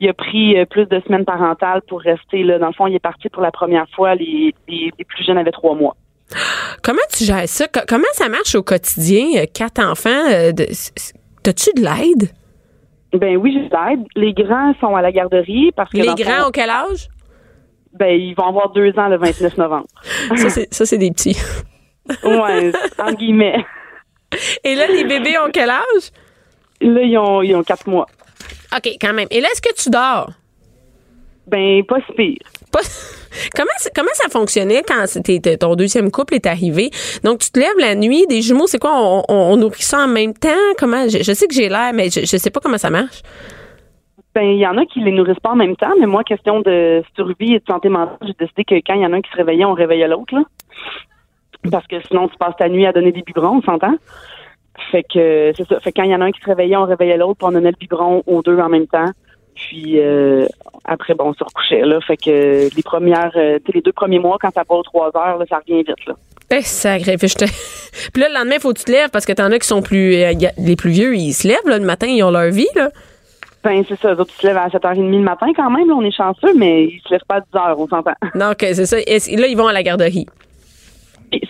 Il 0.00 0.08
a 0.08 0.12
pris 0.14 0.56
euh, 0.56 0.64
plus 0.64 0.86
de 0.86 1.00
semaines 1.06 1.24
parentales 1.24 1.82
pour 1.88 2.00
rester 2.00 2.44
là. 2.44 2.58
Dans 2.58 2.68
le 2.68 2.72
fond, 2.72 2.86
il 2.86 2.94
est 2.94 3.00
parti 3.00 3.28
pour 3.28 3.42
la 3.42 3.50
première 3.50 3.86
fois. 3.96 4.14
Les, 4.14 4.54
les, 4.68 4.90
les 4.96 5.04
plus 5.04 5.24
jeunes 5.24 5.38
avaient 5.38 5.50
trois 5.50 5.74
mois. 5.74 5.96
Comment 6.82 7.00
tu 7.16 7.24
gères 7.24 7.48
ça? 7.48 7.66
Co- 7.66 7.80
Comment 7.88 8.04
ça 8.12 8.28
marche 8.28 8.54
au 8.54 8.62
quotidien? 8.62 9.40
euh, 9.42 9.46
Quatre 9.52 9.80
enfants, 9.82 10.30
euh, 10.30 10.52
t'as-tu 11.42 11.70
de 11.74 11.82
l'aide? 11.82 12.30
Ben 13.12 13.36
oui, 13.38 13.52
j'ai 13.54 13.68
de 13.68 13.74
l'aide. 13.74 14.06
Les 14.14 14.34
grands 14.34 14.74
sont 14.80 14.94
à 14.94 15.02
la 15.02 15.10
garderie 15.10 15.72
parce 15.74 15.90
que 15.90 15.96
Les 15.96 16.14
grands 16.22 16.42
fond, 16.42 16.48
ont 16.48 16.50
quel 16.52 16.70
âge? 16.70 17.08
ben 17.94 18.10
ils 18.20 18.34
vont 18.34 18.46
avoir 18.46 18.70
deux 18.70 18.92
ans 18.98 19.08
le 19.08 19.16
29 19.16 19.56
novembre. 19.56 19.86
Ça, 20.36 20.50
c'est, 20.50 20.72
ça, 20.72 20.84
c'est 20.86 20.98
des 20.98 21.10
petits. 21.10 21.36
ouais, 22.22 22.70
en 22.98 23.12
guillemets. 23.14 23.64
Et 24.62 24.74
là, 24.74 24.86
les 24.88 25.04
bébés 25.04 25.36
ont 25.44 25.50
quel 25.52 25.70
âge? 25.70 26.10
Là, 26.80 27.02
ils 27.02 27.18
ont, 27.18 27.42
ils 27.42 27.54
ont 27.56 27.62
quatre 27.62 27.86
mois. 27.88 28.06
OK, 28.76 28.88
quand 29.00 29.12
même. 29.12 29.28
Et 29.30 29.40
là, 29.40 29.48
est-ce 29.52 29.62
que 29.62 29.74
tu 29.74 29.90
dors? 29.90 30.30
Ben 31.46 31.82
pas 31.84 31.96
si 32.06 32.12
pire. 32.12 32.38
Pas- 32.70 32.80
comment, 33.56 33.70
ça- 33.78 33.90
comment 33.94 34.10
ça 34.12 34.28
fonctionnait 34.28 34.82
quand 34.86 35.06
c'était 35.06 35.56
ton 35.56 35.74
deuxième 35.74 36.10
couple 36.10 36.34
est 36.34 36.46
arrivé? 36.46 36.90
Donc, 37.24 37.38
tu 37.40 37.50
te 37.50 37.58
lèves 37.58 37.78
la 37.78 37.94
nuit, 37.94 38.26
des 38.28 38.42
jumeaux, 38.42 38.66
c'est 38.66 38.78
quoi? 38.78 38.92
On, 38.94 39.22
on- 39.28 39.52
on 39.52 39.56
nourrit 39.56 39.82
ça 39.82 40.00
en 40.04 40.08
même 40.08 40.34
temps? 40.34 40.48
Comment? 40.78 41.08
Je, 41.08 41.22
je 41.22 41.32
sais 41.32 41.46
que 41.46 41.54
j'ai 41.54 41.68
l'air, 41.70 41.92
mais 41.94 42.10
je, 42.10 42.20
je 42.20 42.36
sais 42.36 42.50
pas 42.50 42.60
comment 42.60 42.78
ça 42.78 42.90
marche. 42.90 43.22
Ben 44.34 44.42
il 44.44 44.58
y 44.58 44.66
en 44.66 44.76
a 44.76 44.84
qui 44.84 45.00
les 45.00 45.10
nourrissent 45.10 45.40
pas 45.42 45.50
en 45.52 45.56
même 45.56 45.74
temps, 45.74 45.94
mais 45.98 46.06
moi, 46.06 46.22
question 46.22 46.60
de 46.60 47.02
survie 47.16 47.54
et 47.54 47.58
de 47.60 47.64
santé 47.66 47.88
mentale, 47.88 48.18
j'ai 48.22 48.34
décidé 48.38 48.64
que 48.64 48.74
quand 48.86 48.94
il 48.94 49.00
y 49.02 49.06
en 49.06 49.12
a 49.14 49.16
un 49.16 49.22
qui 49.22 49.30
se 49.30 49.36
réveillait, 49.36 49.64
on 49.64 49.72
réveillait 49.72 50.06
l'autre 50.06 50.34
là. 50.34 50.42
Parce 51.72 51.86
que 51.88 51.96
sinon, 52.06 52.28
tu 52.28 52.36
passes 52.36 52.54
ta 52.56 52.68
nuit 52.68 52.86
à 52.86 52.92
donner 52.92 53.10
des 53.10 53.22
biberons, 53.22 53.56
on 53.58 53.62
s'entend? 53.62 53.94
Fait 54.90 55.02
que 55.02 55.52
c'est 55.56 55.66
ça. 55.68 55.80
Fait 55.80 55.92
que 55.92 56.00
quand 56.00 56.04
il 56.04 56.10
y 56.10 56.14
en 56.14 56.20
a 56.20 56.24
un 56.24 56.32
qui 56.32 56.40
se 56.40 56.46
réveillait, 56.46 56.76
on 56.76 56.86
réveillait 56.86 57.16
l'autre, 57.16 57.38
puis 57.38 57.46
on 57.46 57.52
donnait 57.52 57.70
le 57.70 57.76
biberon 57.78 58.22
aux 58.26 58.42
deux 58.42 58.58
en 58.58 58.68
même 58.68 58.86
temps. 58.86 59.10
Puis 59.54 60.00
euh, 60.00 60.46
après, 60.84 61.14
bon, 61.14 61.30
on 61.30 61.34
se 61.34 61.42
recouchait 61.44 61.82
là. 61.84 62.00
Fait 62.00 62.16
que 62.16 62.74
les 62.74 62.82
premières, 62.82 63.32
euh, 63.36 63.58
tu 63.58 63.66
sais, 63.66 63.72
les 63.74 63.82
deux 63.82 63.92
premiers 63.92 64.20
mois, 64.20 64.38
quand 64.40 64.52
ça 64.54 64.62
va 64.68 64.76
aux 64.76 64.82
trois 64.82 65.10
heures, 65.16 65.38
là, 65.38 65.44
ça 65.48 65.58
revient 65.58 65.82
vite 65.82 66.06
là. 66.06 66.14
Eh, 66.50 66.62
sacré, 66.62 67.16
puis. 67.16 67.28
Puis 68.12 68.22
là, 68.22 68.28
le 68.28 68.34
lendemain, 68.34 68.58
faut 68.60 68.72
que 68.72 68.78
tu 68.78 68.84
te 68.84 68.92
lèves 68.92 69.10
parce 69.10 69.26
que 69.26 69.32
t'en 69.32 69.50
as 69.50 69.58
qui 69.58 69.66
sont 69.66 69.82
plus... 69.82 70.14
euh, 70.14 70.32
les 70.56 70.76
plus 70.76 70.90
vieux, 70.90 71.16
ils 71.16 71.32
se 71.32 71.48
lèvent, 71.48 71.66
là, 71.66 71.78
le 71.78 71.84
matin, 71.84 72.06
ils 72.06 72.22
ont 72.22 72.30
leur 72.30 72.50
vie, 72.50 72.68
là. 72.76 72.90
Ben 73.64 73.82
c'est 73.88 73.98
ça. 74.00 74.14
Les 74.14 74.20
autres, 74.20 74.32
ils 74.38 74.42
se 74.42 74.46
lèvent 74.46 74.56
à 74.56 74.68
7h30 74.68 75.10
le 75.10 75.18
matin 75.18 75.48
quand 75.54 75.68
même. 75.68 75.88
Là, 75.88 75.94
on 75.94 76.04
est 76.04 76.16
chanceux, 76.16 76.54
mais 76.56 76.84
ils 76.84 77.00
se 77.04 77.12
lèvent 77.12 77.26
pas 77.26 77.36
à 77.36 77.40
10 77.40 77.46
heures, 77.56 77.78
on 77.78 77.88
s'entend. 77.88 78.12
Donc, 78.34 78.62
euh, 78.62 78.72
c'est 78.72 78.86
ça. 78.86 78.98
Et 78.98 79.36
là, 79.36 79.46
ils 79.46 79.56
vont 79.56 79.66
à 79.66 79.72
la 79.72 79.82
garderie. 79.82 80.26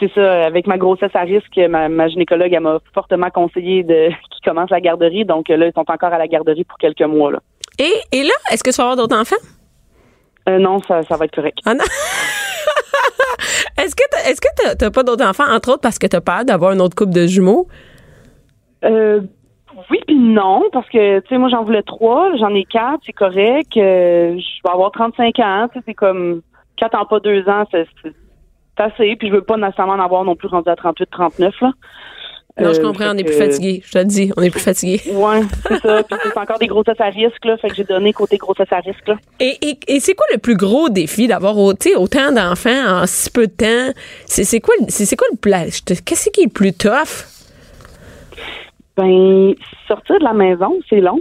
C'est 0.01 0.13
ça, 0.13 0.45
avec 0.45 0.67
ma 0.67 0.77
grossesse 0.77 1.15
à 1.15 1.21
risque, 1.21 1.57
ma, 1.69 1.89
ma 1.89 2.09
gynécologue, 2.09 2.53
elle 2.53 2.61
m'a 2.61 2.79
fortement 2.95 3.31
conseillé 3.31 3.85
de 3.85 4.09
qu'ils 4.31 4.45
commencent 4.45 4.71
la 4.71 4.81
garderie. 4.81 5.25
Donc 5.25 5.49
là, 5.49 5.67
ils 5.67 5.73
sont 5.73 5.85
encore 5.89 6.13
à 6.13 6.19
la 6.19 6.27
garderie 6.27 6.65
pour 6.65 6.79
quelques 6.79 7.03
mois. 7.03 7.33
Là. 7.33 7.41
Et, 7.79 7.95
et 8.13 8.23
là, 8.23 8.35
est-ce 8.53 8.65
que 8.65 8.71
tu 8.71 8.77
vas 8.77 8.91
avoir 8.91 8.97
d'autres 8.97 9.17
enfants? 9.17 9.37
Euh, 10.49 10.59
non, 10.59 10.81
ça, 10.89 11.03
ça 11.03 11.17
va 11.17 11.27
être 11.27 11.35
correct. 11.35 11.59
Ah 11.65 11.75
non? 11.75 11.85
est-ce 13.79 13.95
que 13.95 14.03
t'as, 14.11 14.31
est-ce 14.31 14.41
que 14.41 14.77
t'as, 14.77 14.91
pas 14.91 15.03
d'autres 15.03 15.25
enfants, 15.25 15.45
entre 15.49 15.71
autres 15.73 15.83
parce 15.83 15.99
que 15.99 16.07
t'as 16.07 16.21
peur 16.21 16.45
d'avoir 16.45 16.73
un 16.73 16.81
autre 16.81 16.97
couple 16.97 17.13
de 17.13 17.27
jumeaux? 17.27 17.69
Euh, 18.85 19.21
oui 19.91 19.99
puis 20.07 20.17
non, 20.17 20.65
parce 20.73 20.89
que, 20.89 21.21
tu 21.21 21.29
sais, 21.29 21.39
moi, 21.39 21.49
j'en 21.51 21.63
voulais 21.63 21.83
trois, 21.83 22.35
j'en 22.37 22.55
ai 22.55 22.65
quatre, 22.65 23.01
c'est 23.05 23.13
correct. 23.13 23.77
Euh, 23.77 24.39
je 24.39 24.63
vais 24.65 24.73
avoir 24.73 24.91
35 24.93 25.39
ans, 25.39 25.69
tu 25.73 25.79
sais, 25.79 25.85
c'est 25.87 25.95
comme 25.95 26.43
quatre 26.77 26.99
en 26.99 27.05
pas 27.05 27.21
deux 27.21 27.49
ans, 27.49 27.65
c'est, 27.71 27.87
c'est 28.79 28.83
assez. 28.85 29.17
Puis 29.17 29.29
je 29.29 29.35
veux 29.35 29.43
pas 29.43 29.59
nécessairement 29.59 29.93
en 29.95 30.01
avoir 30.01 30.25
non 30.25 30.37
plus 30.37 30.49
rendu 30.49 30.71
à 30.71 30.77
38, 30.77 31.09
39, 31.11 31.55
là. 31.61 31.73
Non, 32.61 32.73
je 32.73 32.81
Euh, 32.81 32.83
comprends, 32.83 33.11
on 33.15 33.17
est 33.17 33.23
plus 33.23 33.39
que- 33.39 33.45
fatigué. 33.45 33.83
Je 33.87 33.93
te 33.93 33.99
le 33.99 34.05
dis, 34.07 34.33
on 34.37 34.43
est 34.43 34.51
plus 34.51 34.59
fatigué. 34.61 35.01
Ouais, 35.13 35.43
c'est 35.69 35.79
ça. 35.81 36.03
Puis 36.03 36.17
c'est 36.25 36.39
encore 36.39 36.59
des 36.59 36.67
grossesses 36.67 37.01
à 37.01 37.05
risque, 37.11 37.45
là. 37.45 37.57
Fait 37.59 37.69
que 37.69 37.75
j'ai 37.77 37.85
donné 37.85 38.13
côté 38.13 38.37
grossesse 38.37 38.67
à 38.73 38.81
risque, 38.81 39.07
là. 39.07 39.15
Et, 39.39 39.57
et, 39.63 39.79
et 39.87 40.01
c'est 40.01 40.15
quoi 40.15 40.27
le 40.33 40.39
plus 40.39 40.57
gros 40.57 40.89
défi 40.89 41.29
d'avoir 41.29 41.57
autant 41.57 42.33
d'enfants 42.33 43.03
en 43.03 43.07
si 43.07 43.31
peu 43.31 43.47
de 43.47 43.53
temps? 43.53 43.93
C'est, 44.27 44.43
c'est 44.43 44.59
quoi, 44.61 44.75
le- 44.81 44.87
c'est, 44.89 45.05
c'est 45.05 45.15
quoi 45.17 45.29
le 45.31 45.37
pla- 45.37 45.69
je 45.69 45.83
te- 45.83 46.01
Qu'est-ce 46.03 46.31
qui 46.31 46.41
est 46.41 46.45
le 46.47 46.51
plus 46.51 46.73
tough? 46.73 47.27
Ben, 48.97 49.55
sortir 49.87 50.19
de 50.19 50.25
la 50.25 50.33
maison, 50.33 50.77
c'est 50.91 51.01
long. 51.01 51.21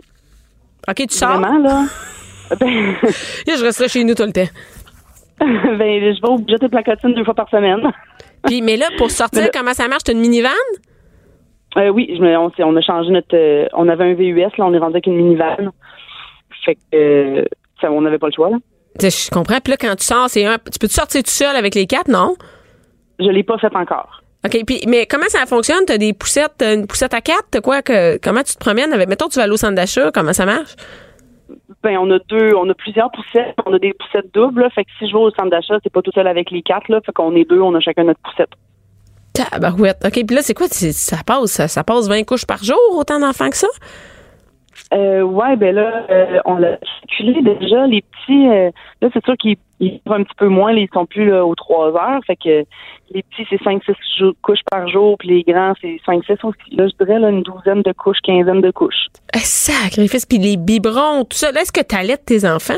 OK, 0.90 0.96
tu 0.96 1.16
sors? 1.16 1.40
Vraiment, 1.40 1.60
là. 1.60 1.84
Ben, 2.60 2.96
Là, 3.48 3.56
je 3.58 3.64
resterai 3.64 3.90
chez 3.90 4.04
nous 4.04 4.16
tout 4.16 4.24
le 4.24 4.32
temps. 4.32 4.48
ben, 5.78 6.14
je 6.16 6.22
vais 6.22 6.28
au 6.28 6.38
budget 6.38 6.58
de 6.58 6.68
placotine 6.68 7.14
deux 7.14 7.24
fois 7.24 7.34
par 7.36 7.50
semaine. 7.50 7.82
Puis, 8.46 8.62
mais 8.62 8.78
là, 8.78 8.86
pour 8.98 9.12
sortir, 9.12 9.44
là- 9.44 9.50
comment 9.54 9.74
ça 9.74 9.88
marche? 9.88 10.04
T'as 10.04 10.14
une 10.14 10.20
minivan? 10.20 10.50
Euh, 11.78 11.90
oui, 11.90 12.10
je 12.16 12.22
me- 12.22 12.38
on, 12.38 12.52
on 12.60 12.76
a 12.76 12.82
changé 12.82 13.12
notre. 13.12 13.36
euh, 13.36 13.68
on 13.74 13.88
avait 13.90 14.06
un 14.06 14.14
VUS, 14.14 14.40
là, 14.58 14.66
on 14.66 14.74
est 14.74 14.78
rendu 14.80 14.94
avec 14.96 15.08
une 15.08 15.18
minivan. 15.18 15.56
Fait 16.66 16.76
que 16.76 16.80
euh, 16.96 17.46
ça, 17.82 17.92
on 17.92 18.02
n'avait 18.02 18.18
pas 18.18 18.28
le 18.28 18.34
choix, 18.34 18.50
là. 18.50 18.58
Je 19.00 19.30
comprends. 19.30 19.60
Puis 19.64 19.72
là, 19.72 19.78
quand 19.80 19.96
tu 19.96 20.06
sors, 20.06 20.30
c'est 20.30 20.46
un. 20.46 20.58
Tu 20.58 20.80
peux-tu 20.80 20.94
sortir 20.96 21.22
tout 21.22 21.30
seul 21.30 21.56
avec 21.56 21.76
les 21.76 21.86
quatre? 21.86 22.08
Non? 22.08 22.36
Je 23.20 23.28
l'ai 23.30 23.44
pas 23.44 23.58
fait 23.60 23.76
encore. 23.76 24.24
OK. 24.46 24.58
Puis, 24.66 24.82
mais 24.88 25.06
comment 25.06 25.28
ça 25.28 25.46
fonctionne? 25.46 25.86
T'as 25.86 25.98
des 26.00 26.14
poussettes, 26.14 26.62
une 26.62 26.88
poussette 26.88 27.14
à 27.14 27.22
quatre? 27.22 27.46
T'as 27.52 27.62
quoi? 27.62 27.82
Que, 27.84 28.18
comment 28.18 28.42
tu 28.42 28.54
te 28.56 28.60
promènes 28.60 28.94
avec. 28.94 29.08
Mettons, 29.08 29.28
tu 29.28 29.38
vas 29.38 29.44
aller 29.44 29.54
au 29.54 29.58
centre 29.58 29.76
d'achat. 29.76 30.10
Comment 30.12 30.34
ça 30.34 30.46
marche? 30.46 30.76
Ben, 31.84 31.98
on 31.98 32.10
a 32.12 32.20
deux, 32.28 32.54
on 32.56 32.70
a 32.70 32.74
plusieurs 32.74 33.12
poussettes. 33.12 33.56
On 33.66 33.74
a 33.74 33.80
des 33.80 33.94
poussettes 33.94 34.34
doubles. 34.34 34.68
Fait 34.74 34.84
que 34.84 34.90
si 35.00 35.08
je 35.08 35.14
vais 35.14 35.20
au 35.20 35.32
centre 35.32 35.50
d'achat, 35.50 35.76
c'est 35.84 35.92
pas 35.92 36.02
tout 36.02 36.12
seul 36.14 36.28
avec 36.28 36.52
les 36.52 36.62
quatre, 36.62 36.90
là. 36.90 37.00
Fait 37.06 37.12
qu'on 37.12 37.36
est 37.36 37.50
deux, 37.50 37.62
on 37.62 37.74
a 37.76 37.80
chacun 37.80 38.04
notre 38.04 38.20
poussette. 38.22 38.50
Tabarouette. 39.34 40.04
OK. 40.06 40.26
Puis 40.26 40.36
là, 40.36 40.42
c'est 40.42 40.54
quoi? 40.54 40.68
Ça 40.68 41.18
passe, 41.26 41.52
ça, 41.52 41.68
ça 41.68 41.84
passe 41.84 42.08
20 42.08 42.24
couches 42.24 42.46
par 42.46 42.64
jour, 42.64 42.78
autant 42.92 43.20
d'enfants 43.20 43.50
que 43.50 43.58
ça? 43.58 43.68
Euh, 44.94 45.22
ouais, 45.22 45.56
ben 45.58 45.76
là, 45.76 46.06
euh, 46.10 46.40
on 46.46 46.58
l'a 46.58 46.78
calculé 47.08 47.42
déjà. 47.42 47.88
Les 47.88 48.02
petits, 48.02 48.48
euh, 48.48 48.72
là, 49.02 49.10
c'est 49.14 49.24
sûr 49.26 49.36
qu'ils 49.38 49.58
ils 49.80 50.00
vont 50.06 50.16
un 50.16 50.24
petit 50.24 50.36
peu 50.38 50.48
moins. 50.48 50.72
là, 50.74 50.80
ils 50.80 50.90
sont 50.94 51.06
plus 51.06 51.30
là, 51.30 51.46
aux 51.46 51.54
trois 51.56 51.90
heures. 51.90 52.20
Fait 52.26 52.36
que 52.36 52.64
les 53.14 53.24
petits, 53.24 53.46
c'est 53.50 53.62
5-6 53.64 53.94
jou- 54.18 54.34
couches 54.42 54.64
par 54.72 54.88
jour. 54.88 55.18
Puis 55.20 55.30
les 55.30 55.44
grands, 55.44 55.74
c'est 55.82 56.00
5-6 56.06 56.38
aussi. 56.44 56.76
Là, 56.76 56.88
je 56.88 57.06
dirais 57.06 57.20
là, 57.20 57.30
une 57.30 57.44
douzaine 57.44 57.82
de 57.84 57.92
couches, 57.92 58.18
quinzaine 58.24 58.62
de 58.62 58.72
couches. 58.72 59.08
Eh, 59.36 59.40
sacrifice. 59.40 60.26
Puis 60.26 60.38
les 60.40 60.58
biberons, 60.58 61.26
tout 61.26 61.38
ça. 61.38 61.52
Là, 61.52 61.62
est-ce 61.62 61.72
que 61.72 61.82
t'allaites 61.82 62.26
tes 62.26 62.48
enfants? 62.50 62.74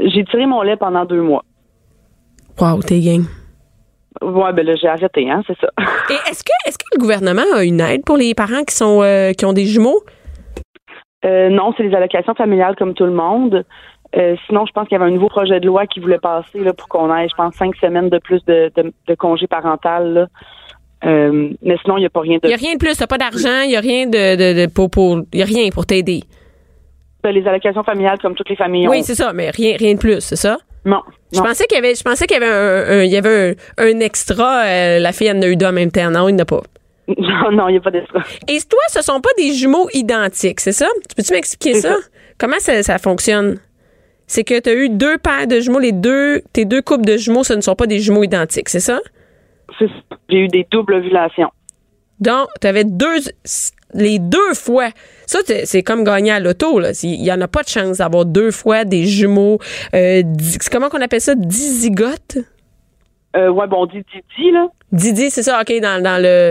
J'ai 0.00 0.24
tiré 0.24 0.46
mon 0.46 0.62
lait 0.62 0.76
pendant 0.76 1.04
deux 1.04 1.22
mois. 1.22 1.44
Wow, 2.60 2.82
t'es 2.82 3.00
gang. 3.00 3.24
Ouais, 4.20 4.52
ben 4.52 4.66
là, 4.66 4.74
j'ai 4.76 4.88
arrêté, 4.88 5.30
hein, 5.30 5.42
c'est 5.46 5.58
ça. 5.58 5.68
Et 6.10 6.30
est-ce 6.30 6.44
que, 6.44 6.52
est-ce 6.68 6.76
que 6.78 6.84
le 6.94 7.00
gouvernement 7.00 7.42
a 7.54 7.64
une 7.64 7.80
aide 7.80 8.04
pour 8.04 8.16
les 8.18 8.34
parents 8.34 8.62
qui 8.64 8.74
sont, 8.74 9.00
euh, 9.02 9.32
qui 9.32 9.44
ont 9.46 9.54
des 9.54 9.64
jumeaux? 9.64 10.00
Euh, 11.24 11.48
non, 11.50 11.72
c'est 11.76 11.82
les 11.84 11.94
allocations 11.94 12.34
familiales 12.34 12.74
comme 12.76 12.94
tout 12.94 13.04
le 13.04 13.12
monde. 13.12 13.64
Euh, 14.16 14.36
sinon, 14.46 14.66
je 14.66 14.72
pense 14.72 14.88
qu'il 14.88 14.98
y 14.98 15.00
avait 15.00 15.10
un 15.10 15.14
nouveau 15.14 15.28
projet 15.28 15.58
de 15.60 15.66
loi 15.66 15.86
qui 15.86 16.00
voulait 16.00 16.18
passer 16.18 16.58
là, 16.60 16.72
pour 16.72 16.88
qu'on 16.88 17.14
ait, 17.16 17.28
je 17.28 17.34
pense, 17.34 17.54
cinq 17.54 17.74
semaines 17.76 18.10
de 18.10 18.18
plus 18.18 18.44
de, 18.46 18.70
de, 18.76 18.92
de 19.08 19.14
congé 19.14 19.46
parental. 19.46 20.12
Là. 20.12 20.26
Euh, 21.04 21.50
mais 21.62 21.76
sinon, 21.82 21.96
il 21.96 22.00
n'y 22.00 22.06
a 22.06 22.10
pas 22.10 22.20
rien 22.20 22.34
Il 22.36 22.40
de... 22.40 22.48
n'y 22.48 22.54
a 22.54 22.56
rien 22.58 22.74
de 22.74 22.78
plus. 22.78 22.96
T'as 22.96 23.06
pas 23.06 23.18
d'argent. 23.18 23.62
Il 23.64 23.68
n'y 23.68 23.76
a 23.76 23.80
rien 23.80 24.06
de, 24.06 24.36
de, 24.36 24.60
de 24.62 24.66
pour, 24.72 24.90
pour, 24.90 25.20
y 25.32 25.42
a 25.42 25.46
rien 25.46 25.68
pour 25.70 25.86
t'aider. 25.86 26.22
Les 27.24 27.46
allocations 27.46 27.84
familiales 27.84 28.18
comme 28.20 28.34
toutes 28.34 28.48
les 28.50 28.56
familles 28.56 28.88
Oui, 28.88 28.98
ont. 28.98 29.02
c'est 29.02 29.14
ça. 29.14 29.32
Mais 29.32 29.50
rien, 29.50 29.76
rien 29.78 29.94
de 29.94 29.98
plus, 30.00 30.20
c'est 30.20 30.36
ça? 30.36 30.58
Non, 30.84 31.00
Je 31.32 31.38
pensais 31.40 31.66
qu'il 31.66 31.76
y 31.76 31.78
avait, 31.78 31.94
je 31.94 32.02
pensais 32.02 32.26
qu'il 32.26 32.36
y 32.36 32.42
avait 32.42 32.52
un, 32.52 32.98
un- 32.98 33.04
il 33.04 33.10
y 33.12 33.16
avait 33.16 33.54
un, 33.78 33.84
un 33.84 34.00
extra, 34.00 34.64
euh, 34.64 34.98
la 34.98 35.12
fille 35.12 35.30
en 35.30 35.40
a 35.40 35.46
eu 35.46 35.54
deux 35.54 35.66
en 35.66 35.72
même 35.72 35.92
temps. 35.92 36.10
Non, 36.10 36.28
il 36.28 36.34
n'a 36.34 36.44
pas. 36.44 36.60
Non, 37.18 37.50
non, 37.50 37.68
il 37.68 37.72
n'y 37.72 37.78
a 37.78 37.80
pas 37.80 37.90
d'extra. 37.90 38.20
Et 38.48 38.58
toi, 38.60 38.80
ce 38.88 39.02
sont 39.02 39.20
pas 39.20 39.30
des 39.36 39.52
jumeaux 39.52 39.88
identiques, 39.92 40.60
c'est 40.60 40.72
ça? 40.72 40.86
Tu 41.08 41.14
peux-tu 41.16 41.32
m'expliquer 41.32 41.74
ça? 41.80 41.94
ça. 41.94 41.98
Comment 42.38 42.58
ça, 42.60 42.82
ça 42.82 42.98
fonctionne? 42.98 43.58
C'est 44.26 44.44
que 44.44 44.58
tu 44.60 44.70
as 44.70 44.74
eu 44.74 44.88
deux 44.88 45.18
paires 45.18 45.46
de 45.46 45.60
jumeaux, 45.60 45.80
les 45.80 45.92
deux, 45.92 46.42
tes 46.52 46.64
deux 46.64 46.80
couples 46.80 47.04
de 47.04 47.16
jumeaux, 47.16 47.44
ce 47.44 47.54
ne 47.54 47.60
sont 47.60 47.74
pas 47.74 47.86
des 47.86 47.98
jumeaux 47.98 48.22
identiques, 48.22 48.68
c'est 48.68 48.80
ça? 48.80 49.00
C'est 49.78 49.88
ça. 49.88 50.16
J'ai 50.30 50.38
eu 50.38 50.48
des 50.48 50.66
doubles 50.70 50.94
ovulations. 50.94 51.50
Donc, 52.20 52.48
tu 52.60 52.66
avais 52.68 52.84
deux, 52.84 53.16
les 53.94 54.18
deux 54.20 54.54
fois. 54.54 54.90
Ça, 55.26 55.40
c'est 55.64 55.82
comme 55.82 56.04
gagner 56.04 56.30
à 56.30 56.40
l'auto. 56.40 56.78
là. 56.78 56.90
Il 57.02 57.22
y 57.22 57.32
en 57.32 57.40
a 57.40 57.48
pas 57.48 57.62
de 57.62 57.68
chance 57.68 57.98
d'avoir 57.98 58.24
deux 58.24 58.52
fois 58.52 58.84
des 58.84 59.06
jumeaux. 59.06 59.58
Euh, 59.94 60.22
comment 60.70 60.88
qu'on 60.88 61.00
appelle 61.00 61.20
ça? 61.20 61.34
Dizygotes? 61.34 62.38
Euh, 63.36 63.48
ouais, 63.48 63.66
bon, 63.66 63.82
on 63.82 63.86
dit 63.86 64.04
Didi, 64.12 64.50
là. 64.52 64.68
Didi, 64.92 65.30
c'est 65.30 65.42
ça, 65.42 65.60
OK, 65.60 65.72
dans, 65.80 66.02
dans 66.02 66.22
le... 66.22 66.50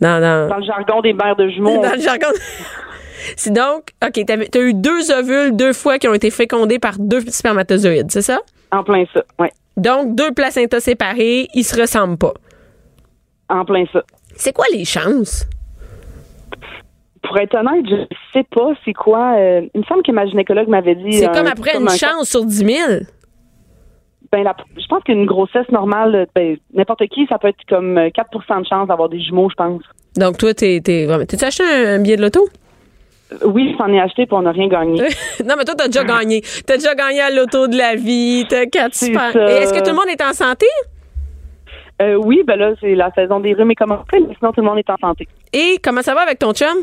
Dans, 0.00 0.20
dans, 0.20 0.48
Dans 0.48 0.56
le 0.58 0.64
jargon 0.64 1.00
des 1.00 1.12
mères 1.12 1.36
de 1.36 1.48
jumeaux. 1.48 1.80
dans 1.80 1.92
le 1.94 2.00
jargon. 2.00 2.26
c'est 3.36 3.52
donc, 3.52 3.90
OK, 4.04 4.20
t'as 4.26 4.34
as 4.36 4.62
eu 4.62 4.74
deux 4.74 5.10
ovules 5.12 5.54
deux 5.56 5.72
fois 5.72 5.98
qui 5.98 6.08
ont 6.08 6.14
été 6.14 6.30
fécondés 6.30 6.78
par 6.80 6.98
deux 6.98 7.20
spermatozoïdes, 7.20 8.10
c'est 8.10 8.22
ça? 8.22 8.40
En 8.72 8.82
plein 8.82 9.04
ça, 9.14 9.22
ouais. 9.38 9.52
Donc, 9.76 10.14
deux 10.16 10.32
placentas 10.32 10.80
séparés, 10.80 11.48
ils 11.54 11.64
se 11.64 11.80
ressemblent 11.80 12.18
pas. 12.18 12.34
En 13.48 13.64
plein 13.64 13.84
ça. 13.92 14.02
C'est 14.36 14.52
quoi 14.52 14.64
les 14.72 14.84
chances? 14.84 15.46
Pour 17.22 17.38
être 17.38 17.56
honnête, 17.56 17.84
je 17.88 18.16
sais 18.34 18.44
pas 18.50 18.72
c'est 18.84 18.92
quoi. 18.92 19.36
euh, 19.38 19.62
il 19.74 19.80
me 19.80 19.84
semble 19.86 20.02
que 20.02 20.12
ma 20.12 20.26
gynécologue 20.26 20.68
m'avait 20.68 20.94
dit. 20.94 21.14
C'est 21.14 21.26
un- 21.26 21.32
comme 21.32 21.46
après 21.46 21.76
une 21.78 21.88
un- 21.88 21.96
chance 21.96 22.28
sur 22.28 22.44
10 22.44 22.56
000. 22.56 22.68
Ben, 24.34 24.42
la- 24.42 24.56
je 24.76 24.86
pense 24.88 25.04
qu'une 25.04 25.26
grossesse 25.26 25.68
normale, 25.70 26.26
ben, 26.34 26.56
n'importe 26.74 27.06
qui, 27.06 27.24
ça 27.28 27.38
peut 27.38 27.46
être 27.46 27.64
comme 27.68 27.96
euh, 27.98 28.08
4% 28.08 28.62
de 28.62 28.66
chance 28.66 28.88
d'avoir 28.88 29.08
des 29.08 29.20
jumeaux, 29.20 29.48
je 29.48 29.54
pense. 29.54 29.80
Donc, 30.16 30.38
toi, 30.38 30.52
t'es, 30.52 30.80
t'es 30.82 31.06
vraiment. 31.06 31.24
T'as-tu 31.24 31.44
acheté 31.44 31.62
un, 31.62 31.94
un 31.94 31.98
billet 32.00 32.16
de 32.16 32.22
loto? 32.22 32.44
Euh, 33.32 33.36
Oui, 33.46 33.76
j'en 33.78 33.86
ai 33.92 34.00
acheté 34.00 34.26
puis 34.26 34.34
on 34.34 34.42
n'a 34.42 34.50
rien 34.50 34.66
gagné. 34.66 35.00
non, 35.46 35.54
mais 35.56 35.64
toi, 35.64 35.76
t'as 35.78 35.86
déjà 35.86 36.02
gagné. 36.02 36.42
T'as 36.66 36.78
déjà 36.78 36.96
gagné 36.96 37.20
à 37.20 37.30
l'auto 37.30 37.68
de 37.68 37.76
la 37.76 37.94
vie. 37.94 38.44
T'as 38.48 38.66
quatre 38.66 38.96
super. 38.96 39.36
Et 39.36 39.62
est-ce 39.62 39.72
que 39.72 39.78
tout 39.84 39.90
le 39.90 39.94
monde 39.96 40.08
est 40.10 40.20
en 40.20 40.32
santé? 40.32 40.66
Euh, 42.02 42.16
oui, 42.16 42.42
ben 42.44 42.56
là, 42.58 42.72
c'est 42.80 42.96
la 42.96 43.12
saison 43.12 43.38
des 43.38 43.52
rhumes 43.54 43.70
et 43.70 43.76
comment 43.76 44.04
sinon 44.12 44.50
tout 44.52 44.60
le 44.62 44.66
monde 44.66 44.78
est 44.78 44.90
en 44.90 44.96
santé. 44.96 45.28
Et 45.52 45.78
comment 45.80 46.02
ça 46.02 46.12
va 46.14 46.22
avec 46.22 46.40
ton 46.40 46.52
chum? 46.52 46.76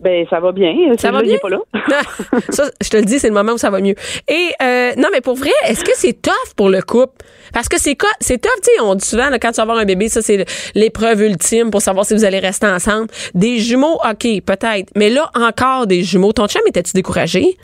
Ben, 0.00 0.26
ça 0.30 0.38
va 0.38 0.52
bien. 0.52 0.74
Ça 0.96 1.10
va 1.10 1.22
bien? 1.22 1.34
est 1.34 1.38
pas 1.38 1.48
là. 1.48 1.58
ça, 2.50 2.64
je 2.80 2.88
te 2.88 2.96
le 2.96 3.04
dis, 3.04 3.18
c'est 3.18 3.28
le 3.28 3.34
moment 3.34 3.52
où 3.52 3.58
ça 3.58 3.70
va 3.70 3.80
mieux. 3.80 3.96
Et 4.28 4.50
euh, 4.62 4.92
non, 4.96 5.08
mais 5.12 5.20
pour 5.20 5.34
vrai, 5.34 5.50
est-ce 5.66 5.84
que 5.84 5.90
c'est 5.94 6.22
tough 6.22 6.54
pour 6.56 6.68
le 6.68 6.82
couple? 6.82 7.24
Parce 7.52 7.68
que 7.68 7.78
c'est 7.78 7.96
c'est 8.20 8.40
tough, 8.40 8.50
tu 8.62 8.70
sais, 8.70 8.80
on 8.80 8.94
dit 8.94 9.04
souvent, 9.04 9.28
là, 9.28 9.38
quand 9.38 9.50
tu 9.50 9.56
vas 9.56 9.62
avoir 9.62 9.78
un 9.78 9.84
bébé, 9.84 10.08
ça, 10.08 10.22
c'est 10.22 10.44
l'épreuve 10.74 11.22
ultime 11.22 11.70
pour 11.70 11.80
savoir 11.80 12.04
si 12.04 12.14
vous 12.14 12.24
allez 12.24 12.38
rester 12.38 12.66
ensemble. 12.66 13.08
Des 13.34 13.58
jumeaux, 13.58 13.98
OK, 14.08 14.26
peut-être. 14.44 14.92
Mais 14.96 15.10
là, 15.10 15.30
encore 15.34 15.86
des 15.86 16.02
jumeaux. 16.02 16.32
Ton 16.32 16.46
chum, 16.46 16.62
était-tu 16.66 16.92
découragé? 16.92 17.56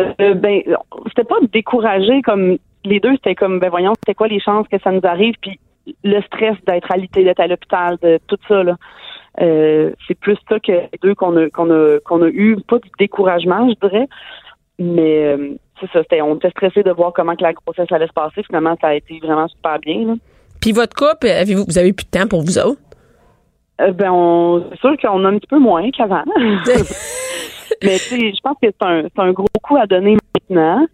Euh, 0.00 0.34
ben, 0.34 0.62
c'était 1.08 1.24
pas 1.24 1.38
découragé 1.52 2.22
comme 2.22 2.58
les 2.84 3.00
deux, 3.00 3.12
c'était 3.16 3.34
comme 3.34 3.58
ben 3.58 3.70
voyons, 3.70 3.94
c'était 3.94 4.14
quoi 4.14 4.28
les 4.28 4.40
chances 4.40 4.66
que 4.68 4.78
ça 4.80 4.90
nous 4.90 5.00
arrive, 5.04 5.34
puis 5.40 5.58
le 6.04 6.20
stress 6.22 6.56
d'être 6.66 6.90
alité, 6.90 7.24
d'être 7.24 7.40
à 7.40 7.46
l'hôpital, 7.46 7.96
de 8.02 8.18
tout 8.26 8.38
ça 8.46 8.62
là. 8.62 8.76
Euh, 9.40 9.92
c'est 10.06 10.18
plus 10.18 10.36
ça 10.48 10.58
que 10.58 10.72
les 10.72 10.98
deux 11.02 11.14
qu'on 11.14 11.36
a 11.36 11.48
qu'on 11.50 11.70
a 11.70 11.98
qu'on 12.00 12.22
a 12.22 12.28
eu, 12.28 12.56
pas 12.66 12.78
du 12.78 12.88
découragement, 12.98 13.68
je 13.68 13.86
dirais, 13.86 14.08
mais 14.78 15.26
euh, 15.26 15.54
c'est 15.80 15.90
ça, 15.92 16.02
c'était 16.02 16.22
on 16.22 16.36
était 16.36 16.50
stressé 16.50 16.82
de 16.82 16.90
voir 16.90 17.12
comment 17.12 17.36
que 17.36 17.42
la 17.42 17.52
grossesse 17.52 17.90
allait 17.92 18.08
se 18.08 18.12
passer. 18.12 18.42
Finalement, 18.42 18.76
ça 18.80 18.88
a 18.88 18.94
été 18.94 19.18
vraiment 19.22 19.48
super 19.48 19.78
bien. 19.78 20.06
Là. 20.06 20.14
Puis 20.60 20.72
votre 20.72 20.94
couple, 20.94 21.28
avez-vous, 21.28 21.64
vous 21.68 21.78
avez 21.78 21.92
plus 21.92 22.04
de 22.04 22.10
temps 22.10 22.26
pour 22.26 22.42
vous 22.42 22.58
autres? 22.58 22.80
Euh, 23.80 23.92
ben, 23.92 24.10
on, 24.10 24.64
c'est 24.70 24.80
sûr 24.80 24.96
qu'on 25.00 25.24
a 25.24 25.28
un 25.28 25.38
petit 25.38 25.46
peu 25.46 25.58
moins 25.58 25.88
qu'avant. 25.90 26.24
Mais 27.82 27.96
tu 27.98 27.98
sais, 27.98 28.32
je 28.32 28.40
pense 28.42 28.56
que 28.60 28.68
c'est 28.68 28.82
un, 28.82 29.02
c'est 29.02 29.22
un 29.22 29.32
gros 29.32 29.46
coup 29.62 29.76
à 29.76 29.86
donner 29.86 30.16
maintenant. 30.34 30.84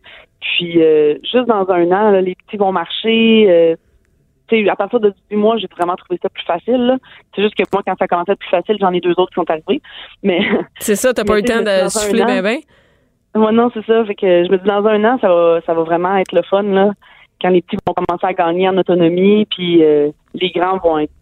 Puis 0.40 0.83
euh, 0.83 1.14
juste 1.22 1.46
dans 1.46 1.66
un 1.70 1.87
an, 1.87 2.11
là, 2.11 2.20
les 2.20 2.35
petits 2.35 2.59
vont 2.59 2.72
marcher. 2.72 3.46
euh, 3.48 3.76
sais, 4.62 4.68
à 4.68 4.76
partir 4.76 5.00
de 5.00 5.10
18 5.30 5.36
mois, 5.36 5.56
j'ai 5.58 5.68
vraiment 5.76 5.96
trouvé 5.96 6.18
ça 6.22 6.28
plus 6.28 6.44
facile. 6.44 6.98
C'est 7.34 7.42
juste 7.42 7.54
que 7.54 7.62
moi, 7.72 7.82
quand 7.86 7.94
ça 7.98 8.06
commençait 8.06 8.30
à 8.30 8.34
être 8.34 8.40
plus 8.40 8.50
facile, 8.50 8.76
j'en 8.80 8.92
ai 8.92 9.00
deux 9.00 9.14
autres 9.16 9.30
qui 9.30 9.34
sont 9.34 9.50
arrivés. 9.50 9.82
Mais 10.22 10.40
C'est 10.78 10.96
ça, 10.96 11.12
t'as 11.12 11.24
pas 11.24 11.38
eu 11.38 11.42
le 11.42 11.48
temps 11.48 11.62
de 11.62 11.88
souffler 11.88 12.24
ben 12.24 12.42
ben? 12.42 12.60
moi, 13.34 13.52
non, 13.52 13.70
c'est 13.74 13.84
ça. 13.84 14.04
Fait 14.04 14.14
que 14.14 14.44
je 14.44 14.50
me 14.50 14.58
dis 14.58 14.66
dans 14.66 14.84
un 14.86 15.04
an, 15.04 15.18
ça 15.20 15.28
va, 15.28 15.60
ça 15.66 15.74
va 15.74 15.82
vraiment 15.82 16.16
être 16.16 16.32
le 16.32 16.42
fun 16.42 16.62
là. 16.62 16.92
Quand 17.42 17.48
les 17.50 17.62
petits 17.62 17.76
vont 17.86 17.94
commencer 17.94 18.26
à 18.26 18.32
gagner 18.32 18.68
en 18.68 18.78
autonomie, 18.78 19.46
puis 19.46 19.82
euh, 19.82 20.10
les 20.34 20.50
grands 20.50 20.78
vont 20.78 20.98
être 20.98 21.12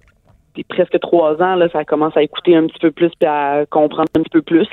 puis 0.54 0.64
presque 0.64 1.00
trois 1.00 1.40
ans, 1.42 1.54
là, 1.54 1.68
ça 1.72 1.84
commence 1.84 2.14
à 2.14 2.22
écouter 2.22 2.54
un 2.54 2.66
petit 2.66 2.78
peu 2.78 2.90
plus 2.90 3.10
puis 3.18 3.26
à 3.26 3.64
comprendre 3.70 4.08
un 4.16 4.20
petit 4.20 4.30
peu 4.30 4.42
plus. 4.42 4.66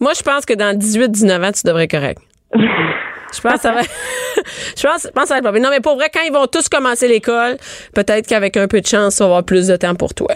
Moi, 0.00 0.12
je 0.16 0.22
pense 0.22 0.46
que 0.46 0.54
dans 0.54 0.78
18-19 0.78 1.44
ans, 1.44 1.52
tu 1.52 1.66
devrais 1.66 1.84
être 1.84 1.90
correct. 1.90 2.22
Je 3.36 3.40
pense 3.40 3.54
que 3.54 3.60
ça 3.60 3.72
va. 3.72 3.80
je 4.76 4.86
pense, 4.86 5.02
je 5.04 5.08
pense 5.10 5.22
que 5.22 5.28
ça 5.28 5.34
va 5.34 5.38
être 5.38 5.44
pas 5.44 5.52
pire. 5.52 5.62
Non, 5.62 5.70
mais 5.70 5.80
pour 5.80 5.96
vrai, 5.96 6.10
quand 6.12 6.22
ils 6.26 6.32
vont 6.32 6.46
tous 6.46 6.68
commencer 6.68 7.08
l'école, 7.08 7.56
peut-être 7.94 8.26
qu'avec 8.26 8.56
un 8.56 8.68
peu 8.68 8.80
de 8.80 8.86
chance, 8.86 9.16
tu 9.16 9.18
vas 9.20 9.26
avoir 9.26 9.44
plus 9.44 9.66
de 9.68 9.76
temps 9.76 9.94
pour 9.94 10.14
toi. 10.14 10.34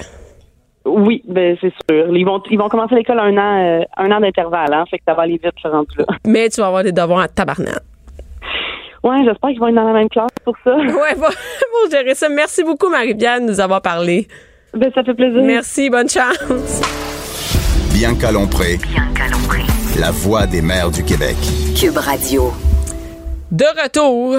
Oui, 0.84 1.22
ben 1.26 1.56
c'est 1.60 1.72
sûr. 1.90 2.16
Ils 2.16 2.24
vont 2.24 2.42
ils 2.50 2.58
vont 2.58 2.68
commencer 2.68 2.94
l'école 2.94 3.20
un 3.20 3.36
an 3.36 3.80
euh, 3.80 3.84
un 3.96 4.10
an 4.10 4.20
d'intervalle, 4.20 4.72
hein, 4.72 4.84
fait 4.90 4.98
que 4.98 5.04
ça 5.06 5.14
va 5.14 5.22
aller 5.22 5.40
vite 5.42 5.52
ce 5.62 5.68
rendu 5.68 5.94
là. 5.98 6.06
Mais 6.26 6.48
tu 6.48 6.60
vas 6.60 6.68
avoir 6.68 6.82
des 6.82 6.92
devoirs 6.92 7.20
à 7.20 7.28
tabarnak. 7.28 7.82
Ouais, 9.04 9.16
j'espère 9.24 9.50
qu'ils 9.50 9.60
vont 9.60 9.68
être 9.68 9.74
dans 9.74 9.84
la 9.84 9.92
même 9.92 10.08
classe 10.08 10.30
pour 10.44 10.56
ça. 10.64 10.76
Ouais, 10.76 11.14
bon, 11.14 11.28
bon 11.28 11.90
gérer 11.90 12.14
ça. 12.14 12.28
Merci 12.28 12.64
beaucoup, 12.64 12.88
Marie-Pierre, 12.88 13.40
de 13.40 13.46
nous 13.46 13.60
avoir 13.60 13.82
parlé. 13.82 14.26
Ben 14.74 14.90
ça 14.94 15.02
fait 15.02 15.14
plaisir. 15.14 15.42
Merci, 15.42 15.90
bonne 15.90 16.08
chance. 16.08 16.80
Bianca 17.92 18.32
Lompré, 18.32 18.78
la 19.98 20.10
voix 20.10 20.46
des 20.46 20.62
mères 20.62 20.90
du 20.90 21.04
Québec. 21.04 21.36
Cube 21.78 21.96
Radio. 21.96 22.52
De 23.50 23.64
retour. 23.82 24.36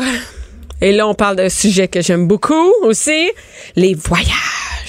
Et 0.82 0.92
là, 0.92 1.08
on 1.08 1.14
parle 1.14 1.36
d'un 1.36 1.50
sujet 1.50 1.88
que 1.88 2.02
j'aime 2.02 2.28
beaucoup 2.28 2.74
aussi, 2.84 3.30
les 3.76 3.96
voyages. 3.96 4.28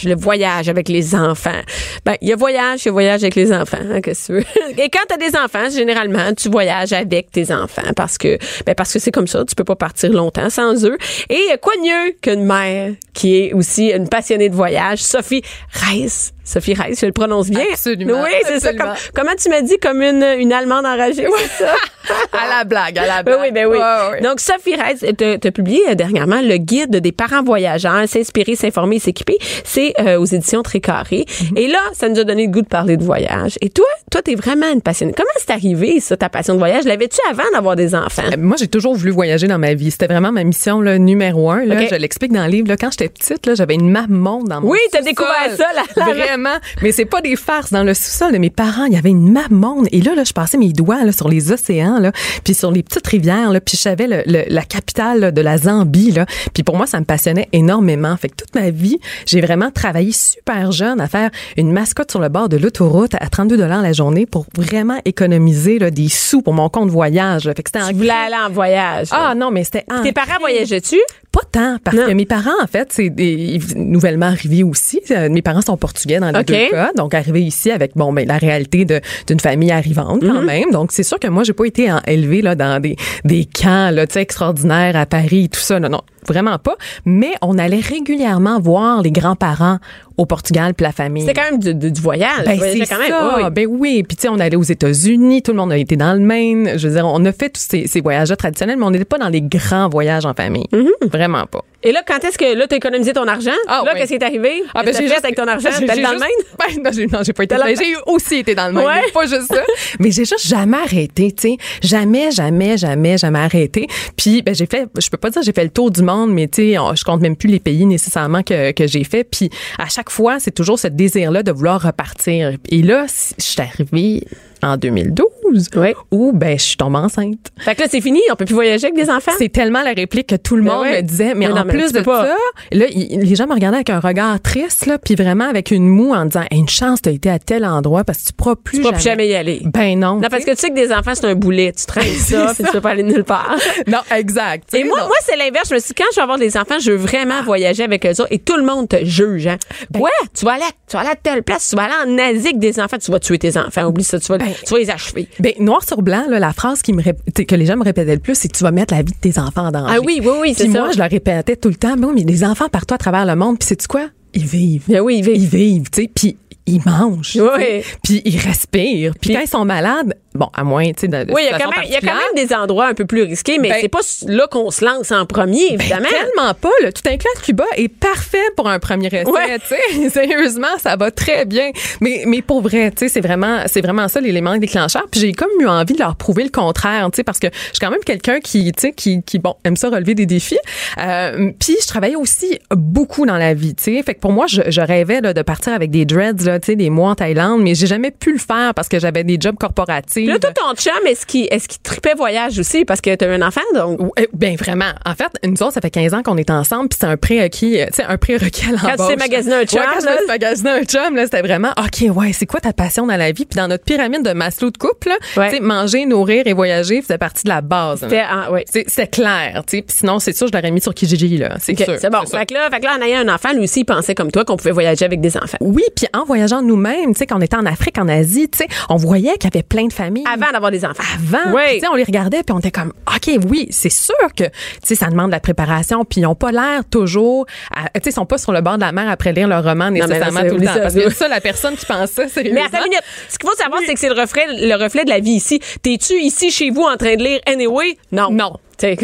Le 0.04 0.14
voyage 0.14 0.68
avec 0.68 0.88
les 0.88 1.14
enfants. 1.14 1.60
Ben, 2.06 2.16
il 2.22 2.28
y 2.28 2.32
a 2.32 2.36
voyage, 2.36 2.82
il 2.84 2.86
y 2.86 2.88
a 2.88 2.92
voyage 2.92 3.22
avec 3.22 3.34
les 3.34 3.52
enfants. 3.52 3.76
hein, 3.80 4.00
que? 4.00 4.10
Et 4.80 4.88
quand 4.88 5.00
tu 5.10 5.18
des 5.18 5.36
enfants, 5.36 5.68
généralement, 5.70 6.32
tu 6.34 6.48
voyages 6.48 6.92
avec 6.92 7.30
tes 7.30 7.52
enfants 7.52 7.92
parce 7.94 8.16
que 8.16 8.38
ben 8.64 8.74
parce 8.74 8.92
que 8.94 8.98
c'est 8.98 9.10
comme 9.10 9.26
ça, 9.26 9.44
tu 9.44 9.54
peux 9.54 9.64
pas 9.64 9.76
partir 9.76 10.10
longtemps 10.10 10.48
sans 10.48 10.86
eux. 10.86 10.96
Et 11.28 11.48
quoi 11.60 11.74
de 11.76 11.82
mieux 11.82 12.14
qu'une 12.22 12.44
mère 12.44 12.92
qui 13.12 13.36
est 13.38 13.52
aussi 13.52 13.88
une 13.90 14.08
passionnée 14.08 14.48
de 14.48 14.54
voyage, 14.54 15.02
Sophie 15.02 15.42
Reiss. 15.72 16.32
Sophie 16.50 16.74
Reiss, 16.74 17.00
je 17.00 17.06
le 17.06 17.12
prononce 17.12 17.48
bien. 17.50 17.64
Absolument, 17.72 18.22
Oui, 18.22 18.30
c'est 18.46 18.60
ça. 18.60 18.72
Comme- 18.74 18.92
comment 19.14 19.32
tu 19.40 19.48
m'as 19.48 19.62
dit 19.62 19.78
comme 19.78 20.02
une, 20.02 20.22
une 20.38 20.52
allemande 20.52 20.84
enragée, 20.86 21.26
c'est 21.38 21.64
ça? 21.64 21.72
à 22.32 22.58
la 22.58 22.64
blague, 22.64 22.98
à 22.98 23.06
la 23.06 23.22
Ben 23.22 23.36
blague. 23.36 23.40
oui, 23.42 23.50
ben 23.52 23.66
oui. 23.66 23.78
Donc, 24.22 24.40
Sophie 24.40 24.74
Reiss, 24.74 25.04
tu 25.16 25.24
as 25.48 25.52
publié 25.52 25.80
euh, 25.90 25.94
dernièrement 25.94 26.40
le 26.42 26.56
guide 26.56 26.96
des 26.96 27.12
parents 27.12 27.42
voyageurs, 27.42 28.08
s'inspirer, 28.08 28.56
s'informer, 28.56 28.98
s'équiper. 28.98 29.38
C'est 29.64 29.94
euh, 30.00 30.18
aux 30.18 30.24
éditions 30.24 30.62
Très 30.62 30.80
Carré. 30.80 31.24
Mm-hmm. 31.28 31.58
Et 31.58 31.66
là, 31.68 31.78
ça 31.92 32.08
nous 32.08 32.18
a 32.18 32.24
donné 32.24 32.46
le 32.46 32.50
goût 32.52 32.62
de 32.62 32.66
parler 32.68 32.96
de 32.96 33.04
voyage. 33.04 33.56
Et 33.60 33.70
toi, 33.70 33.86
toi, 34.10 34.22
t'es 34.22 34.34
vraiment 34.34 34.70
une 34.72 34.82
passionnée. 34.82 35.12
Comment 35.16 35.28
c'est 35.36 35.50
arrivé, 35.50 36.00
ça, 36.00 36.16
ta 36.16 36.28
passion 36.28 36.54
de 36.54 36.58
voyage? 36.58 36.84
L'avais-tu 36.84 37.18
avant 37.30 37.48
d'avoir 37.54 37.76
des 37.76 37.94
enfants? 37.94 38.22
Euh, 38.32 38.36
Moi, 38.38 38.56
j'ai 38.58 38.68
toujours 38.68 38.94
voulu 38.94 39.10
voyager 39.12 39.46
dans 39.46 39.58
ma 39.58 39.74
vie. 39.74 39.90
C'était 39.90 40.06
vraiment 40.06 40.32
ma 40.32 40.42
mission 40.44 40.80
là, 40.80 40.98
numéro 40.98 41.50
un. 41.50 41.64
Là. 41.64 41.86
Je 41.88 41.94
l'explique 41.94 42.32
dans 42.32 42.44
le 42.44 42.50
livre. 42.50 42.68
Là, 42.68 42.76
quand 42.76 42.90
j'étais 42.90 43.08
petite, 43.08 43.46
là, 43.46 43.54
j'avais 43.54 43.74
une 43.74 43.90
map 43.90 44.06
monde 44.08 44.48
dans 44.48 44.60
mon 44.60 44.70
Oui, 44.70 44.78
t'as 44.90 45.02
découvert 45.02 45.50
ça, 45.56 45.66
la- 45.74 46.14
la- 46.14 46.36
Vraiment. 46.40 46.58
Mais 46.82 46.92
c'est 46.92 47.04
pas 47.04 47.20
des 47.20 47.36
farces. 47.36 47.70
Dans 47.72 47.82
le 47.84 47.92
sous-sol 47.94 48.32
de 48.32 48.38
mes 48.38 48.50
parents, 48.50 48.84
il 48.84 48.92
y 48.94 48.96
avait 48.96 49.10
une 49.10 49.30
map 49.32 49.48
monde. 49.50 49.86
Et 49.92 50.00
là, 50.00 50.14
là 50.14 50.24
je 50.24 50.32
passais 50.32 50.56
mes 50.58 50.72
doigts 50.72 51.04
là, 51.04 51.12
sur 51.12 51.28
les 51.28 51.52
océans, 51.52 51.98
là, 51.98 52.12
puis 52.44 52.54
sur 52.54 52.70
les 52.72 52.82
petites 52.82 53.06
rivières, 53.06 53.50
là, 53.52 53.60
puis 53.60 53.76
je 53.76 53.82
savais 53.82 54.06
le- 54.06 54.22
le- 54.26 54.44
la 54.48 54.62
capitale 54.62 55.20
là, 55.20 55.30
de 55.32 55.40
la 55.40 55.58
Zambie. 55.58 56.12
Là. 56.12 56.26
Puis 56.54 56.62
pour 56.62 56.76
moi, 56.76 56.86
ça 56.86 56.98
me 57.00 57.04
passionnait 57.04 57.48
énormément. 57.52 58.16
Fait 58.16 58.28
que 58.28 58.36
toute 58.36 58.54
ma 58.54 58.70
vie, 58.70 58.98
j'ai 59.26 59.40
vraiment 59.40 59.70
travaillé 59.70 60.12
super 60.12 60.72
jeune 60.72 61.00
à 61.00 61.08
faire 61.08 61.30
une 61.56 61.72
mascotte 61.72 62.10
sur 62.10 62.20
le 62.20 62.28
bord 62.28 62.48
de 62.48 62.56
l'autoroute 62.56 63.14
à 63.20 63.28
32 63.28 63.56
dollars 63.56 63.82
la 63.82 63.92
journée 63.92 64.26
pour 64.26 64.46
vraiment 64.56 64.98
économiser 65.04 65.78
là, 65.78 65.90
des 65.90 66.08
sous 66.08 66.42
pour 66.42 66.54
mon 66.54 66.68
compte 66.68 66.90
voyage. 66.90 67.44
Fait 67.44 67.62
que 67.62 67.70
c'était 67.72 67.82
en 67.84 67.88
Tu 67.88 67.94
voulais 67.94 68.10
aller 68.10 68.36
en 68.46 68.50
voyage. 68.50 69.08
ah 69.10 69.34
non, 69.34 69.50
mais 69.50 69.64
c'était 69.64 69.84
Tes 70.02 70.12
parents 70.12 70.38
voyageais-tu? 70.40 70.98
Pas 71.32 71.40
tant, 71.52 71.76
parce 71.84 71.96
Non. 71.96 72.06
que 72.06 72.12
mes 72.12 72.26
parents, 72.26 72.50
en 72.62 72.66
fait, 72.66 72.88
c'est 72.90 73.08
des 73.08 73.60
nouvellement 73.76 74.26
arrivés 74.26 74.64
aussi. 74.64 75.00
Euh, 75.12 75.28
Mes 75.30 75.42
parents 75.42 75.60
sont 75.60 75.76
portugais 75.76 76.18
dans 76.18 76.30
les 76.32 76.42
deux 76.44 76.70
cas, 76.70 76.90
donc 76.96 77.14
arrivés 77.14 77.42
ici 77.42 77.70
avec 77.70 77.92
bon 77.96 78.12
ben 78.12 78.26
la 78.26 78.36
réalité 78.38 78.84
de 78.84 79.00
d'une 79.28 79.38
famille 79.38 79.70
arrivante 79.70 80.22
Mhm. 80.22 80.28
quand 80.32 80.42
même. 80.42 80.70
Donc 80.72 80.90
c'est 80.92 81.04
sûr 81.04 81.18
que 81.20 81.28
moi 81.28 81.44
j'ai 81.44 81.52
pas 81.52 81.64
été 81.66 81.90
en- 81.92 82.00
élevée 82.06 82.42
là 82.42 82.54
dans 82.56 82.80
des 82.80 82.96
des 83.24 83.44
camps 83.44 83.90
là, 83.94 84.06
tu 84.08 84.14
sais 84.14 84.22
extraordinaires 84.22 84.96
à 84.96 85.06
Paris 85.06 85.48
tout 85.48 85.60
ça. 85.60 85.78
Non 85.78 85.88
non, 85.88 86.00
vraiment 86.26 86.58
pas. 86.58 86.76
Mais 87.04 87.32
on 87.42 87.58
allait 87.58 87.78
régulièrement 87.80 88.58
voir 88.58 89.00
les 89.02 89.12
grands-parents 89.12 89.78
au 90.20 90.26
Portugal 90.26 90.74
puis 90.74 90.84
la 90.84 90.92
famille. 90.92 91.24
C'est 91.26 91.32
quand 91.34 91.50
même 91.50 91.58
du, 91.58 91.74
du- 91.74 91.90
du 91.90 92.00
voyage. 92.00 92.44
Ben, 92.44 92.58
c'est 92.60 92.78
quand 92.86 92.98
même. 92.98 93.08
ça. 93.08 93.34
Oui, 93.36 93.42
oui. 93.44 93.50
Ben 93.50 93.66
oui. 93.68 94.02
Puis 94.06 94.16
tu 94.16 94.22
sais, 94.22 94.28
on 94.28 94.38
allait 94.38 94.56
aux 94.56 94.62
États-Unis, 94.62 95.42
tout 95.42 95.52
le 95.52 95.56
monde 95.56 95.72
a 95.72 95.78
été 95.78 95.96
dans 95.96 96.12
le 96.12 96.20
Maine. 96.20 96.72
Je 96.76 96.88
veux 96.88 96.94
dire, 96.94 97.06
on 97.06 97.24
a 97.24 97.32
fait 97.32 97.48
tous 97.48 97.66
ces, 97.68 97.86
ces 97.86 98.00
voyages-là 98.02 98.36
traditionnels, 98.36 98.76
mais 98.78 98.84
on 98.84 98.90
n'était 98.90 99.04
pas 99.06 99.18
dans 99.18 99.28
les 99.30 99.40
grands 99.40 99.88
voyages 99.88 100.26
en 100.26 100.34
famille. 100.34 100.66
Mm-hmm. 100.72 101.10
Vraiment 101.10 101.46
pas. 101.46 101.64
Et 101.82 101.92
là, 101.92 102.02
quand 102.06 102.22
est-ce 102.24 102.36
que 102.36 102.54
là, 102.54 102.66
t'as 102.66 102.76
économisé 102.76 103.12
ton 103.14 103.26
argent? 103.26 103.50
Ah, 103.66 103.82
là, 103.84 103.92
oui. 103.94 104.00
qu'est-ce 104.00 104.10
qui 104.10 104.16
est 104.16 104.22
arrivé? 104.22 104.62
Ah, 104.74 104.82
ben, 104.82 104.94
j'ai 104.94 105.08
juste- 105.08 105.24
avec 105.24 105.34
ton 105.36 105.46
argent? 105.46 105.70
T'es 105.78 105.88
allé 105.90 106.02
dans 106.02 106.12
le 106.12 106.18
Maine? 106.18 106.28
Ben, 106.58 106.82
non, 106.82 106.90
j'ai, 106.92 107.06
non, 107.06 107.20
j'ai 107.24 107.32
pas 107.32 107.44
été 107.44 107.56
Maine. 107.56 107.76
J'ai 107.76 107.94
aussi 108.06 108.36
été 108.36 108.54
dans 108.54 108.66
le 108.66 108.74
Maine. 108.74 108.86
Ouais. 108.86 109.10
Pas 109.14 109.26
juste 109.26 109.46
ça. 109.52 109.62
Mais 109.98 110.10
j'ai 110.10 110.26
juste 110.26 110.46
jamais 110.46 110.76
arrêté, 110.76 111.32
tu 111.32 111.48
sais. 111.52 111.56
Jamais, 111.82 112.30
jamais, 112.30 112.76
jamais, 112.76 113.16
jamais 113.16 113.38
arrêté. 113.38 113.86
Puis, 114.16 114.42
ben, 114.42 114.54
j'ai 114.54 114.66
fait, 114.66 114.88
je 115.00 115.08
peux 115.08 115.16
pas 115.16 115.30
dire 115.30 115.42
j'ai 115.42 115.52
fait 115.52 115.64
le 115.64 115.70
tour 115.70 115.90
du 115.90 116.02
monde, 116.02 116.32
mais 116.32 116.48
tu 116.48 116.72
sais, 116.72 116.76
je 116.94 117.04
compte 117.04 117.20
même 117.22 117.36
plus 117.36 117.48
les 117.48 117.60
pays 117.60 117.86
nécessairement 117.86 118.42
que, 118.42 118.72
que 118.72 118.86
j'ai 118.86 119.04
fait. 119.04 119.24
Puis, 119.24 119.48
à 119.78 119.88
chaque 119.88 120.10
fois, 120.10 120.38
c'est 120.38 120.50
toujours 120.54 120.78
ce 120.78 120.88
désir-là 120.88 121.42
de 121.42 121.52
vouloir 121.52 121.80
repartir. 121.82 122.56
Et 122.68 122.82
là, 122.82 123.06
je 123.38 123.42
suis 123.42 123.60
arrivée 123.60 124.24
en 124.62 124.76
2012 124.76 125.30
Ouais. 125.74 125.96
où, 126.12 126.32
ben, 126.32 126.56
je 126.56 126.62
suis 126.62 126.76
tombée 126.76 126.98
enceinte. 126.98 127.48
Fait 127.58 127.74
que 127.74 127.80
là, 127.82 127.88
c'est 127.90 128.00
fini. 128.00 128.20
On 128.30 128.36
peut 128.36 128.44
plus 128.44 128.54
voyager 128.54 128.86
avec 128.86 128.96
des 128.96 129.10
enfants? 129.10 129.32
C'est 129.36 129.48
tellement 129.48 129.82
la 129.82 129.92
réplique 129.92 130.28
que 130.28 130.36
tout 130.36 130.54
le 130.54 130.62
Ben 130.62 130.72
monde 130.72 130.86
me 130.86 131.00
disait. 131.02 131.34
Mais 131.34 131.48
Mais 131.48 131.52
en 131.52 131.64
non, 131.64 131.70
plus 131.70 131.90
de 131.92 132.00
pas. 132.02 132.24
ça, 132.26 132.36
là, 132.70 132.86
les 132.88 133.34
gens 133.34 133.48
me 133.48 133.54
regardaient 133.54 133.78
avec 133.78 133.90
un 133.90 133.98
regard 133.98 134.40
triste, 134.40 134.86
là, 134.86 134.98
puis 134.98 135.16
vraiment 135.16 135.48
avec 135.48 135.72
une 135.72 135.88
moue 135.88 136.14
en 136.14 136.26
disant, 136.26 136.44
Hey, 136.52 136.60
une 136.60 136.68
chance, 136.68 137.02
t'as 137.02 137.10
été 137.10 137.28
à 137.30 137.40
tel 137.40 137.64
endroit 137.64 138.04
parce 138.04 138.18
que 138.18 138.26
tu 138.28 138.32
pourras 138.32 138.54
plus 138.54 138.78
Tu 138.78 138.84
vas 138.84 138.92
plus 138.92 139.02
jamais 139.02 139.26
y 139.26 139.34
aller. 139.34 139.62
Ben 139.64 139.98
non. 139.98 140.20
Non, 140.20 140.28
parce 140.30 140.44
que 140.44 140.50
tu 140.52 140.56
sais 140.58 140.68
que 140.70 140.74
des 140.74 140.92
enfants, 140.92 141.14
c'est 141.16 141.26
un 141.26 141.34
boulet. 141.34 141.72
Tu 141.72 141.84
traînes 141.84 142.04
ça, 142.14 142.52
puis 142.54 142.64
tu 142.64 142.70
peux 142.70 142.80
pas 142.80 142.90
aller 142.90 143.02
nulle 143.02 143.24
part. 143.24 143.56
non, 143.88 143.98
exact. 144.16 144.72
Et 144.74 144.84
moi, 144.84 144.98
moi 145.00 145.16
c'est 145.24 145.36
l'inverse. 145.36 145.68
Je 145.68 145.74
me 145.74 145.80
suis 145.80 145.88
dit, 145.88 145.94
quand 145.94 146.04
je 146.12 146.16
vais 146.16 146.22
avoir 146.22 146.38
des 146.38 146.56
enfants, 146.56 146.78
je 146.80 146.92
veux 146.92 146.96
vraiment 146.96 147.42
voyager 147.42 147.82
avec 147.82 148.06
eux 148.06 148.10
autres. 148.10 148.28
Et 148.30 148.38
tout 148.38 148.56
le 148.56 148.62
monde 148.64 148.88
te 148.88 149.04
juge. 149.04 149.48
Hein. 149.48 149.56
Ben 149.90 149.98
ouais, 150.00 150.10
tu 150.38 150.44
vas, 150.44 150.52
aller 150.52 150.62
tu 150.88 150.92
vas 150.96 151.00
aller 151.00 151.10
à 151.10 151.16
telle 151.16 151.42
place, 151.42 151.68
tu 151.70 151.76
vas 151.76 151.84
aller 151.84 151.94
en 152.12 152.18
Asie 152.18 152.46
avec 152.48 152.58
des 152.60 152.78
enfants, 152.78 152.98
tu 153.02 153.10
vas 153.10 153.18
tuer 153.18 153.38
tes 153.38 153.56
enfants. 153.58 153.84
Oublie 153.86 154.04
ça, 154.04 154.20
tu 154.20 154.26
vas, 154.28 154.38
tu 154.64 154.74
vas 154.74 154.78
les 154.78 154.90
achever. 154.90 155.28
Ben, 155.38 155.52
noir 155.58 155.82
sur 155.84 156.02
blanc, 156.02 156.24
là, 156.28 156.38
la 156.38 156.52
phrase 156.52 156.82
qui 156.82 156.92
me 156.92 157.02
que 157.02 157.54
les 157.54 157.66
gens 157.66 157.76
me 157.76 157.84
répétaient 157.84 158.14
le 158.14 158.20
plus, 158.20 158.34
c'est 158.34 158.48
tu 158.48 158.62
vas 158.62 158.70
mettre 158.70 158.94
la 158.94 159.02
vie 159.02 159.12
de 159.12 159.18
tes 159.18 159.38
enfants 159.38 159.66
en 159.66 159.70
danger. 159.70 159.94
Ah 159.96 160.00
oui, 160.04 160.20
oui, 160.22 160.32
oui, 160.40 160.54
c'est 160.56 160.64
Puis 160.64 160.72
ça. 160.72 160.80
moi, 160.80 160.90
je 160.92 160.98
leur 160.98 161.10
répétais 161.10 161.56
tout 161.56 161.68
le 161.68 161.74
temps, 161.76 161.96
mais, 161.96 162.06
oui, 162.06 162.12
mais 162.16 162.32
les 162.32 162.44
enfants 162.44 162.68
partout 162.68 162.94
à 162.94 162.98
travers 162.98 163.24
le 163.26 163.36
monde, 163.36 163.58
puis 163.58 163.66
c'est 163.68 163.76
tu 163.76 163.86
quoi? 163.88 164.08
Ils 164.34 164.46
vivent. 164.46 164.84
Ben 164.88 165.00
oui, 165.00 165.18
ils 165.18 165.24
vivent. 165.24 165.36
Ils 165.36 165.48
vivent, 165.48 165.90
tu 165.90 166.02
sais, 166.02 166.10
puis 166.14 166.36
ils 166.66 166.80
mangent. 166.86 167.36
Oui. 167.36 167.82
Puis 168.04 168.22
ils 168.24 168.38
respirent. 168.38 169.12
Puis 169.20 169.28
Puis- 169.30 169.34
quand 169.34 169.40
ils 169.40 169.48
sont 169.48 169.64
malades, 169.64 170.14
bon, 170.34 170.48
à 170.54 170.62
moins, 170.64 170.84
tu 170.86 170.92
sais, 171.00 171.08
de, 171.08 171.24
de 171.24 171.32
Oui, 171.32 171.42
il 171.44 171.50
y, 171.50 171.54
a 171.54 171.58
quand 171.58 171.70
même, 171.70 171.80
il 171.84 171.90
y 171.90 171.96
a 171.96 172.00
quand 172.00 172.06
particulières, 172.06 172.34
même 172.36 172.46
des 172.46 172.54
endroits 172.54 172.86
un 172.86 172.94
peu 172.94 173.04
plus 173.06 173.22
risqués, 173.22 173.58
mais 173.58 173.70
Ben- 173.70 173.78
c'est 173.80 173.88
pas 173.88 174.00
là 174.26 174.46
qu'on 174.50 174.70
se 174.70 174.84
lance 174.84 175.10
en 175.10 175.26
premier, 175.26 175.70
Ben, 175.76 175.80
évidemment. 175.80 176.08
tellement 176.08 176.54
pas. 176.54 176.70
Là. 176.82 176.92
Tout 176.92 177.02
inclus 177.08 177.28
à 177.36 177.40
Cuba 177.40 177.64
est 177.76 177.88
parfait 177.88 178.38
pour 178.56 178.68
un 178.68 178.78
premier 178.78 179.08
essai. 179.08 179.24
Ouais. 179.30 179.58
tu 179.58 179.74
sais. 179.74 180.10
Sérieusement, 180.10 180.78
ça 180.78 180.96
va 180.96 181.10
très 181.10 181.44
bien. 181.44 181.70
Mais, 182.00 182.22
mais 182.26 182.42
pour 182.42 182.60
vrai, 182.62 182.90
tu 182.90 182.98
sais, 182.98 183.08
c'est 183.08 183.20
vraiment, 183.20 183.62
c'est 183.66 183.80
vraiment 183.80 184.06
ça 184.08 184.20
l'élément 184.20 184.56
déclencheur. 184.56 185.06
Puis 185.10 185.20
j'ai 185.20 185.32
comme 185.32 185.50
eu 185.60 185.66
envie 185.66 185.94
de 185.94 185.98
leur 185.98 186.16
prouver 186.16 186.44
le 186.44 186.50
contraire, 186.50 187.08
tu 187.12 187.16
sais, 187.16 187.24
parce 187.24 187.38
que 187.38 187.48
je 187.52 187.58
suis 187.70 187.78
quand 187.80 187.90
même 187.90 188.04
quelqu'un 188.04 188.38
qui, 188.40 188.70
tu 188.72 188.80
sais, 188.80 188.92
qui, 188.92 189.22
qui, 189.22 189.38
bon, 189.38 189.54
aime 189.64 189.76
ça 189.76 189.88
relever 189.90 190.14
des 190.14 190.26
défis. 190.26 190.58
Euh, 190.98 191.50
puis 191.58 191.76
je 191.80 191.86
travaillais 191.86 192.16
aussi 192.16 192.58
beaucoup 192.70 193.26
dans 193.26 193.36
la 193.38 193.54
vie, 193.54 193.74
tu 193.74 193.84
sais. 193.96 194.02
Fait 194.02 194.14
que 194.14 194.20
pour 194.20 194.32
moi, 194.32 194.46
je, 194.46 194.62
je 194.68 194.80
rêvais 194.80 195.20
là, 195.20 195.32
de 195.32 195.42
partir 195.42 195.72
avec 195.72 195.90
des 195.90 196.04
dreads, 196.04 196.49
tu 196.58 196.66
sais, 196.66 196.76
des 196.76 196.90
mois 196.90 197.10
en 197.10 197.14
Thaïlande, 197.14 197.62
mais 197.62 197.74
j'ai 197.74 197.86
jamais 197.86 198.10
pu 198.10 198.32
le 198.32 198.38
faire 198.38 198.72
parce 198.74 198.88
que 198.88 198.98
j'avais 198.98 199.24
des 199.24 199.36
jobs 199.40 199.56
corporatifs. 199.56 200.26
Là, 200.28 200.38
toi, 200.38 200.50
ton 200.52 200.74
chum, 200.74 200.92
est-ce 201.06 201.24
qu'il 201.26 201.44
est 201.50 201.66
qu'il 201.66 201.80
tripait 201.82 202.14
voyage 202.14 202.58
aussi? 202.58 202.84
Parce 202.84 203.00
que 203.00 203.14
t'as 203.14 203.26
eu 203.28 203.32
un 203.40 203.46
enfant, 203.46 203.60
donc. 203.74 204.00
Ouais, 204.00 204.28
Ben 204.32 204.56
vraiment. 204.56 204.90
En 205.06 205.14
fait, 205.14 205.28
nous 205.44 205.62
autres, 205.62 205.74
ça 205.74 205.80
fait 205.80 205.90
15 205.90 206.14
ans 206.14 206.22
qu'on 206.22 206.36
est 206.36 206.50
ensemble, 206.50 206.88
puis 206.88 206.98
c'est 207.00 207.06
un 207.06 207.16
prérequis, 207.16 207.80
euh, 207.80 207.86
tu 207.86 207.94
sais, 207.96 208.02
un 208.04 208.16
prérequis 208.16 208.64
à 208.66 208.72
l'embauche. 208.72 208.90
Quand 208.96 209.08
tu 209.08 209.16
t'es 209.16 209.16
magasiné 209.16 209.54
un 209.54 209.64
chum, 209.64 209.80
Ouais, 209.80 209.86
quand 209.98 210.04
là. 210.04 210.16
magasiné 210.26 210.70
un 210.70 210.82
chum, 210.82 211.14
là, 211.16 211.24
c'était 211.24 211.42
vraiment, 211.42 211.70
OK, 211.78 212.14
ouais, 212.16 212.32
c'est 212.32 212.46
quoi 212.46 212.60
ta 212.60 212.72
passion 212.72 213.06
dans 213.06 213.16
la 213.16 213.32
vie? 213.32 213.44
Puis 213.44 213.56
dans 213.56 213.68
notre 213.68 213.84
pyramide 213.84 214.22
de 214.24 214.32
Maslow 214.32 214.70
de 214.70 214.78
couple, 214.78 215.08
là, 215.10 215.16
Ouais. 215.36 215.50
tu 215.50 215.56
sais, 215.56 215.60
manger, 215.62 216.06
nourrir 216.06 216.46
et 216.46 216.52
voyager 216.52 217.02
faisait 217.02 217.18
partie 217.18 217.44
de 217.44 217.48
la 217.50 217.60
base. 217.60 218.00
C'était 218.00 218.22
ouais. 218.50 218.64
C'est 218.86 219.10
clair, 219.10 219.62
tu 219.66 219.78
sais. 219.78 219.84
Sinon, 219.88 220.18
c'est 220.18 220.32
sûr, 220.36 220.46
je 220.48 220.52
l'aurais 220.56 220.70
mis 220.70 220.80
sur 220.80 220.94
Kijiji, 220.94 221.36
là. 221.38 221.56
C'est 221.60 221.72
OK, 221.72 221.84
sûr. 221.84 221.96
c'est 222.00 222.10
bon. 222.10 222.20
Fait 222.26 222.46
que, 222.46 222.54
là, 222.54 222.68
fait 222.70 222.80
que 222.80 222.84
là, 222.84 222.96
en 222.98 223.02
ayant 223.02 223.20
un 223.20 223.34
enfant, 223.34 223.52
lui 223.52 223.60
aussi, 223.64 223.80
il 223.80 223.84
pensait 223.84 224.14
comme 224.14 224.30
toi 224.30 224.44
qu'on 224.44 224.56
pouvait 224.56 224.70
voyager 224.72 225.04
avec 225.04 225.20
des 225.20 225.36
enfants. 225.36 225.58
Oui, 225.60 225.82
puis 225.94 226.06
en 226.14 226.24
voyageant 226.24 226.39
nous-mêmes, 226.62 227.12
tu 227.14 227.18
sais, 227.18 227.26
quand 227.26 227.38
on 227.38 227.40
était 227.40 227.56
en 227.56 227.66
Afrique, 227.66 227.98
en 227.98 228.08
Asie, 228.08 228.48
tu 228.48 228.58
sais, 228.58 228.68
on 228.88 228.96
voyait 228.96 229.34
qu'il 229.38 229.50
y 229.52 229.56
avait 229.56 229.62
plein 229.62 229.86
de 229.86 229.92
familles. 229.92 230.24
Avant 230.32 230.50
d'avoir 230.52 230.70
des 230.70 230.84
enfants. 230.84 231.02
avant. 231.14 231.54
Oui. 231.54 231.74
Tu 231.74 231.80
sais, 231.80 231.88
on 231.88 231.94
les 231.96 232.04
regardait 232.04 232.42
puis 232.42 232.52
on 232.54 232.58
était 232.58 232.70
comme 232.70 232.92
OK, 233.14 233.38
oui, 233.50 233.66
c'est 233.70 233.90
sûr 233.90 234.14
que 234.36 234.44
tu 234.44 234.50
sais 234.82 234.94
ça 234.94 235.06
demande 235.08 235.26
de 235.26 235.32
la 235.32 235.40
préparation 235.40 236.04
puis 236.04 236.20
ils 236.22 236.26
ont 236.26 236.34
pas 236.34 236.52
l'air 236.52 236.84
toujours 236.90 237.46
tu 237.46 238.00
sais 238.02 238.10
ils 238.10 238.12
sont 238.12 238.26
pas 238.26 238.38
sur 238.38 238.52
le 238.52 238.60
bord 238.60 238.76
de 238.76 238.80
la 238.82 238.92
mer 238.92 239.08
après 239.08 239.32
lire 239.32 239.48
leur 239.48 239.62
roman 239.64 239.90
nécessairement 239.90 240.40
là, 240.40 240.42
c'est- 240.42 240.48
tout 240.48 240.56
le 240.56 240.66
temps 240.66 240.74
ça, 240.74 240.80
parce 240.80 240.94
que 240.94 241.00
c'est- 241.10 241.14
ça 241.16 241.28
la 241.28 241.40
personne 241.40 241.76
qui 241.76 241.86
pense 241.86 242.10
ça 242.10 242.28
sérieusement. 242.28 242.60
Mais 242.60 242.66
attends 242.66 242.84
une 242.84 242.90
minute. 242.90 243.02
Ce 243.28 243.38
qu'il 243.38 243.48
faut 243.48 243.56
savoir, 243.56 243.80
c'est 243.86 243.94
que 243.94 244.00
c'est 244.00 244.08
le 244.08 244.20
reflet, 244.20 244.44
le 244.48 244.74
reflet 244.82 245.04
de 245.04 245.10
la 245.10 245.20
vie 245.20 245.32
ici. 245.32 245.60
T'es-tu 245.82 246.14
ici 246.20 246.50
chez 246.50 246.70
vous 246.70 246.82
en 246.82 246.96
train 246.96 247.16
de 247.16 247.22
lire 247.22 247.40
Anyway? 247.46 247.96
Non. 248.12 248.30
Non. 248.30 248.52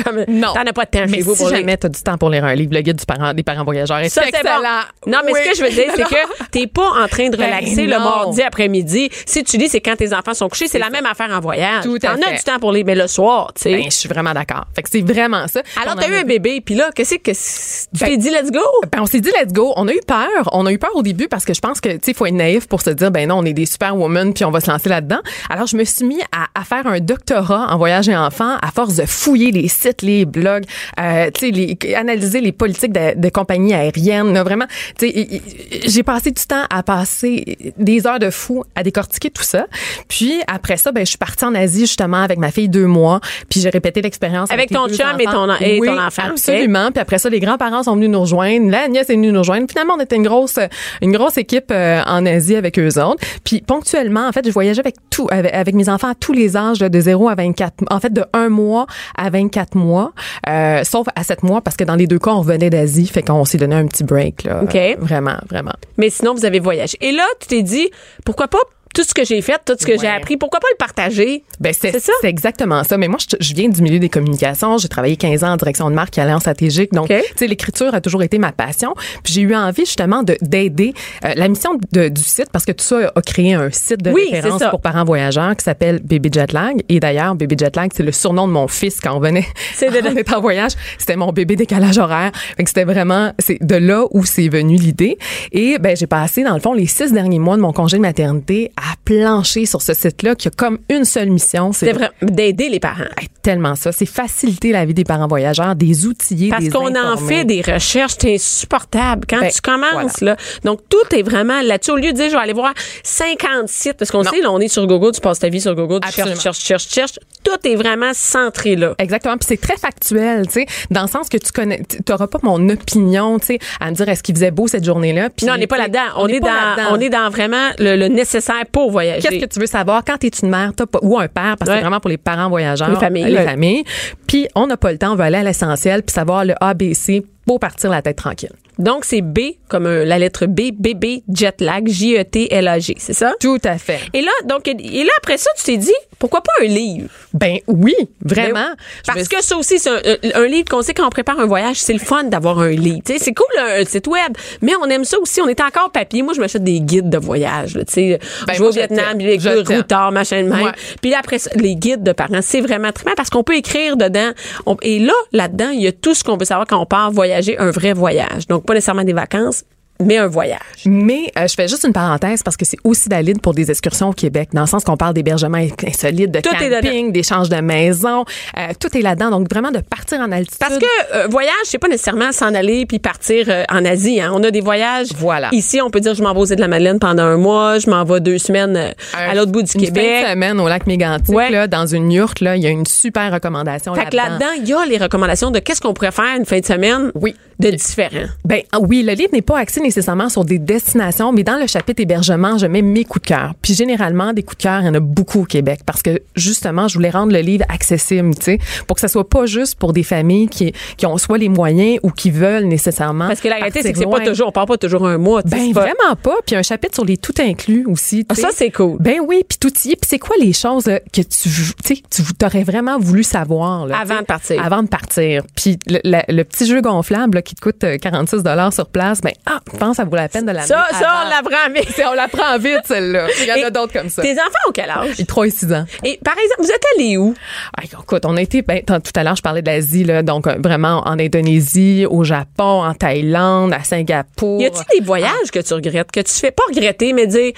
Comme, 0.05 0.25
Non. 0.29 0.53
T'en 0.55 0.63
as 0.63 0.73
pas 0.73 0.85
de 0.85 0.91
temps 0.91 1.05
mais 1.09 1.19
chez 1.19 1.23
vous 1.23 1.35
si 1.35 1.43
pour 1.43 1.51
jamais 1.51 1.77
tu 1.77 1.87
as 1.87 1.89
du 1.91 2.01
temps 2.03 2.19
pour 2.19 2.31
lire 2.31 2.45
un 2.45 2.55
livre, 2.55 2.73
le 2.75 2.81
guide 2.81 2.97
du 2.97 3.07
parent, 3.07 3.33
des 3.35 3.43
parents 3.43 3.65
voyageurs 3.65 3.99
est 3.99 4.09
Ça, 4.09 4.23
c'est 4.25 4.43
bon. 4.43 5.11
Non, 5.11 5.19
mais 5.25 5.33
Oui. 5.33 5.41
ce 5.45 5.51
que 5.51 5.57
je 5.57 5.63
veux 5.63 5.71
dire, 5.71 5.93
c'est 5.97 6.03
que 6.05 6.47
t'es 6.51 6.67
pas 6.67 6.89
en 7.03 7.09
train 7.09 7.29
de 7.29 7.37
Ben 7.37 7.47
relaxer 7.47 7.87
le 7.87 7.99
mardi 7.99 8.43
après-midi. 8.43 9.11
Si 9.27 9.45
tu 9.45 9.57
lis, 9.57 9.69
c'est 9.69 9.81
quand 9.81 9.97
tes 9.97 10.13
enfants 10.15 10.35
sont 10.35 10.49
couchés. 10.49 10.69
C'est 10.69 10.79
la 10.79 10.91
même 10.91 11.07
affaire 11.07 11.31
en 11.31 11.41
voyage. 11.41 11.85
Tout 11.85 11.99
T'en 11.99 12.13
as 12.15 12.33
du 12.37 12.43
temps 12.45 12.59
pour 12.61 12.73
lire, 12.73 12.85
mais 12.87 12.95
le 12.95 13.07
soir, 13.07 13.53
tu 13.55 13.63
sais. 13.63 13.73
Ben, 13.77 13.85
je 13.85 13.91
suis 13.97 14.09
vraiment 14.09 14.33
d'accord. 14.33 14.65
Fait 14.75 14.83
que 14.83 14.89
c'est 14.91 15.01
vraiment 15.03 15.47
ça. 15.49 15.61
Alors, 15.83 15.97
t'as 15.97 16.09
eu 16.09 16.15
un 16.17 16.25
bébé, 16.25 16.61
puis 16.61 16.75
là, 16.75 16.91
qu'est-ce 16.95 17.17
que 17.17 17.33
c'est- 17.35 17.89
tu 17.95 18.01
Ben, 18.01 18.07
t'es 18.11 18.17
dit, 18.17 18.31
let's 18.31 18.51
go? 18.51 18.61
Ben, 18.93 19.01
on 19.03 19.07
s'est 19.07 19.21
dit 19.21 19.31
let's 19.41 19.53
go. 19.53 19.73
On 19.77 19.87
a 19.89 19.93
eu 19.93 20.01
peur. 20.07 20.49
On 20.53 20.67
a 20.67 20.73
eu 20.73 20.79
peur 20.79 20.91
au 20.95 21.03
début 21.03 21.29
parce 21.29 21.45
que 21.45 21.55
je 21.55 21.61
pense 21.61 21.81
que 21.81 21.89
tu 21.91 21.99
sais 22.03 22.15
faut 22.15 22.27
être 22.27 22.35
naïf 22.35 22.67
pour 22.69 22.81
se 22.81 22.91
dire 22.91 23.11
ben 23.11 23.29
non 23.29 23.37
on 23.39 23.45
est 23.45 23.53
des 23.53 23.67
superwomen 23.67 24.33
puis 24.35 24.45
on 24.45 24.51
va 24.51 24.61
se 24.61 24.71
lancer 24.71 24.89
là-dedans. 24.89 25.19
Alors 25.51 25.67
je 25.67 25.77
me 25.77 25.85
suis 25.85 26.05
mis 26.05 26.21
à, 26.33 26.47
à 26.59 26.65
faire 26.65 26.87
un 26.87 27.01
doctorat 27.01 27.67
en 27.71 27.79
voyage 27.79 28.09
et 28.09 28.17
enfants 28.17 28.57
à 28.63 28.71
force 28.71 28.97
de 28.97 29.05
fouiller 29.07 29.51
les 29.53 29.66
sites, 29.69 30.03
les 30.03 30.25
blogs, 30.25 30.65
euh, 31.01 31.31
tu 31.33 31.47
sais 31.47 31.51
les 31.53 31.95
analyser 31.95 32.41
les 32.41 32.53
politiques 32.53 32.93
de, 32.93 33.19
de 33.19 33.29
compagnies 33.29 33.75
aériennes. 33.75 34.33
Là, 34.33 34.43
vraiment, 34.45 34.67
j'ai 35.01 36.03
passé 36.03 36.31
du 36.31 36.45
temps 36.45 36.65
à 36.71 36.83
passer 36.83 37.57
des 37.79 38.07
heures 38.07 38.19
de 38.19 38.31
fou 38.31 38.65
à 38.75 38.83
décortiquer 38.83 39.31
tout 39.31 39.43
ça. 39.43 39.67
Puis 40.09 40.35
après 40.47 40.77
ça 40.77 40.93
ben 40.93 41.05
je 41.05 41.11
suis 41.11 41.19
partie 41.19 41.45
en 41.45 41.55
Asie 41.55 41.81
justement 41.87 42.23
avec 42.23 42.39
ma 42.39 42.51
fille 42.51 42.69
deux 42.69 42.87
mois 42.87 43.21
puis 43.49 43.61
j'ai 43.61 43.71
répété 43.71 44.03
l'expérience 44.03 44.51
Avec 44.51 44.71
les 44.71 44.77
ton 44.77 44.89
chum 44.89 45.21
et 45.21 45.25
ton- 45.25 45.47
et 45.61 45.79
Oui, 45.81 45.89
ton 45.89 45.99
enfant. 46.01 46.23
Absolument. 46.31 46.91
Puis 46.91 47.01
après 47.01 47.19
ça, 47.19 47.29
les 47.29 47.41
grands-parents 47.41 47.83
sont 47.83 47.95
venus 47.95 48.11
nous 48.11 48.21
rejoindre. 48.21 48.71
La 48.71 48.89
nièce 48.89 49.09
est 49.11 49.15
venue 49.15 49.33
nous 49.33 49.41
rejoindre. 49.41 49.67
Finalement, 49.69 49.95
on 49.97 50.01
était 50.01 50.17
une 50.17 50.23
grosse, 50.27 50.59
une 51.03 51.13
grosse 51.13 51.37
équipe 51.39 51.71
euh, 51.71 52.03
en 52.07 52.25
Asie 52.27 52.57
avec 52.57 52.79
eux 52.79 53.01
autres. 53.01 53.25
Puis 53.45 53.61
ponctuellement, 53.67 54.27
en 54.29 54.33
fait, 54.33 54.47
je 54.47 54.53
voyageais 54.53 54.81
avec 54.81 54.97
tout, 55.11 55.29
avec, 55.31 55.53
avec 55.55 55.75
mes 55.75 55.89
enfants 55.89 56.11
à 56.11 56.15
tous 56.15 56.33
les 56.33 56.57
âges, 56.57 56.81
là, 56.81 56.89
de 56.89 57.01
0 57.01 57.29
à 57.29 57.35
24, 57.35 57.75
en 57.91 58.01
fait, 58.01 58.13
de 58.13 58.25
1 58.33 58.49
mois 58.49 58.87
à 59.17 59.31
24 59.31 59.56
mois, 59.75 60.13
euh, 60.49 60.85
sauf 60.85 61.07
à 61.15 61.25
7 61.25 61.43
mois, 61.43 61.61
parce 61.61 61.77
que 61.77 61.85
dans 61.85 61.97
les 61.97 62.07
deux 62.07 62.19
cas, 62.19 62.33
on 62.33 62.41
revenait 62.41 62.71
d'Asie. 62.71 63.07
Fait 63.07 63.23
qu'on 63.23 63.45
s'est 63.45 63.59
donné 63.59 63.77
un 63.77 63.87
petit 63.87 64.05
break, 64.05 64.45
là. 64.45 64.63
OK. 64.63 64.77
Vraiment, 64.99 65.37
vraiment. 65.49 65.75
Mais 65.97 66.11
sinon, 66.11 66.35
vous 66.35 66.45
avez 66.45 66.61
voyagé. 66.61 66.97
Et 67.01 67.13
là, 67.13 67.25
tu 67.41 67.49
t'es 67.49 67.63
dit, 67.63 67.91
pourquoi 68.25 68.49
pas 68.49 68.59
tout 68.97 69.05
ce 69.05 69.13
que 69.13 69.25
j'ai 69.27 69.43
fait, 69.43 69.61
tout 69.65 69.75
ce 69.79 69.85
que 69.87 69.99
j'ai 69.99 70.09
appris, 70.09 70.39
pourquoi 70.39 70.59
pas 70.59 70.69
le 70.73 70.77
partager? 70.79 71.45
Ben 71.61 71.73
c'est 71.79 71.99
ça? 72.01 72.13
c'est 72.23 72.29
exactement 72.29 72.83
ça. 72.83 72.97
Mais 72.97 73.09
moi, 73.09 73.19
je, 73.21 73.37
je 73.39 73.55
viens 73.55 73.69
du 73.69 73.83
milieu 73.83 73.99
des 73.99 74.09
communications. 74.09 74.79
J'ai 74.79 74.89
travaillé 74.89 75.17
15 75.17 75.45
ans 75.45 75.53
en 75.53 75.57
direction 75.57 75.91
de 75.91 75.95
marque 75.95 76.17
et 76.17 76.23
alliance 76.23 76.41
stratégique. 76.41 76.93
Donc, 76.93 77.09
tu 77.09 77.15
sais, 77.37 77.47
l'écriture 77.47 77.95
a 77.95 78.01
toujours 78.01 78.23
été 78.23 78.39
ma 78.39 78.53
passion. 78.53 78.95
Puis 79.23 79.35
j'ai 79.35 79.43
eu 79.43 79.55
envie 79.55 79.85
justement 79.85 80.23
de 80.23 80.37
d'aider 80.41 80.95
euh, 81.27 81.33
la 81.37 81.49
mission 81.49 81.79
de- 81.93 82.09
du 82.09 82.23
site 82.23 82.49
parce 82.51 82.65
que 82.65 82.73
tout 82.73 82.85
ça 82.85 83.13
a 83.15 83.21
créé 83.21 83.53
un 83.53 83.71
site 83.71 84.03
de 84.03 84.11
Oui, 84.13 84.29
référence 84.33 84.63
pour 84.71 84.81
parents 84.81 85.05
voyageurs 85.05 85.55
qui 85.57 85.65
s'appelle 85.65 86.01
Baby 86.03 86.31
Jetlag. 86.33 86.83
Et 86.89 86.99
d'ailleurs, 86.99 87.35
Baby 87.35 87.57
Jetlag, 87.59 87.91
c'est 87.95 88.03
le 88.03 88.13
surnom 88.13 88.49
de 88.49 88.53
mon 88.53 88.67
fils 88.67 89.01
quand 89.03 89.15
on 89.15 89.21
venait. 89.21 89.47
C'est 89.75 89.91
de- 89.91 90.35
en 90.35 90.41
voyage. 90.41 90.73
C'était 90.99 91.17
mon 91.17 91.33
bébé 91.33 91.57
décalage 91.57 91.99
horaire. 91.99 92.33
Fait 92.57 92.63
que 92.65 92.71
c'était 92.71 92.85
vraiment, 92.85 93.33
c'est 93.39 93.59
de 93.63 93.77
là 93.77 94.05
où 94.11 94.25
c'est 94.25 94.49
venu 94.49 94.77
l'idée. 94.77 95.19
Et 95.53 95.79
ben, 95.79 95.95
j'ai 95.97 96.07
passé 96.07 96.43
dans 96.45 96.55
le 96.55 96.61
fond 96.61 96.73
les 96.73 96.87
six 96.87 97.13
derniers 97.13 97.39
mois 97.39 97.57
de 97.57 97.61
mon 97.63 97.73
congé 97.73 97.97
de 97.99 98.03
maternité 98.03 98.71
à 98.77 98.86
plancher 99.05 99.67
sur 99.67 99.83
ce 99.83 99.95
site-là 99.95 100.35
qui 100.35 100.49
a 100.49 100.51
comme 100.51 100.79
une 100.89 101.05
seule 101.05 101.31
mission, 101.31 101.73
c'est 101.73 101.93
vrai, 101.93 102.11
d'aider 102.23 102.69
les 102.69 102.81
parents. 102.81 103.05
Hey, 103.21 103.29
tellement 103.43 103.75
ça. 103.75 103.93
C'est 103.93 104.07
faciliter 104.07 104.73
la 104.73 104.85
vie 104.85 104.95
des 104.95 105.05
parents 105.05 105.29
voyageurs, 105.29 105.75
des 105.77 106.07
outillés, 106.07 106.51
Parce 106.51 106.69
qu'on 106.69 106.95
en 106.95 107.17
fait 107.17 107.45
des 107.45 107.63
recherches, 107.63 108.15
c'est 108.19 108.35
insupportable. 108.35 109.27
Quand 109.29 109.41
Ben, 109.41 109.51
tu 109.51 109.61
commences, 109.61 110.21
là. 110.21 110.37
Donc, 110.65 110.81
tout 110.89 111.15
est 111.17 111.23
vraiment 111.23 111.61
là-dessus. 111.63 111.93
Au 111.93 111.97
lieu 111.97 112.13
de 112.13 112.17
dire, 112.17 112.27
je 112.31 112.35
vais 112.35 112.43
aller 112.43 112.53
voir 112.53 112.73
50 113.03 113.69
sites, 113.69 113.95
parce 113.95 114.11
qu'on 114.11 114.23
sait, 114.25 114.41
là, 114.41 114.51
on 114.51 114.59
est 114.61 114.69
sur 114.69 114.87
Google, 114.87 115.13
tu 115.13 115.21
passes 115.21 115.39
ta 115.39 115.49
vie 115.49 115.61
sur 115.61 115.75
Google, 115.75 116.01
tu 116.01 116.09
Absolument. 116.09 116.41
cherches, 116.41 116.59
cherches, 116.61 116.89
cherches, 116.89 117.17
cherches. 117.17 117.19
Tout 117.45 117.69
est 117.69 117.77
vraiment 117.77 118.11
centré 118.15 118.77
là. 118.77 118.95
Exactement. 118.99 119.37
Puis 119.37 119.47
c'est 119.49 119.61
très 119.61 119.77
factuel, 119.77 120.47
tu 120.47 120.53
sais, 120.55 120.67
dans 120.91 121.03
le 121.03 121.09
sens 121.09 121.29
que 121.29 121.37
tu 121.37 121.53
connais, 121.53 121.83
tu 121.89 121.99
n'auras 122.09 122.27
pas 122.27 122.39
mon 122.43 122.69
opinion, 122.69 123.39
tu 123.39 123.47
sais, 123.47 123.59
à 123.81 123.91
me 123.91 123.95
dire 123.97 124.09
est-ce 124.09 124.23
qu'il 124.23 124.35
faisait 124.35 124.51
beau 124.51 124.67
cette 124.67 124.85
journée-là? 124.85 125.31
Puis, 125.31 125.47
Non, 125.47 125.55
on 125.55 125.59
n'est 125.59 125.67
pas 125.67 125.79
là-dedans. 125.79 126.01
On, 126.17 126.27
est 126.27 126.41
dans, 126.41 126.49
on 126.91 127.01
est 127.01 127.09
dans 127.11 127.31
vraiment 127.31 127.71
le, 127.79 127.97
le 127.97 128.09
nécessaire 128.09 128.65
pour 128.77 128.91
voyager. 128.91 129.27
Qu'est-ce 129.27 129.41
que 129.47 129.51
tu 129.55 129.59
veux 129.59 129.67
savoir? 129.67 130.05
Quand 130.05 130.19
tu 130.19 130.27
es 130.27 130.31
une 130.43 130.51
mère 130.51 130.75
pas, 130.75 130.99
ou 131.01 131.19
un 131.19 131.29
père, 131.29 131.57
parce 131.57 131.61
que 131.61 131.71
Ouais. 131.71 131.77
c'est 131.77 131.81
vraiment 131.81 131.99
pour 131.99 132.11
les 132.11 132.19
parents 132.19 132.51
voyageurs, 132.51 132.91
Les 132.91 132.97
familles, 132.97 133.25
les 133.25 133.37
ouais. 133.37 133.45
familles. 133.47 133.85
Puis 134.27 134.49
on 134.55 134.67
n'a 134.67 134.77
pas 134.77 134.93
le 134.93 134.99
temps, 134.99 135.13
on 135.13 135.17
veut 135.17 135.25
aller 135.25 135.39
à 135.39 135.43
l'essentiel, 135.43 136.03
puis 136.03 136.13
savoir 136.13 136.45
le 136.45 136.53
ABC 136.61 137.25
pour 137.47 137.59
partir 137.59 137.89
la 137.89 138.03
tête 138.03 138.17
tranquille. 138.17 138.53
Donc, 138.79 139.05
c'est 139.05 139.23
B, 139.23 139.39
comme 139.69 139.85
la 139.89 140.19
lettre 140.19 140.47
B, 140.47 140.71
bébé 140.79 141.23
jet 141.33 141.61
lag, 141.61 141.89
J-E-T-L-A-G, 141.89 142.95
c'est 142.99 143.13
ça? 143.13 143.35
Tout 143.41 143.59
à 143.65 143.79
fait. 143.79 144.01
Et 144.13 144.21
là, 144.23 144.31
donc, 144.45 144.69
et 144.69 145.05
là, 145.05 145.11
après 145.19 145.39
ça, 145.39 145.51
tu 145.57 145.65
t'es 145.65 145.77
dit, 145.77 145.93
Pourquoi 146.19 146.41
pas 146.43 146.53
un 146.63 146.67
livre? 146.67 147.09
Ben 147.35 147.59
oui, 147.67 147.95
vraiment. 148.25 148.55
Ben, 148.55 148.77
Je 149.07 149.13
Parce 149.13 149.29
que 149.29 149.43
ça 149.43 149.57
aussi, 149.57 149.79
c'est 149.79 149.91
un, 149.91 150.01
un 150.43 150.47
livre 150.47 150.67
qu'on 150.69 150.81
sait 150.83 150.95
quand 150.95 151.07
on 151.07 151.11
prépare 151.11 151.39
un 151.41 151.47
voyage, 151.47 151.77
c'est 151.77 151.93
le 151.93 151.99
fun 151.99 152.25
d'avoir 152.25 152.59
un 152.61 152.71
livre. 152.71 153.01
Tu 153.05 153.13
sais, 153.13 153.19
c'est 153.19 153.35
cool 153.35 153.47
un 153.59 153.85
site 153.85 154.07
web, 154.07 154.33
mais 154.63 154.73
on 154.83 154.87
aime 154.89 155.05
ça 155.05 155.19
aussi. 155.19 155.41
On 155.43 155.49
est 155.49 155.61
encore 155.61 155.91
papier. 155.91 156.23
Moi, 156.23 156.33
je 156.35 156.41
m'achète 156.41 156.65
des 156.65 156.81
guides 156.81 157.11
de 157.11 157.19
voyage. 157.19 157.77
là, 157.77 157.85
Tu 157.85 157.93
sais, 157.93 158.19
Ben, 158.47 158.55
je 158.55 158.61
vais 158.63 158.69
au 158.69 158.71
Vietnam, 158.71 159.19
t'aime. 159.19 159.77
routard, 159.77 160.13
machin 160.13 160.43
de 160.43 160.49
même. 160.49 160.65
Ouais. 160.67 160.73
Puis 161.03 161.11
là, 161.11 161.19
après 161.21 161.39
ça, 161.39 161.51
les 161.57 161.75
guides 161.77 162.03
de 162.03 162.13
parents, 162.13 162.41
c'est 162.43 162.61
vraiment 162.63 162.93
très 162.93 163.05
bien 163.05 163.15
parce 163.15 163.29
qu'on 163.31 163.43
peut 163.43 163.57
écrire 163.57 163.97
dedans. 163.99 164.31
On- 164.65 164.77
et 164.83 164.99
là, 164.99 165.13
là-dedans, 165.33 165.69
il 165.71 165.83
y 165.83 165.87
a 165.87 165.93
tout 165.93 166.15
ce 166.15 166.25
qu'on 166.25 166.37
veut 166.39 166.45
savoir 166.47 166.67
quand 166.67 166.79
on 166.81 166.87
part 166.87 167.11
voyager, 167.11 167.59
un 167.59 167.71
vrai 167.71 167.93
voyage. 167.93 168.47
Donc, 168.49 168.66
pas 168.67 168.75
nécessairement 168.75 169.05
des 169.05 169.13
vacances, 169.13 169.65
mais 170.03 170.19
un 170.19 170.27
voyage. 170.27 170.61
Mais 170.85 171.33
euh, 171.39 171.47
je 171.49 171.55
fais 171.55 171.69
juste 171.69 171.85
une 171.85 171.93
parenthèse 171.93 172.43
parce 172.43 172.57
que 172.57 172.65
c'est 172.65 172.79
aussi 172.85 173.09
valide 173.09 173.41
pour 173.41 173.55
des 173.55 173.71
excursions 173.71 174.09
au 174.11 174.13
Québec, 174.13 174.51
dans 174.53 174.63
le 174.63 174.67
sens 174.67 174.85
qu'on 174.85 174.97
parle 174.97 175.15
d'hébergement 175.15 175.59
insolites, 175.87 176.31
de 176.31 176.41
Tout 176.41 176.51
camping, 176.51 177.13
d'échange 177.13 177.49
de 177.49 177.57
maisons, 177.61 178.25
euh, 178.59 178.73
tout 178.79 178.97
est 178.97 179.03
là-dedans. 179.03 179.31
Donc 179.31 179.51
vraiment 179.51 179.71
de 179.71 179.79
partir 179.81 180.21
en 180.21 180.31
altitude. 180.33 180.59
Parce 180.61 180.79
que 180.79 180.87
euh, 181.15 181.27
voyage, 181.29 181.53
c'est 181.65 181.79
pas 181.79 181.89
nécessairement 181.89 182.33
s'en 182.33 182.55
aller 182.55 182.87
puis 182.87 182.99
partir 182.99 183.49
en 183.71 183.85
Asie. 183.85 184.21
Hein. 184.21 184.31
On 184.35 184.43
a 184.45 184.51
des 184.51 184.61
voyages. 184.61 185.09
Voilà. 185.17 185.49
Ici, 185.53 185.81
on 185.81 185.91
peut 185.91 186.01
dire 186.01 186.15
je 186.15 186.23
m'en 186.23 186.33
vais 186.35 186.41
aux 186.41 186.47
îles 186.47 186.57
de 186.57 186.61
la 186.61 186.69
Madeleine 186.69 186.99
pendant 186.99 187.23
un 187.25 187.37
mois, 187.37 187.79
je 187.79 187.89
m'en 187.91 188.05
vais 188.05 188.21
deux 188.21 188.39
semaines 188.39 188.95
à 189.15 189.35
l'autre 189.35 189.53
bout 189.53 189.63
du 189.63 189.73
une 189.75 189.81
Québec. 189.87 190.05
fin 190.05 190.23
de 190.29 190.33
semaine 190.35 190.61
au 190.61 190.69
lac 190.69 190.87
Mégantic, 190.87 191.35
Ouais. 191.35 191.51
là, 191.51 191.67
dans 191.67 191.87
une 191.87 192.11
yourte, 192.13 192.41
là, 192.41 192.57
il 192.57 192.63
y 192.63 192.67
a 192.67 192.71
une 192.71 192.87
super 192.87 193.33
recommandation 193.33 193.95
Fait 193.95 194.07
que 194.07 194.17
là-dedans. 194.17 194.47
là-dedans, 194.47 194.63
il 194.63 194.69
y 194.69 194.73
a 194.73 194.87
les 194.87 194.99
recommandations 194.99 195.51
de 195.51 195.59
qu'est-ce 195.59 195.81
qu'on 195.81 195.95
pourrait 195.95 196.13
faire 196.13 196.37
une 196.39 196.45
fin 196.47 196.59
de 196.61 196.65
semaine 196.67 197.11
Oui. 197.15 197.35
de 197.59 197.71
différent. 197.71 198.27
Ben 198.45 198.61
ah 198.73 198.79
oui, 198.81 199.03
le 199.03 199.13
livre 199.15 199.31
n'est 199.33 199.43
pas 199.43 199.59
axé 199.59 199.81
nécessairement 199.87 200.29
sur 200.29 200.45
des 200.45 200.59
destinations, 200.59 201.33
mais 201.33 201.43
dans 201.43 201.57
le 201.59 201.67
chapitre 201.67 202.03
hébergement, 202.03 202.59
je 202.59 202.67
mets 202.67 202.83
mes 202.83 203.05
coups 203.05 203.23
de 203.23 203.29
cœur. 203.29 203.55
Puis 203.63 203.75
généralement, 203.75 204.33
des 204.33 204.43
coups 204.43 204.59
de 204.59 204.63
cœur, 204.65 204.81
il 204.81 204.87
y 204.87 204.89
en 204.89 204.95
a 204.95 205.01
beaucoup 205.01 205.41
au 205.43 205.45
Québec 205.45 205.81
parce 205.87 206.03
que 206.03 206.21
justement, 206.35 206.89
je 206.89 206.95
voulais 206.95 207.11
rendre 207.11 207.33
le 207.33 207.41
livre 207.41 207.65
accessible, 207.69 208.35
tu 208.35 208.43
sais, 208.43 208.59
pour 208.87 208.97
que 208.97 209.01
ça 209.01 209.09
soit 209.09 209.29
pas 209.29 209.47
juste 209.47 209.77
pour 209.79 209.93
des 209.93 210.03
familles 210.03 210.49
qui 210.49 210.73
qui 210.97 211.07
ont 211.07 211.17
soit 211.19 211.39
les 211.39 211.49
moyens 211.49 211.99
ou 212.03 212.11
qui 212.11 212.31
veulent 212.31 212.65
nécessairement. 212.65 213.29
Parce 213.29 213.41
que 213.41 213.49
la 213.49 213.57
réalité, 213.57 213.83
c'est 213.83 213.93
que 213.93 213.99
c'est 213.99 214.05
pas 214.11 214.21
toujours, 214.21 214.49
on 214.49 214.53
part 214.53 214.67
pas 214.67 214.77
toujours 214.77 215.07
un 215.07 215.19
mois. 215.19 215.43
Ben 215.45 215.73
pas- 215.73 215.81
vraiment 215.83 216.17
pas. 216.23 216.37
Puis 216.47 216.57
un 216.57 216.63
chapitre 216.63 216.95
sur 216.95 217.05
les 217.05 217.17
tout 217.17 217.35
inclus 217.39 217.87
aussi. 217.87 218.25
Ah, 218.29 218.35
ça, 218.35 218.49
c'est 218.53 218.71
cool. 218.71 218.97
Ben 219.01 219.21
oui, 219.27 219.43
puis 219.49 219.59
tout 219.59 219.73
y 219.85 219.93
est. 219.93 219.97
Puis 219.97 220.09
c'est 220.09 220.19
quoi 220.19 220.37
les 220.41 220.53
choses 220.53 220.87
là, 220.87 221.01
que 221.01 221.21
tu, 221.23 221.27
tu 221.49 221.51
sais, 221.85 222.03
tu 222.11 222.23
t'aurais 222.39 222.65
vraiment 222.65 222.99
voulu 222.99 223.23
savoir 223.23 223.87
là, 223.87 223.99
Avant 223.99 224.21
de 224.21 224.25
partir. 224.25 224.65
Avant 224.65 224.83
de 224.83 224.89
partir. 224.89 225.43
Puis 225.55 225.79
le, 225.87 226.01
le- 226.05 226.23
le 226.35 226.45
petit 226.45 226.67
jeu 226.67 226.81
gonflable 226.81 227.37
là, 227.37 227.43
qui 227.43 227.55
te 227.55 227.61
coûte 227.61 227.83
euh, 227.85 227.97
46 227.99 228.43
dollars 228.43 228.73
sur 228.73 228.87
place, 228.87 229.21
ben 229.21 229.33
ah, 229.47 229.61
je 229.77 229.81
pense 229.81 229.91
que 229.91 229.97
ça 229.97 230.05
vaut 230.05 230.17
la 230.17 230.29
peine 230.29 230.47
de 230.47 230.53
l'amener. 230.53 230.67
Ça, 230.67 230.87
ça, 230.93 231.23
on 231.25 231.29
l'apprend 231.29 231.73
vite. 231.73 232.03
On 232.11 232.15
la 232.15 232.29
prend 232.29 232.59
vite 232.59 232.81
celle-là. 232.87 233.27
Il 233.41 233.47
y 233.47 233.53
en 233.53 233.57
Et 233.57 233.65
a 233.65 233.71
d'autres 233.71 233.93
comme 233.93 234.09
ça. 234.09 234.23
Tes 234.23 234.33
enfants 234.33 234.69
ont 234.69 234.73
quel 234.73 234.91
âge? 234.91 235.21
Et 235.21 235.25
3 235.25 235.47
et 235.47 235.51
6 235.51 235.73
ans. 235.73 235.85
Et 236.03 236.19
par 236.25 236.35
exemple, 236.39 236.63
vous 236.63 236.71
êtes 236.71 236.85
allés 236.97 237.17
où? 237.17 237.35
Ah, 237.77 237.83
écoute, 237.85 238.25
on 238.25 238.37
a 238.37 238.43
été, 238.43 238.63
ben, 238.63 238.83
tout 238.83 238.95
à 239.15 239.25
l'heure, 239.25 239.37
je 239.37 239.43
parlais 239.43 239.63
de 239.63 239.67
l'Asie, 239.71 240.05
là, 240.05 240.23
donc 240.23 240.47
euh, 240.47 240.57
vraiment 240.59 241.03
en 241.07 241.19
Indonésie, 241.19 242.07
au 242.09 242.25
Japon, 242.25 242.85
en 242.85 242.95
Thaïlande, 242.95 243.73
à 243.73 243.85
Singapour. 243.85 244.61
Y 244.61 244.67
a-t-il 244.67 245.01
des 245.01 245.05
voyages 245.05 245.51
que 245.53 245.61
tu 245.61 245.75
regrettes, 245.75 246.11
que 246.11 246.21
tu 246.21 246.33
fais 246.33 246.51
pas 246.51 246.63
regretter, 246.69 247.13
mais 247.13 247.27
dire, 247.27 247.53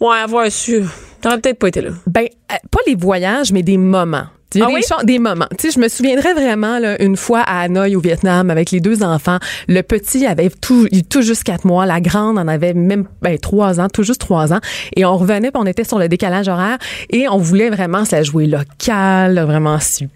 ouais, 0.00 0.16
avoir 0.16 0.50
su, 0.50 0.82
t'aurais 1.20 1.40
peut-être 1.40 1.58
pas 1.58 1.68
été 1.68 1.80
là? 1.80 1.90
Ben, 2.06 2.26
euh, 2.52 2.54
pas 2.70 2.80
les 2.86 2.94
voyages, 2.94 3.52
mais 3.52 3.62
des 3.62 3.78
moments. 3.78 4.26
Il 4.54 4.60
y 4.60 4.62
a 4.62 4.66
Ah 4.66 4.68
des, 4.68 4.74
oui? 4.76 4.82
choses- 4.88 5.04
des 5.04 5.18
moments. 5.18 5.46
Tu 5.58 5.66
sais, 5.68 5.74
je 5.74 5.80
me 5.80 5.88
souviendrai 5.88 6.32
vraiment 6.32 6.78
là, 6.78 7.00
une 7.02 7.16
fois 7.16 7.40
à 7.40 7.62
Hanoï 7.62 7.96
au 7.96 8.00
Vietnam 8.00 8.48
avec 8.48 8.70
les 8.70 8.80
deux 8.80 9.02
enfants. 9.02 9.38
Le 9.68 9.82
petit 9.82 10.24
avait 10.24 10.50
tout, 10.50 10.86
il 10.92 11.04
tout 11.04 11.22
juste 11.22 11.42
quatre 11.44 11.64
mois. 11.64 11.84
La 11.84 12.00
grande 12.00 12.38
en 12.38 12.46
avait 12.48 12.72
même 12.72 13.06
ben, 13.22 13.36
trois 13.38 13.80
ans, 13.80 13.88
tout 13.88 14.02
juste 14.04 14.20
trois 14.20 14.52
ans. 14.52 14.60
Et 14.94 15.04
on 15.04 15.16
revenait, 15.16 15.50
puis 15.50 15.60
on 15.62 15.66
était 15.66 15.84
sur 15.84 15.98
le 15.98 16.08
décalage 16.08 16.48
horaire 16.48 16.78
et 17.10 17.28
on 17.28 17.38
voulait 17.38 17.70
vraiment 17.70 18.04
se 18.04 18.14
la 18.16 18.22
jouer 18.22 18.46
locale, 18.46 19.38
vraiment 19.40 19.80
super. 19.80 20.10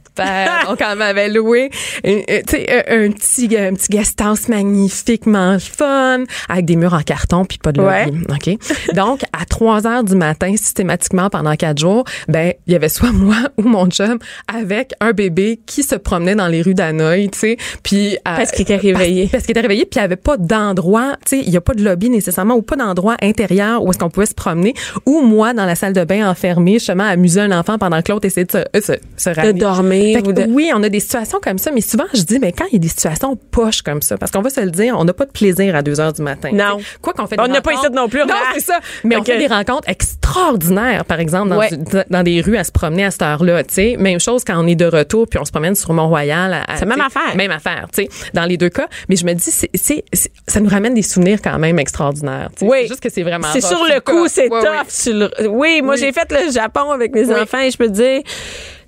Donc, 0.69 0.79
on 0.87 0.97
m'avait 0.97 1.29
loué 1.29 1.71
un, 2.05 2.19
un- 2.19 2.43
tu 2.47 2.57
sais, 2.57 2.85
un, 2.89 3.11
petit, 3.11 3.57
un 3.57 3.75
petit 3.75 3.89
guest 3.89 4.21
house 4.21 4.49
magnifiquement 4.49 5.59
fun 5.59 6.25
avec 6.49 6.65
des 6.65 6.77
murs 6.77 6.95
en 6.95 7.03
carton 7.03 7.45
puis 7.45 7.59
pas 7.59 7.73
de 7.73 7.81
Ouais. 7.81 8.07
lobby. 8.07 8.25
OK? 8.31 8.95
Donc, 8.95 9.23
à 9.33 9.45
3 9.45 9.87
heures 9.87 10.05
du 10.05 10.15
matin, 10.15 10.55
systématiquement, 10.57 11.31
pendant 11.31 11.55
quatre 11.57 11.79
jours, 11.79 12.05
ben, 12.29 12.53
il 12.67 12.73
y 12.73 12.77
avait 12.77 12.89
soit 12.89 13.13
moi 13.13 13.37
ou 13.57 13.63
mon 13.63 13.89
chum 13.89 14.19
avec 14.53 14.93
un 15.01 15.13
bébé 15.13 15.61
qui 15.67 15.83
se 15.83 15.95
promenait 15.95 16.35
dans 16.35 16.49
les 16.49 16.63
rues 16.63 16.75
d'Hanoï, 16.75 17.31
tu 17.31 17.39
sais, 17.39 17.57
puis... 17.83 18.15
euh, 18.17 18.19
Parce 18.25 18.51
qu'il 18.53 18.63
était 18.63 18.77
réveillé. 18.77 19.23
Parce, 19.23 19.33
parce 19.33 19.43
qu'il 19.45 19.53
était 19.53 19.61
réveillé, 19.61 19.85
puis 19.85 19.99
il 19.99 20.01
n'y 20.01 20.05
avait 20.05 20.17
pas 20.17 20.37
d'endroit, 20.37 21.17
tu 21.27 21.39
sais, 21.39 21.43
il 21.45 21.51
n'y 21.51 21.57
a 21.57 21.61
pas 21.61 21.75
de 21.75 21.83
lobby 21.83 22.11
nécessairement 22.11 22.55
ou 22.55 22.63
pas 22.63 22.77
d'endroit 22.77 23.17
intérieur 23.23 23.83
où 23.83 23.91
est-ce 23.91 23.99
qu'on 23.99 24.11
pouvait 24.11 24.27
se 24.27 24.35
promener 24.35 24.75
ou 25.07 25.23
moi, 25.23 25.55
dans 25.55 25.65
la 25.67 25.75
salle 25.75 25.93
de 25.93 26.05
bain 26.05 26.29
enfermée, 26.29 26.75
justement, 26.75 27.05
amuser 27.05 27.41
un 27.41 27.53
enfant 27.59 27.79
pendant 27.79 28.03
que 28.03 28.13
l'autre 28.13 28.27
essayait 28.27 28.45
de 28.45 28.53
se, 28.53 28.59
euh, 28.59 28.81
se, 28.81 28.93
se 29.17 29.31
ramener. 29.35 29.53
dormir 29.55 30.10
Que 30.15 30.31
de- 30.33 30.45
Oui, 30.49 30.71
on 30.75 30.83
a 30.83 30.89
des 30.89 31.01
situations 31.01 31.39
comme 31.43 31.59
ça, 31.59 31.71
mais 31.73 31.81
souvent, 31.81 32.05
je 32.15 32.23
dis, 32.23 32.39
mais 32.39 32.53
quand 32.53 32.65
il 32.71 32.75
y 32.75 32.77
a 32.77 32.79
des 32.81 32.89
situations 32.89 33.37
poches 33.51 33.83
comme 33.83 34.03
ça, 34.03 34.17
parce 34.19 34.31
qu'on 34.33 34.43
va 34.43 34.51
se 34.51 34.61
le 34.61 34.71
dire, 34.71 34.97
on 34.99 35.05
n'a 35.05 35.13
pas 35.13 35.25
de 35.27 35.31
plaisir 35.33 35.75
à 35.77 35.83
2 35.83 36.01
heures 36.01 36.13
du 36.13 36.23
matin. 36.23 36.51
Non. 36.53 36.79
Quoi 37.01 37.13
qu'on 37.13 37.27
fait 37.27 37.41
On 37.41 37.47
n'a 37.49 37.61
pas 37.61 37.73
ici 37.73 37.87
non 37.93 38.09
plus, 38.09 38.19
Non, 38.21 38.25
regarde. 38.27 38.41
c'est 38.55 38.61
ça. 38.65 38.81
Mais 39.05 39.17
on 39.17 39.25
Fait 39.25 39.39
des 39.39 39.47
rencontres 39.47 39.89
extraordinaires, 39.89 41.05
par 41.05 41.21
exemple, 41.21 41.51
dans, 41.51 41.59
Ouais. 41.59 41.71
du- 41.71 42.03
dans 42.11 42.23
des 42.23 42.41
rues 42.41 42.57
à 42.57 42.65
se 42.65 42.73
promener 42.73 43.05
à 43.05 43.11
cette 43.11 43.23
heure-là. 43.23 43.63
Tu 43.65 43.75
sais, 43.75 43.97
même 43.99 44.21
chose 44.21 44.45
quand 44.45 44.63
on 44.63 44.67
est 44.67 44.75
de 44.75 44.85
retour 44.87 45.27
puis 45.29 45.39
on 45.39 45.45
se 45.45 45.51
promène 45.51 45.75
sur 45.75 45.93
Mont-Royal. 45.93 46.65
C'est 46.75 46.81
la 46.81 46.87
même 46.87 47.01
affaire. 47.01 47.37
Même 47.37 47.51
affaire, 47.51 47.87
tu 47.95 48.03
sais, 48.05 48.09
dans 48.35 48.45
les 48.45 48.57
deux 48.57 48.69
cas. 48.71 48.89
Mais 49.09 49.17
je 49.17 49.25
me 49.25 49.33
dis, 49.35 49.51
c'est, 49.51 49.71
c'est, 49.75 50.05
c'est- 50.13 50.33
ça 50.47 50.61
nous 50.61 50.69
ramène 50.71 50.95
des 50.95 51.03
souvenirs 51.03 51.39
quand 51.43 51.59
même 51.59 51.79
extraordinaires. 51.79 52.49
Oui. 52.63 52.79
C'est 52.83 52.89
juste 52.89 53.01
que 53.01 53.11
c'est 53.11 53.23
vraiment. 53.23 53.49
C'est 53.53 53.61
sur 53.61 53.85
le 53.85 54.01
coup, 54.01 54.27
c'est 54.29 54.49
Ouais, 54.51 54.61
tough. 54.61 55.13
le- 55.13 55.49
Oui, 55.49 55.81
moi, 55.83 55.95
Oui. 55.95 56.01
j'ai 56.01 56.13
fait 56.13 56.31
le 56.33 56.51
Japon 56.53 56.91
avec 56.91 57.13
mes 57.15 57.27
Oui. 57.27 57.35
enfants 57.35 57.61
et 57.61 57.71
je 57.71 57.77
peux 57.77 57.87
te 57.87 57.93
dire 57.93 58.23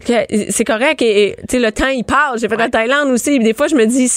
c'est 0.07 0.65
correct. 0.65 1.01
Et, 1.03 1.37
tu 1.49 1.57
sais, 1.57 1.59
le 1.59 1.73
temps, 1.73 1.89
il 1.89 2.05
passe. 2.05 2.41
J'ai 2.41 2.49
fait 2.49 2.57
la 2.57 2.69
Thaïlande 2.69 3.11
aussi. 3.11 3.39
Des 3.39 3.55
fois, 3.55 3.67
je 3.69 3.75
me 3.75 3.87
dis, 3.87 4.09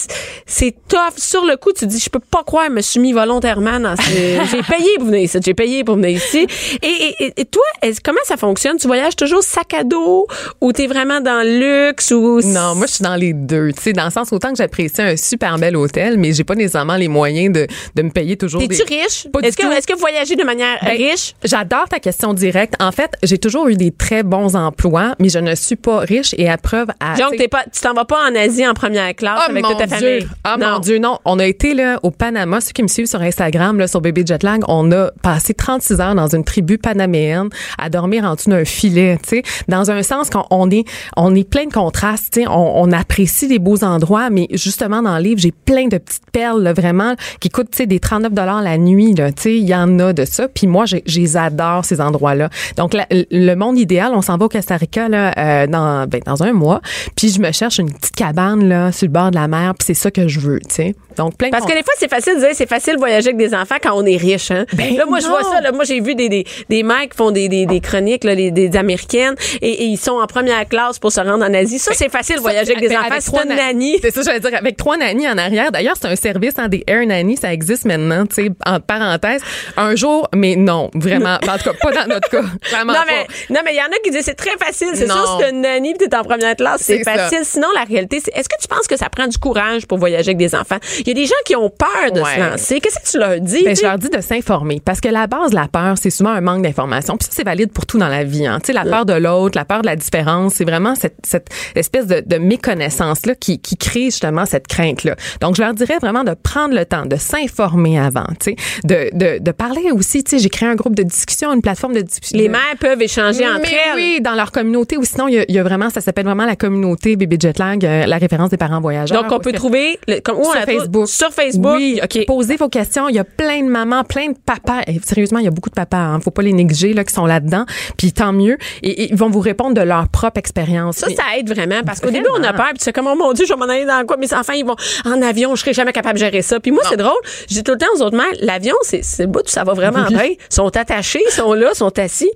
c'est- 0.45 0.75
tough. 0.87 1.17
Sur 1.17 1.45
le 1.45 1.55
coup, 1.57 1.71
tu 1.71 1.87
dis, 1.87 1.99
je 1.99 2.09
peux 2.09 2.19
pas 2.19 2.43
croire, 2.43 2.65
je 2.67 2.71
me 2.73 2.81
suis 2.81 2.99
mis 2.99 3.11
volontairement 3.13 3.79
dans 3.79 3.95
ce... 3.95 4.01
J'ai 4.51 4.61
payé 4.61 4.89
pour 4.97 5.05
venir 5.07 5.21
ici. 5.21 5.37
J'ai 5.43 5.53
payé 5.53 5.83
pour 5.83 5.95
venir 5.95 6.09
ici. 6.11 6.45
Et, 6.81 7.15
et, 7.19 7.33
et- 7.37 7.45
toi, 7.45 7.63
comment 8.03 8.19
ça 8.25 8.37
fonctionne? 8.37 8.77
Tu 8.77 8.87
voyages 8.87 9.15
toujours 9.15 9.41
sac 9.43 9.73
à 9.73 9.83
dos 9.83 10.27
ou 10.61 10.71
t'es 10.73 10.87
vraiment 10.87 11.21
dans 11.21 11.43
le 11.43 11.87
luxe 11.87 12.11
ou... 12.11 12.41
Non, 12.41 12.75
moi, 12.75 12.85
je 12.87 12.93
suis 12.93 13.03
dans 13.03 13.15
les 13.15 13.33
deux. 13.33 13.71
Tu 13.73 13.81
sais, 13.81 13.93
dans 13.93 14.05
le 14.05 14.11
sens 14.11 14.31
autant 14.33 14.51
que 14.51 14.57
j'apprécie 14.57 15.01
un 15.01 15.15
super 15.17 15.57
bel 15.57 15.75
hôtel, 15.75 16.17
mais 16.17 16.33
j'ai 16.33 16.43
pas 16.43 16.55
nécessairement 16.55 16.95
les 16.97 17.07
moyens 17.07 17.51
de, 17.53 17.67
de 17.95 18.01
me 18.01 18.09
payer 18.11 18.37
toujours 18.37 18.61
T'es-tu 18.61 18.83
des. 18.85 18.95
riche? 19.01 19.27
Est-ce 19.43 19.57
que, 19.57 19.77
est-ce 19.77 19.87
que 19.87 19.97
voyager 19.97 20.35
de 20.35 20.43
manière 20.43 20.77
Ben, 20.81 20.97
riche? 20.97 21.33
J'adore 21.43 21.87
ta 21.89 21.99
question 21.99 22.33
directe. 22.33 22.73
En 22.79 22.91
fait, 22.91 23.11
j'ai 23.23 23.37
toujours 23.37 23.67
eu 23.69 23.75
des 23.75 23.91
très 23.91 24.23
bons 24.23 24.55
emplois, 24.55 25.15
mais 25.19 25.29
je 25.29 25.39
ne 25.39 25.55
suis 25.55 25.74
pas 25.75 25.99
riche 25.99 26.33
et 26.37 26.49
à 26.49 26.57
preuve 26.57 26.87
à. 26.99 27.15
Donc, 27.17 27.37
t'es 27.37 27.47
pas, 27.47 27.63
tu 27.71 27.81
t'en 27.81 27.93
vas 27.93 28.05
pas 28.05 28.19
en 28.29 28.35
Asie 28.35 28.67
en 28.67 28.73
première 28.73 29.13
classe 29.15 29.39
Oh 29.47 29.51
avec 29.51 29.63
toute 29.65 29.77
ta 29.77 29.85
Dieu. 29.85 29.95
famille. 30.19 30.27
Ah 30.43 30.55
non. 30.59 30.71
mon 30.73 30.79
Dieu, 30.79 30.97
non. 30.99 31.19
On 31.25 31.39
a 31.39 31.45
été 31.45 31.73
là 31.73 31.99
au 32.03 32.11
Panama. 32.11 32.61
Ceux 32.61 32.71
qui 32.71 32.83
me 32.83 32.87
suivent 32.87 33.05
sur 33.07 33.21
Instagram, 33.21 33.77
là, 33.79 33.87
sur 33.87 34.01
Bébé 34.01 34.23
Jetlag, 34.25 34.61
on 34.67 34.91
a 34.91 35.11
passé 35.21 35.53
36 35.53 35.99
heures 36.01 36.15
dans 36.15 36.33
une 36.33 36.43
tribu 36.43 36.77
panaméenne 36.77 37.49
à 37.77 37.89
dormir 37.89 38.23
en 38.25 38.35
dessous 38.35 38.49
d'un 38.49 38.65
filet, 38.65 39.17
tu 39.23 39.29
sais. 39.37 39.43
Dans 39.67 39.91
un 39.91 40.03
sens 40.03 40.29
qu'on 40.29 40.45
on 40.51 40.69
est, 40.71 40.85
on 41.17 41.33
est 41.35 41.47
plein 41.49 41.65
de 41.65 41.73
contrastes, 41.73 42.33
tu 42.33 42.41
sais. 42.41 42.47
On, 42.47 42.81
on 42.81 42.91
apprécie 42.91 43.47
les 43.47 43.59
beaux 43.59 43.83
endroits, 43.83 44.29
mais 44.29 44.47
justement 44.51 45.01
dans 45.01 45.17
le 45.17 45.23
livre, 45.23 45.39
j'ai 45.39 45.51
plein 45.51 45.87
de 45.87 45.97
petites 45.97 46.29
perles, 46.31 46.61
là, 46.63 46.73
vraiment, 46.73 47.15
qui 47.39 47.49
coûtent, 47.49 47.71
tu 47.71 47.77
sais, 47.77 47.85
des 47.85 47.99
39 47.99 48.33
dollars 48.33 48.61
la 48.61 48.77
nuit, 48.77 49.13
là, 49.13 49.31
tu 49.31 49.41
sais. 49.43 49.55
Il 49.57 49.67
y 49.67 49.75
en 49.75 49.99
a 49.99 50.13
de 50.13 50.25
ça. 50.25 50.47
Puis 50.47 50.67
moi, 50.67 50.85
j'ai- 50.85 51.03
je 51.05 51.19
les 51.19 51.37
adore, 51.37 51.85
ces 51.85 52.01
endroits-là. 52.01 52.49
Donc, 52.77 52.93
la- 52.93 53.07
le 53.11 53.55
monde 53.55 53.77
idéal, 53.77 54.11
on 54.15 54.21
s'en 54.21 54.37
va 54.37 54.45
au 54.45 54.49
Costa 54.49 54.75
Rica, 54.77 55.07
là, 55.09 55.33
euh, 55.37 55.64
dans, 55.67 56.05
ben, 56.07 56.21
dans 56.25 56.43
un 56.43 56.53
mois. 56.53 56.81
Puis 57.15 57.29
je 57.29 57.39
me 57.39 57.51
cherche 57.51 57.77
une 57.79 57.91
petite 57.93 58.15
cabane, 58.15 58.67
là, 58.67 58.91
sur 58.91 59.07
le 59.07 59.11
bord 59.11 59.31
de 59.31 59.35
la 59.35 59.47
mer. 59.47 59.73
Puis 59.77 59.85
c'est 59.87 59.93
ça 59.93 60.11
que 60.11 60.27
je 60.27 60.39
veux, 60.39 60.59
tu 60.59 60.73
sais. 60.75 60.95
Donc, 61.17 61.37
plein 61.37 61.47
de 61.47 61.51
Parce 61.51 61.65
que 61.65 61.71
des 61.71 61.83
fois, 61.83 61.93
c'est 61.97 62.09
facile 62.09 62.35
de 62.35 62.39
dire, 62.39 62.49
c'est 62.53 62.67
facile 62.67 62.95
de 62.95 62.99
voyager 62.99 63.27
avec 63.29 63.37
des 63.37 63.55
enfants 63.55 63.75
quand 63.81 63.93
on 63.93 64.05
est 64.05 64.17
riche, 64.17 64.51
hein. 64.51 64.65
Ben 64.73 64.95
là, 64.97 65.05
moi, 65.05 65.19
je 65.21 65.27
vois 65.27 65.43
ça, 65.43 65.61
là. 65.61 65.71
Moi, 65.71 65.85
j'ai 65.85 66.01
vu 66.01 66.13
des, 66.13 66.27
des, 66.27 66.45
des 66.69 66.83
mecs 66.83 67.11
qui 67.11 67.17
font 67.17 67.31
des, 67.31 67.47
des, 67.47 67.65
des 67.65 67.79
chroniques, 67.79 68.25
là, 68.25 68.35
les- 68.35 68.51
des 68.51 68.75
américaines, 68.75 69.35
et, 69.61 69.69
et 69.69 69.85
ils 69.85 69.97
sont 69.97 70.19
en 70.19 70.27
première 70.27 70.67
classe 70.67 70.99
pour 70.99 71.11
se 71.13 71.21
rendre 71.21 71.45
en 71.45 71.53
Asie. 71.53 71.79
Ça, 71.79 71.93
c'est 71.93 72.09
facile 72.09 72.35
de 72.37 72.41
voyager 72.41 72.71
avec 72.75 72.81
des 72.89 72.93
Ben, 72.95 73.01
enfants. 73.01 73.15
C'est 73.19 73.25
trois 73.31 73.43
une 73.43 73.49
na- 73.49 73.55
nanny. 73.55 73.97
C'est 74.01 74.13
ça, 74.13 74.21
j'allais 74.23 74.41
dire, 74.41 74.51
avec 74.57 74.75
trois 74.75 74.97
nannies 74.97 75.27
en 75.29 75.37
arrière. 75.37 75.71
D'ailleurs, 75.71 75.95
c'est 75.99 76.07
un 76.07 76.15
service, 76.17 76.53
hein, 76.57 76.67
des 76.67 76.83
Air 76.87 77.05
Nannies, 77.07 77.37
ça 77.37 77.53
existe 77.53 77.85
maintenant, 77.85 78.25
tu 78.25 78.35
sais, 78.35 78.51
en 78.65 78.79
parenthèse. 78.81 79.41
Un 79.77 79.95
jour, 79.95 80.27
mais 80.35 80.55
non, 80.57 80.89
vraiment. 80.95 81.35
En 81.47 81.57
tout 81.57 81.63
cas, 81.69 81.73
pas 81.81 81.91
dans 81.93 82.13
notre 82.13 82.29
cas. 82.29 82.41
Clairement 82.63 82.91
Non 82.93 82.99
pas. 82.99 83.05
mais, 83.07 83.27
non, 83.55 83.61
mais 83.63 83.73
il 83.73 83.77
y 83.77 83.81
en 83.81 83.85
a 83.85 83.99
qui 84.03 84.11
disent 84.11 84.25
c'est 84.25 84.33
très 84.35 84.57
facile. 84.57 84.89
C'est 84.95 85.05
sûr, 85.05 85.37
c'est 85.39 85.51
une 85.55 85.61
nanny 85.61 85.93
puis 85.97 86.07
t'es 86.07 86.15
en 86.15 86.23
première 86.23 86.55
classe, 86.55 86.81
c'est 86.81 87.03
ça. 87.03 87.13
facile. 87.13 87.39
Sinon, 87.43 87.67
la 87.75 87.83
réalité, 87.83 88.19
c'est 88.23 88.31
est-ce 88.35 88.49
que 88.49 88.55
tu 88.61 88.67
penses 88.67 88.87
que 88.87 88.97
ça 88.97 89.09
prend 89.09 89.27
du 89.27 89.37
courage 89.37 89.85
pour 89.87 89.97
voyager 89.97 90.29
avec 90.29 90.37
des 90.37 90.53
enfants? 90.55 90.77
Il 90.99 91.07
y 91.07 91.11
a 91.11 91.13
des 91.13 91.25
gens 91.25 91.33
qui 91.45 91.55
ont 91.55 91.69
peur 91.69 92.11
de 92.11 92.19
se 92.19 92.23
Ouais. 92.23 92.37
lancer. 92.51 92.79
Qu'est-ce 92.79 92.99
que 92.99 93.11
tu 93.11 93.17
leur 93.19 93.39
dis? 93.39 93.63
Ben, 93.63 93.75
je 93.75 93.81
leur 93.81 93.97
dis 93.97 94.09
de 94.09 94.21
s'informer 94.21 94.81
parce 94.83 94.99
que 95.01 95.07
la 95.09 95.27
base 95.27 95.51
de 95.51 95.55
la 95.55 95.67
peur, 95.67 95.95
c'est 96.01 96.09
souvent 96.09 96.31
un 96.31 96.41
manque 96.41 96.61
d'information. 96.63 97.17
Puis 97.17 97.25
ça, 97.27 97.31
c'est 97.35 97.43
valide 97.45 97.71
pour 97.71 97.85
tout 97.85 97.97
dans 97.97 98.07
la 98.07 98.23
vie. 98.23 98.45
Hein. 98.47 98.59
Tu 98.61 98.67
sais, 98.67 98.73
la 98.73 98.83
peur 98.83 99.05
de 99.05 99.13
l'autre, 99.13 99.57
la 99.57 99.65
peur 99.65 99.81
de 99.81 99.87
la 99.87 99.95
différence, 99.95 100.53
c'est 100.55 100.65
vraiment 100.65 100.95
cette, 100.95 101.15
cette 101.23 101.47
espèce 101.75 102.07
de, 102.07 102.21
de 102.25 102.37
méconnaissance 102.37 103.25
là 103.25 103.35
qui, 103.35 103.59
qui 103.59 103.77
crée 103.77 104.05
justement 104.05 104.45
cette 104.45 104.67
crainte 104.67 105.03
là. 105.03 105.15
Donc, 105.41 105.55
je 105.55 105.61
leur 105.61 105.73
dirais 105.73 105.97
vraiment 106.01 106.23
de 106.23 106.33
prendre 106.33 106.73
le 106.75 106.85
temps 106.85 107.05
de 107.05 107.15
s'informer 107.15 107.99
avant. 107.99 108.25
Tu 108.39 108.51
sais, 108.51 108.55
de, 108.83 109.09
de, 109.17 109.39
de 109.39 109.51
parler 109.51 109.91
aussi. 109.91 110.23
Tu 110.23 110.31
sais, 110.31 110.39
j'ai 110.43 110.49
créé 110.49 110.67
un 110.67 110.75
groupe 110.75 110.95
de 110.95 111.03
discussion, 111.03 111.53
une 111.53 111.61
plateforme 111.61 111.93
de 111.93 112.01
discussion. 112.01 112.37
les 112.37 112.49
mères 112.49 112.61
peuvent 112.79 113.01
échanger 113.01 113.47
entre 113.47 113.61
Mais 113.61 113.69
elles. 113.87 113.95
oui, 113.95 114.19
dans 114.21 114.33
leur 114.35 114.51
communauté 114.51 114.97
ou 114.97 115.03
sinon, 115.03 115.27
il 115.27 115.35
y 115.35 115.39
a, 115.39 115.44
il 115.47 115.55
y 115.55 115.59
a 115.59 115.63
vraiment, 115.63 115.89
ça 115.89 116.01
s'appelle 116.01 116.25
vraiment 116.25 116.45
la 116.45 116.55
communauté 116.55 117.15
Bébé 117.15 117.37
Jetlag, 117.39 117.85
euh, 117.85 118.05
la 118.05 118.17
référence 118.17 118.49
des 118.49 118.57
parents 118.57 118.79
voyageurs. 118.81 119.23
Donc, 119.23 119.31
on 119.31 119.39
peut 119.39 119.51
trouver 119.51 119.99
le, 120.07 120.19
comme, 120.19 120.43
sur? 120.43 120.53
Facebook. 120.53 121.07
Sur 121.07 121.31
Facebook. 121.31 121.75
Oui, 121.75 121.99
OK. 122.03 122.25
Posez 122.25 122.55
vos 122.57 122.69
questions. 122.69 123.09
Il 123.09 123.15
y 123.15 123.19
a 123.19 123.23
plein 123.23 123.61
de 123.63 123.69
mamans, 123.69 124.03
plein 124.03 124.29
de 124.29 124.37
papas. 124.45 124.81
Et 124.87 124.99
sérieusement, 125.03 125.39
il 125.39 125.45
y 125.45 125.47
a 125.47 125.51
beaucoup 125.51 125.69
de 125.69 125.75
papas. 125.75 125.97
Hein. 125.97 126.19
Faut 126.21 126.31
pas 126.31 126.41
les 126.41 126.53
négliger 126.53 126.93
là 126.93 127.03
qui 127.03 127.13
sont 127.13 127.25
là-dedans. 127.25 127.65
Puis 127.97 128.11
tant 128.13 128.33
mieux. 128.33 128.57
Et, 128.83 129.03
et 129.03 129.09
ils 129.11 129.15
vont 129.17 129.29
vous 129.29 129.39
répondre 129.39 129.73
de 129.73 129.81
leur 129.81 130.07
propre 130.09 130.37
expérience. 130.37 130.97
Ça, 130.97 131.07
Mais- 131.09 131.15
ça 131.15 131.23
aide 131.37 131.49
vraiment 131.49 131.81
parce 131.85 131.99
qu'au 131.99 132.11
début, 132.11 132.27
on 132.37 132.43
a 132.43 132.53
peur, 132.53 132.67
puis 132.69 132.77
tu 132.79 132.83
sais 132.85 132.93
comme, 132.93 133.07
oh 133.07 133.15
mon 133.15 133.33
Dieu, 133.33 133.45
je 133.45 133.53
vais 133.53 133.59
m'en 133.59 133.65
aller 133.69 133.85
dans 133.85 134.05
quoi? 134.05 134.17
Mes 134.17 134.33
enfants, 134.33 134.53
ils 134.53 134.65
vont 134.65 134.75
en 135.05 135.21
avion, 135.21 135.55
je 135.55 135.61
serai 135.61 135.73
jamais 135.73 135.93
capable 135.93 136.15
de 136.15 136.19
gérer 136.25 136.41
ça. 136.41 136.59
Puis 136.59 136.71
moi, 136.71 136.83
c'est 136.89 136.97
drôle. 136.97 137.13
Dis 137.47 137.63
tout 137.63 137.71
le 137.73 137.77
temps 137.77 137.87
aux 137.95 138.01
autres 138.01 138.17
mères, 138.17 138.25
l'avion, 138.41 138.75
c'est 138.83 139.01
le 139.19 139.27
bout 139.27 139.47
ça 139.47 139.63
va 139.63 139.73
vraiment 139.73 140.03
bien. 140.09 140.23
Ils 140.25 140.37
sont 140.49 140.75
attachés, 140.75 141.21
ils 141.27 141.31
sont 141.31 141.53
là, 141.53 141.69
ils 141.73 141.77
sont 141.77 141.97
assis. 141.99 142.29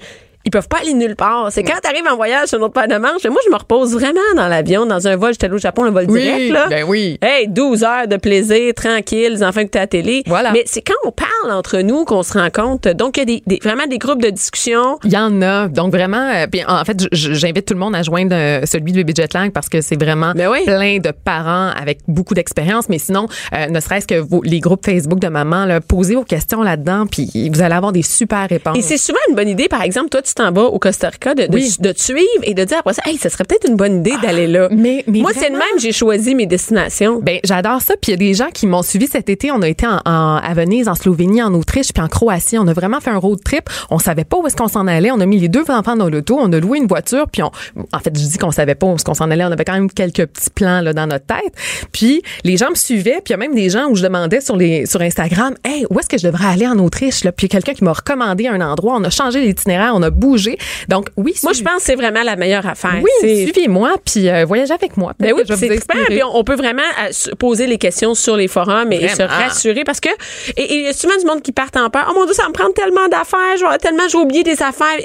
Ils 0.50 0.52
peuvent 0.52 0.68
pas 0.68 0.78
aller 0.82 0.95
nulle 0.95 1.16
part. 1.16 1.50
C'est 1.52 1.62
quand 1.62 1.76
tu 1.84 1.88
arrives 1.88 2.08
en 2.12 2.16
voyage 2.16 2.47
sur 2.47 2.58
notre 2.58 2.74
paire 2.74 2.88
de 2.88 2.95
manche, 2.97 3.24
moi, 3.26 3.39
je 3.45 3.52
me 3.52 3.56
repose 3.58 3.93
vraiment 3.93 4.20
dans 4.36 4.47
l'avion, 4.47 4.88
dans 4.88 5.08
un 5.08 5.16
vol. 5.16 5.32
J'étais 5.34 5.47
au 5.52 5.60
Japon, 5.60 5.84
le 5.84 5.91
vol 5.91 6.06
Oui, 6.10 6.22
direct, 6.24 6.52
là. 6.52 6.66
ben 6.70 6.86
oui. 6.88 7.20
Hey, 7.22 7.47
12 7.47 7.84
heures 7.84 8.08
de 8.08 8.18
plaisir, 8.18 8.74
tranquille, 8.74 9.34
les 9.34 9.43
enfants 9.43 9.60
écoutent 9.60 9.76
à 9.76 9.82
la 9.82 9.88
télé. 9.88 10.24
Voilà. 10.26 10.52
Mais 10.52 10.64
c'est 10.66 10.82
quand 10.82 10.95
on 11.06 11.12
parle 11.12 11.52
entre 11.52 11.78
nous 11.82 12.04
qu'on 12.04 12.24
se 12.24 12.34
rend 12.34 12.50
compte. 12.50 12.88
Donc, 12.88 13.18
il 13.18 13.20
y 13.20 13.22
a 13.22 13.26
des, 13.26 13.43
des- 13.45 13.60
vraiment 13.64 13.86
des 13.86 14.00
groupes 14.00 14.24
de 14.24 14.32
discussion. 14.32 14.97
Il 15.04 15.12
y 15.14 15.18
en 15.18 15.39
a. 15.43 15.68
Donc 15.68 15.91
vraiment, 15.93 16.32
euh, 16.34 16.47
puis 16.52 16.62
en 16.68 16.84
fait, 16.84 16.97
j'invite 17.12 17.66
tout 17.68 17.76
le 17.76 17.80
monde 17.80 17.95
à 17.95 18.02
joindre 18.02 18.36
euh, 18.36 18.62
celui 18.66 18.91
de 18.91 18.97
Bébé 19.04 19.14
Jetlag 19.16 19.52
parce 19.52 19.70
que 19.70 19.82
c'est 19.82 20.02
vraiment 20.02 20.32
Ben 20.36 20.50
oui. 20.50 20.64
plein 20.66 20.97
de 20.97 21.12
parents 21.12 21.70
avec 21.80 22.00
beaucoup 22.08 22.34
d'expérience. 22.34 22.89
Mais 22.89 22.97
sinon, 22.97 23.28
euh, 23.54 23.68
ne 23.68 23.80
serait-ce 23.80 24.08
que 24.08 24.16
vos, 24.16 24.41
les 24.43 24.60
groupes 24.60 24.84
Facebook 24.84 25.20
de 25.20 25.28
maman, 25.28 25.66
là, 25.66 25.80
posez 25.82 26.16
vos 26.16 26.24
questions 26.24 26.64
là-dedans, 26.64 27.06
puis 27.06 27.50
vous 27.54 27.62
allez 27.62 27.76
avoir 27.76 27.91
des 27.91 28.02
super 28.02 28.47
réponses. 28.50 28.78
Et 28.78 28.82
c'est 28.82 28.97
souvent 28.97 29.20
une 29.30 29.36
bonne 29.36 29.50
idée, 29.50 29.68
par 29.68 29.84
exemple, 29.84 30.10
toi, 30.10 30.22
tu 30.22 30.34
t'en 30.40 30.52
vas 30.52 30.64
au 30.66 30.80
Costa 30.80 31.10
Rica, 31.10 31.36
de, 31.36 31.44
de, 31.44 31.54
Oui. 31.54 31.76
de 31.80 31.92
te 31.92 32.02
suivre 32.02 32.20
et 32.44 32.54
de 32.54 32.64
dire 32.64 32.78
après 32.80 32.94
ça, 32.94 33.02
hey, 33.06 33.18
ça 33.18 33.30
serait 33.30 33.44
peut-être 33.44 33.68
une 33.70 33.76
bonne 33.76 34.00
idée 34.00 34.14
d'aller 34.22 34.48
là. 34.48 34.68
mais- 34.72 35.04
mais 35.08 35.20
Moi, 35.20 35.32
c'est 35.34 35.42
vraiment. 35.42 35.58
même, 35.60 35.80
j'ai 35.80 35.92
choisi 35.92 36.36
mes 36.36 36.46
destinations. 36.46 37.20
Ben 37.22 37.40
j'adore 37.44 37.82
ça. 37.82 37.94
Puis 38.02 38.12
il 38.12 38.12
y 38.12 38.14
a 38.14 38.18
des 38.18 38.34
gens 38.34 38.50
qui 38.54 38.68
m'ont 38.68 38.82
suivi 38.84 39.08
cet 39.08 39.30
été. 39.30 39.52
On 39.52 39.62
a 39.62 39.68
été 39.68 39.86
en, 39.88 40.00
en- 40.06 40.38
à 40.38 40.54
Venise, 40.54 40.88
en 40.88 40.96
Slovénie, 40.96 41.42
en 41.44 41.54
Autriche, 41.54 41.92
puis 41.94 42.02
en 42.04 42.08
Croatie. 42.08 42.58
On 42.58 42.68
a 42.68 42.74
vraiment 42.74 43.00
fait 43.00 43.10
un 43.12 43.18
road 43.18 43.40
trip. 43.44 43.70
On 43.90 44.00
savait 44.00 44.24
pas 44.24 44.38
où 44.38 44.48
est-ce 44.48 44.56
qu'on 44.56 44.68
s'en 44.68 44.88
allait. 44.88 45.12
On 45.12 45.20
a 45.20 45.26
mis 45.26 45.40
les 45.40 45.50
deux 45.50 45.66
enfants 45.70 45.96
dans 45.96 46.10
l'auto. 46.10 46.38
On 46.40 46.52
a 46.54 46.60
loué 46.60 46.78
une 46.80 46.88
voiture. 46.88 47.28
Puis 47.32 47.44
on, 47.44 47.52
en 47.92 48.00
fait, 48.00 48.12
je 48.18 48.26
dis 48.26 48.38
qu'on 48.38 48.52
savait 48.52 48.76
pas 48.76 48.88
où 48.88 48.96
est-ce 48.96 49.04
qu'on 49.06 49.14
s'en 49.14 49.30
allait. 49.30 49.44
On 49.44 49.52
avait 49.52 49.66
quand 49.66 49.74
même 49.74 49.92
quelques 49.92 50.26
petits 50.26 50.50
plans 50.50 50.82
là 50.82 50.94
dans 50.94 51.08
notre 51.08 51.26
tête. 51.26 51.54
Puis 51.92 52.22
les 52.44 52.58
gens 52.58 52.70
me 52.70 52.76
suivaient. 52.76 53.20
Puis 53.24 53.30
il 53.30 53.32
y 53.32 53.34
a 53.34 53.38
même 53.38 53.56
des 53.56 53.70
gens 53.70 53.88
où 53.90 53.96
je 53.96 54.04
demandais 54.04 54.42
sur 54.42 54.56
les 54.56 54.86
sur 54.86 55.02
Instagram, 55.02 55.54
hey, 55.66 55.86
où 55.90 56.00
est-ce 56.00 56.08
que 56.10 56.18
je 56.18 56.26
devrais 56.28 56.46
aller 56.48 56.68
en 56.68 56.78
Autriche 56.80 57.24
là 57.24 57.32
Puis 57.32 57.48
il 57.48 57.54
y 57.54 57.56
a 57.58 57.60
quelqu'un 57.60 57.74
qui 57.78 57.84
m'a 57.84 57.94
recommandé 57.94 58.48
un 58.48 58.62
endroit. 58.62 58.96
On 58.98 59.04
a 59.04 59.10
changé 59.10 59.42
l'itinéraire. 59.42 59.92
On 59.96 60.02
a 60.02 60.10
bougé. 60.20 60.57
Donc 60.88 61.07
oui. 61.17 61.34
Moi, 61.43 61.53
je 61.53 61.63
pense 61.63 61.78
que 61.78 61.82
c'est 61.84 61.95
vraiment 61.95 62.24
la 62.24 62.36
meilleure 62.36 62.65
affaire. 62.67 62.99
Oui, 63.01 63.09
C'est- 63.22 63.43
suivez-moi 63.45 63.95
puis 64.05 64.30
euh, 64.30 64.45
voyagez 64.45 64.74
avec 64.74 64.97
moi. 64.97 65.13
Ben 65.20 65.34
oui, 65.34 65.41
c'est 65.47 65.67
vous 65.67 65.74
super. 65.82 66.05
Puis 66.07 66.24
on, 66.24 66.36
on 66.38 66.43
peut 66.43 66.55
vraiment 66.55 66.82
euh, 67.01 67.11
se 67.11 67.32
poser 67.32 67.65
les 67.67 67.78
questions 67.78 68.13
sur 68.13 68.36
les 68.36 68.47
forums 68.47 68.91
et, 68.91 69.03
et 69.03 69.07
se 69.09 69.22
rassurer 69.24 69.84
parce 69.84 69.99
que 69.99 70.09
et 70.57 70.61
et 70.61 70.76
il 70.76 70.84
y 70.84 70.88
a 70.88 70.93
souvent 70.93 71.17
du 71.17 71.26
monde 71.26 71.41
qui 71.41 71.51
part 71.51 71.70
en 71.76 71.89
peur. 71.89 72.07
Oh 72.09 72.13
mon 72.13 72.26
Dieu, 72.26 72.34
ça 72.34 72.47
me 72.47 72.53
prend 72.53 72.70
tellement 72.72 73.07
d'affaires, 73.09 73.57
je 73.57 73.65
vais- 73.65 73.78
tellement 73.80 74.07
j'ai 74.09 74.17
oublié 74.17 74.43
des 74.43 74.61
affaires. 74.61 74.99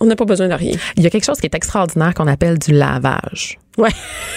On 0.00 0.06
n'a 0.06 0.16
pas 0.16 0.24
besoin 0.24 0.48
de 0.48 0.54
rien. 0.54 0.72
Il 0.96 1.04
y 1.04 1.06
a 1.06 1.10
quelque 1.10 1.24
chose 1.24 1.38
qui 1.38 1.46
est 1.46 1.54
extraordinaire 1.54 2.14
qu'on 2.14 2.26
appelle 2.26 2.58
du 2.58 2.72
lavage. 2.72 3.58
Ouais. 3.76 3.90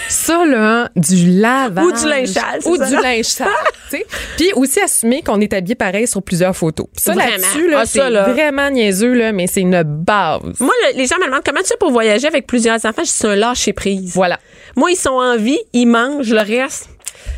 Ça, 0.09 0.45
là, 0.45 0.89
du 0.95 1.39
lavage. 1.39 1.85
Ou 1.85 1.91
du 1.91 2.05
linge 2.07 2.27
sale, 2.29 2.59
Ou 2.65 2.75
ça, 2.77 2.85
du 2.87 2.93
là? 2.93 3.01
linge 3.01 3.25
sale. 3.25 3.47
tu 3.89 3.97
sais. 3.97 4.05
Puis 4.37 4.51
aussi 4.55 4.79
assumer 4.79 5.21
qu'on 5.21 5.39
est 5.41 5.53
habillé 5.53 5.75
pareil 5.75 6.07
sur 6.07 6.23
plusieurs 6.23 6.55
photos. 6.55 6.87
Ça, 6.95 7.13
là-dessus, 7.13 7.69
là, 7.69 7.79
Ah, 7.81 7.85
c'est 7.85 7.99
vraiment 8.09 8.69
niaiseux, 8.69 9.13
là, 9.13 9.31
mais 9.33 9.47
c'est 9.47 9.61
une 9.61 9.83
base. 9.83 10.41
Moi, 10.59 10.73
le- 10.91 10.97
les 10.97 11.05
gens 11.07 11.17
me 11.19 11.25
demandent 11.25 11.43
comment 11.45 11.61
tu 11.61 11.67
fais 11.67 11.77
pour 11.77 11.91
voyager 11.91 12.27
avec 12.27 12.47
plusieurs 12.47 12.77
enfants? 12.85 13.03
Je 13.03 13.09
c'est 13.09 13.27
un 13.27 13.35
lâcher 13.35 13.73
prise. 13.73 14.13
Voilà. 14.15 14.39
Moi, 14.75 14.91
ils 14.91 14.95
sont 14.97 15.09
en 15.11 15.35
vie, 15.37 15.59
ils 15.73 15.85
mangent, 15.87 16.31
le 16.31 16.41
reste. 16.41 16.89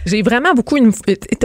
J'ai 0.05 0.21
vraiment 0.21 0.53
beaucoup 0.53 0.77
une. 0.77 0.91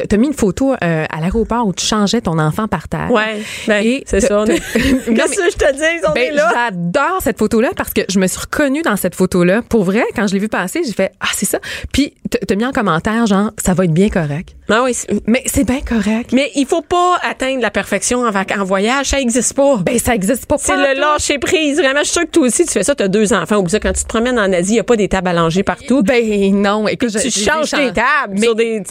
T'as 0.09 0.17
mis 0.17 0.29
une 0.29 0.33
photo 0.35 0.73
euh, 0.73 1.05
à 1.11 1.21
l'aéroport 1.21 1.67
où 1.67 1.73
tu 1.73 1.85
changeais 1.85 2.21
ton 2.21 2.39
enfant 2.39 2.69
par 2.69 2.89
terre. 2.89 3.11
Ouais, 3.11 3.41
ben, 3.67 4.01
c'est 4.07 4.21
ça. 4.21 4.45
est- 4.45 4.47
mais- 5.09 5.15
Qu'est-ce 5.15 5.37
que 5.37 5.51
je 5.51 5.57
te 5.57 5.73
dis? 5.75 6.07
On 6.07 6.15
est 6.15 6.29
Ben, 6.31 6.35
là. 6.37 6.51
j'adore 6.71 7.19
cette 7.23 7.39
photo-là 7.39 7.71
parce 7.77 7.93
que 7.93 8.03
je 8.09 8.19
me 8.19 8.27
suis 8.27 8.41
reconnue 8.41 8.83
dans 8.83 8.97
cette 8.97 9.15
photo-là. 9.15 9.63
Pour 9.69 9.85
vrai, 9.85 10.05
quand 10.17 10.27
je 10.27 10.35
l'ai 10.35 10.41
vue 10.41 10.49
passer, 10.49 10.83
j'ai 10.87 10.93
fait 10.93 11.13
Ah, 11.21 11.29
c'est 11.35 11.47
ça. 11.47 11.59
Puis, 11.93 12.15
t'as 12.47 12.55
mis 12.55 12.65
en 12.65 12.73
commentaire, 12.73 13.27
genre, 13.27 13.51
ça 13.63 13.75
va 13.75 13.85
être 13.85 13.93
bien 13.93 14.09
correct. 14.09 14.55
Ah 14.71 14.83
oui, 14.83 14.97
Mais 15.27 15.43
c'est 15.47 15.65
bien 15.65 15.81
correct. 15.83 16.33
mais 16.33 16.51
il 16.55 16.65
faut 16.67 16.81
pas 16.81 17.19
atteindre 17.23 17.61
la 17.61 17.71
perfection 17.71 18.21
en, 18.23 18.31
vac- 18.31 18.59
en 18.59 18.65
voyage, 18.65 19.07
ça 19.09 19.21
existe 19.21 19.53
pas. 19.55 19.77
Ben, 19.77 19.99
ça 19.99 20.15
existe 20.15 20.47
pas. 20.47 20.57
c'est 20.59 20.75
le 20.75 20.99
lâcher 20.99 21.39
prise. 21.39 21.77
Vraiment, 21.79 21.99
je 22.01 22.05
suis 22.05 22.13
sûre 22.15 22.23
que 22.25 22.31
toi 22.31 22.47
aussi, 22.47 22.65
tu 22.65 22.73
fais 22.73 22.83
ça, 22.83 22.95
t'as 22.95 23.09
deux 23.09 23.35
enfants. 23.35 23.57
Oublie 23.57 23.71
ça, 23.71 23.79
quand 23.79 23.93
tu 23.93 24.03
te 24.05 24.09
promènes 24.09 24.39
en 24.39 24.51
Asie, 24.55 24.73
n'y 24.75 24.81
a 24.81 24.85
pas 24.85 24.97
des 24.97 25.09
tables 25.09 25.29
langer 25.35 25.63
partout. 25.65 26.03
Ben 26.03 26.55
non, 26.55 26.89
écoute, 26.89 27.11
je- 27.11 27.19
tu 27.19 27.31
changes 27.31 27.71
tes 27.73 27.93
tables 27.93 28.24
Mais- 28.31 28.41
sur 28.41 28.55
des... 28.55 28.83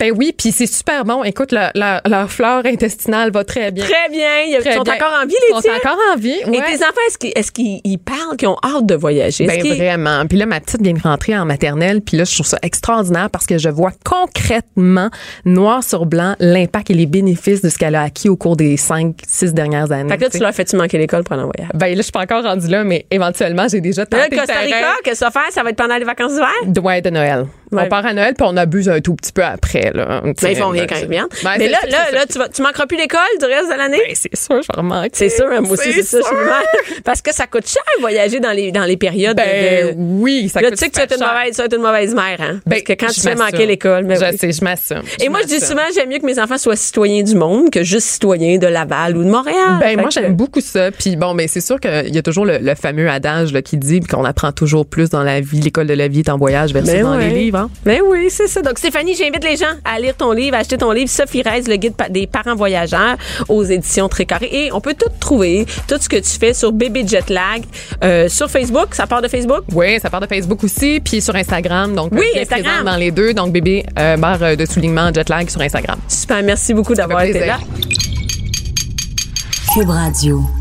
Ben 0.00 0.12
oui, 0.16 0.32
puis 0.36 0.50
c'est 0.50 0.66
super 0.66 1.04
bon. 1.04 1.22
Écoute, 1.24 1.52
leur, 1.52 1.70
leur, 1.74 2.00
leur 2.08 2.30
flore 2.32 2.62
intestinale 2.64 3.30
va 3.30 3.44
très 3.44 3.70
bien. 3.70 3.84
Très 3.84 4.08
bien. 4.10 4.40
Ils 4.48 4.58
Très 4.60 4.72
sont 4.74 4.82
bien. 4.82 4.94
encore 4.94 5.12
en 5.22 5.26
vie, 5.26 5.34
Ils 5.34 5.48
les 5.48 5.54
sont 5.54 5.60
tiens? 5.60 5.74
encore 5.76 5.98
en 6.12 6.16
vie. 6.16 6.30
Et 6.30 6.48
ouais. 6.48 6.56
tes 6.66 6.76
enfants, 6.82 7.00
est-ce 7.06 7.18
qu'ils 7.18 7.32
est-ce 7.36 7.52
qu'ils 7.52 7.80
ils 7.84 7.98
parlent, 7.98 8.36
qu'ils 8.38 8.48
ont 8.48 8.56
hâte 8.64 8.86
de 8.86 8.94
voyager? 8.94 9.46
Ben 9.46 9.60
vraiment. 9.62 10.24
Puis 10.26 10.38
là, 10.38 10.46
ma 10.46 10.58
petite 10.60 10.80
vient 10.80 10.94
de 10.94 11.00
rentrer 11.02 11.36
en 11.36 11.44
maternelle. 11.44 12.00
Puis 12.00 12.16
là, 12.16 12.24
je 12.24 12.32
trouve 12.34 12.46
ça 12.46 12.58
extraordinaire 12.62 13.28
parce 13.30 13.44
que 13.46 13.58
je 13.58 13.68
vois 13.68 13.92
concrètement, 14.04 15.10
noir 15.44 15.84
sur 15.84 16.06
blanc, 16.06 16.34
l'impact 16.40 16.90
et 16.90 16.94
les 16.94 17.06
bénéfices 17.06 17.60
de 17.60 17.68
ce 17.68 17.76
qu'elle 17.78 17.94
a 17.94 18.02
acquis 18.02 18.28
au 18.30 18.36
cours 18.36 18.56
des 18.56 18.78
cinq, 18.78 19.16
six 19.28 19.52
dernières 19.52 19.92
années. 19.92 20.08
Fait 20.08 20.16
que 20.16 20.22
là, 20.22 20.30
tu 20.30 20.38
leur 20.38 20.54
fais-tu 20.54 20.76
manquer 20.76 20.96
l'école 20.98 21.24
aller 21.30 21.42
en 21.42 21.50
voyage? 21.54 21.70
Ben 21.74 21.88
là, 21.88 21.96
je 21.96 22.02
suis 22.02 22.12
pas 22.12 22.22
encore 22.22 22.42
rendue 22.42 22.68
là, 22.68 22.84
mais 22.84 23.06
éventuellement, 23.10 23.66
j'ai 23.68 23.80
déjà 23.80 24.06
tenté 24.06 24.28
le 24.30 24.36
Costa 24.38 24.58
Rica, 24.60 24.76
qu'est-ce 25.04 25.12
que 25.12 25.18
ça 25.18 25.24
va 25.26 25.30
faire? 25.42 25.52
Ça 25.52 25.62
va 25.62 25.70
être 25.70 25.76
pendant 25.76 25.96
les 25.96 26.04
vacances 26.04 26.32
d'hiver? 26.32 26.48
De, 26.66 26.80
ouais, 26.80 27.02
de 27.02 27.10
Noël. 27.10 27.46
Ouais. 27.72 27.82
On 27.84 27.88
part 27.88 28.04
à 28.04 28.12
Noël, 28.12 28.34
puis 28.36 28.46
on 28.48 28.56
abuse 28.56 28.88
un 28.88 29.00
tout 29.00 29.14
petit 29.14 29.32
peu 29.32 29.44
après. 29.44 29.89
Là. 29.94 30.20
Mais 30.24 30.32
Ben, 30.40 30.48
ils 30.50 30.56
font 30.56 30.68
rien 30.68 30.86
quand 30.86 30.96
ils 31.00 31.08
viennent. 31.08 31.26
Ben, 31.42 31.50
Mais 31.58 31.68
là, 31.68 31.78
là, 31.88 32.10
là, 32.12 32.26
tu, 32.30 32.38
vas, 32.38 32.48
tu 32.48 32.62
manqueras 32.62 32.86
plus 32.86 32.96
l'école 32.98 33.20
du 33.38 33.44
reste 33.46 33.70
de 33.70 33.76
l'année? 33.76 33.98
Ben, 34.06 34.14
c'est 34.14 34.36
sûr, 34.36 34.62
je 34.62 34.66
vais 34.72 34.76
remanquer. 34.76 35.10
C'est 35.12 35.28
sûr, 35.28 35.48
moi 35.62 35.72
aussi, 35.72 35.92
c'est 35.92 36.02
ça, 36.02 36.18
je. 36.20 37.00
Parce 37.04 37.22
que 37.22 37.32
ça 37.34 37.46
coûte 37.46 37.66
cher 37.68 37.82
voyager 38.00 38.40
dans 38.40 38.52
les, 38.52 38.72
dans 38.72 38.84
les 38.84 38.96
périodes 38.96 39.36
Ben 39.36 39.88
de. 39.88 39.92
de- 39.92 39.94
oui, 39.98 40.48
ça 40.52 40.60
coûte 40.60 40.70
tu 40.70 40.76
sais 40.76 40.88
que 40.90 40.94
tu 40.94 41.00
vas 41.00 41.14
une 41.14 41.18
cher. 41.22 41.32
mauvaise, 41.34 41.50
tu 41.50 41.56
vas 41.58 41.64
être 41.64 41.76
une 41.76 41.82
mauvaise 41.82 42.14
mère, 42.14 42.36
hein? 42.40 42.60
Parce 42.64 42.82
Ben, 42.82 42.82
que 42.82 42.92
quand 42.94 43.12
tu 43.12 43.20
fais 43.20 43.34
manquer 43.34 43.66
l'école, 43.66 44.04
mais 44.04 44.16
Je 44.16 44.24
oui. 44.24 44.36
sais, 44.38 44.52
je 44.52 44.64
m'assume. 44.64 45.02
Et 45.20 45.28
moi, 45.28 45.40
je 45.42 45.46
dis 45.48 45.60
souvent, 45.60 45.82
j'aime 45.94 46.08
mieux 46.08 46.18
que 46.18 46.26
mes 46.26 46.38
enfants 46.38 46.58
soient 46.58 46.76
citoyens 46.76 47.22
du 47.22 47.34
monde 47.34 47.70
que 47.70 47.82
juste 47.82 48.06
citoyens 48.08 48.58
de 48.58 48.66
Laval 48.66 49.16
ou 49.16 49.24
de 49.24 49.28
Montréal. 49.30 49.78
Ben 49.80 49.98
moi 50.00 50.10
j'aime 50.10 50.34
beaucoup 50.34 50.60
ça. 50.60 50.90
Puis 50.90 51.16
bon, 51.16 51.34
ben 51.34 51.46
c'est 51.48 51.60
sûr 51.60 51.78
qu'il 51.80 52.14
y 52.14 52.18
a 52.18 52.22
toujours 52.22 52.44
le, 52.44 52.58
le 52.58 52.74
fameux 52.74 53.08
adage 53.08 53.52
là, 53.52 53.62
qui 53.62 53.76
dit 53.76 54.00
qu'on 54.00 54.24
apprend 54.24 54.52
toujours 54.52 54.86
plus 54.86 55.10
dans 55.10 55.22
la 55.22 55.40
vie. 55.40 55.60
L'école 55.60 55.86
de 55.86 55.94
la 55.94 56.08
vie 56.08 56.20
est 56.20 56.28
en 56.28 56.36
voyage 56.38 56.72
versus 56.72 56.92
Ben 56.92 57.02
dans 57.02 57.16
les 57.16 57.30
livres. 57.30 57.58
hein. 57.58 57.70
Ben 57.84 58.00
oui, 58.06 58.28
c'est 58.30 58.46
ça. 58.48 58.62
Donc, 58.62 58.78
Stéphanie, 58.78 59.14
j'invite 59.14 59.44
les 59.44 59.56
gens 59.56 59.69
à 59.84 59.98
lire 59.98 60.16
ton 60.16 60.32
livre, 60.32 60.56
à 60.56 60.60
acheter 60.60 60.78
ton 60.78 60.92
livre, 60.92 61.10
Sophie 61.10 61.42
Reyes, 61.42 61.64
le 61.68 61.76
guide 61.76 61.94
des 62.10 62.26
parents 62.26 62.54
voyageurs 62.54 63.16
aux 63.48 63.64
éditions 63.64 64.08
Trécarré. 64.08 64.48
Et 64.52 64.72
on 64.72 64.80
peut 64.80 64.94
tout 64.94 65.10
trouver, 65.20 65.66
tout 65.88 65.96
ce 66.00 66.08
que 66.08 66.16
tu 66.16 66.38
fais 66.38 66.54
sur 66.54 66.72
Bébé 66.72 67.06
Jetlag, 67.06 67.62
euh, 68.02 68.28
sur 68.28 68.50
Facebook. 68.50 68.94
Ça 68.94 69.06
part 69.06 69.22
de 69.22 69.28
Facebook? 69.28 69.62
Oui, 69.72 69.98
ça 70.00 70.10
part 70.10 70.20
de 70.20 70.26
Facebook 70.26 70.62
aussi, 70.64 71.00
puis 71.00 71.20
sur 71.20 71.34
Instagram. 71.34 71.94
Donc 71.94 72.12
Oui, 72.12 72.26
Instagram. 72.36 72.72
présent 72.74 72.84
dans 72.90 72.96
les 72.96 73.10
deux. 73.10 73.34
Donc 73.34 73.52
bébé 73.52 73.84
euh, 73.98 74.16
barre 74.16 74.42
euh, 74.42 74.56
de 74.56 74.66
soulignement 74.66 75.12
jetlag 75.12 75.48
sur 75.48 75.60
Instagram. 75.60 75.98
Super, 76.08 76.42
merci 76.42 76.74
beaucoup 76.74 76.94
d'avoir 76.94 77.22
été 77.22 77.46
là. 77.46 77.58
Cube 79.74 79.88
Radio. 79.88 80.59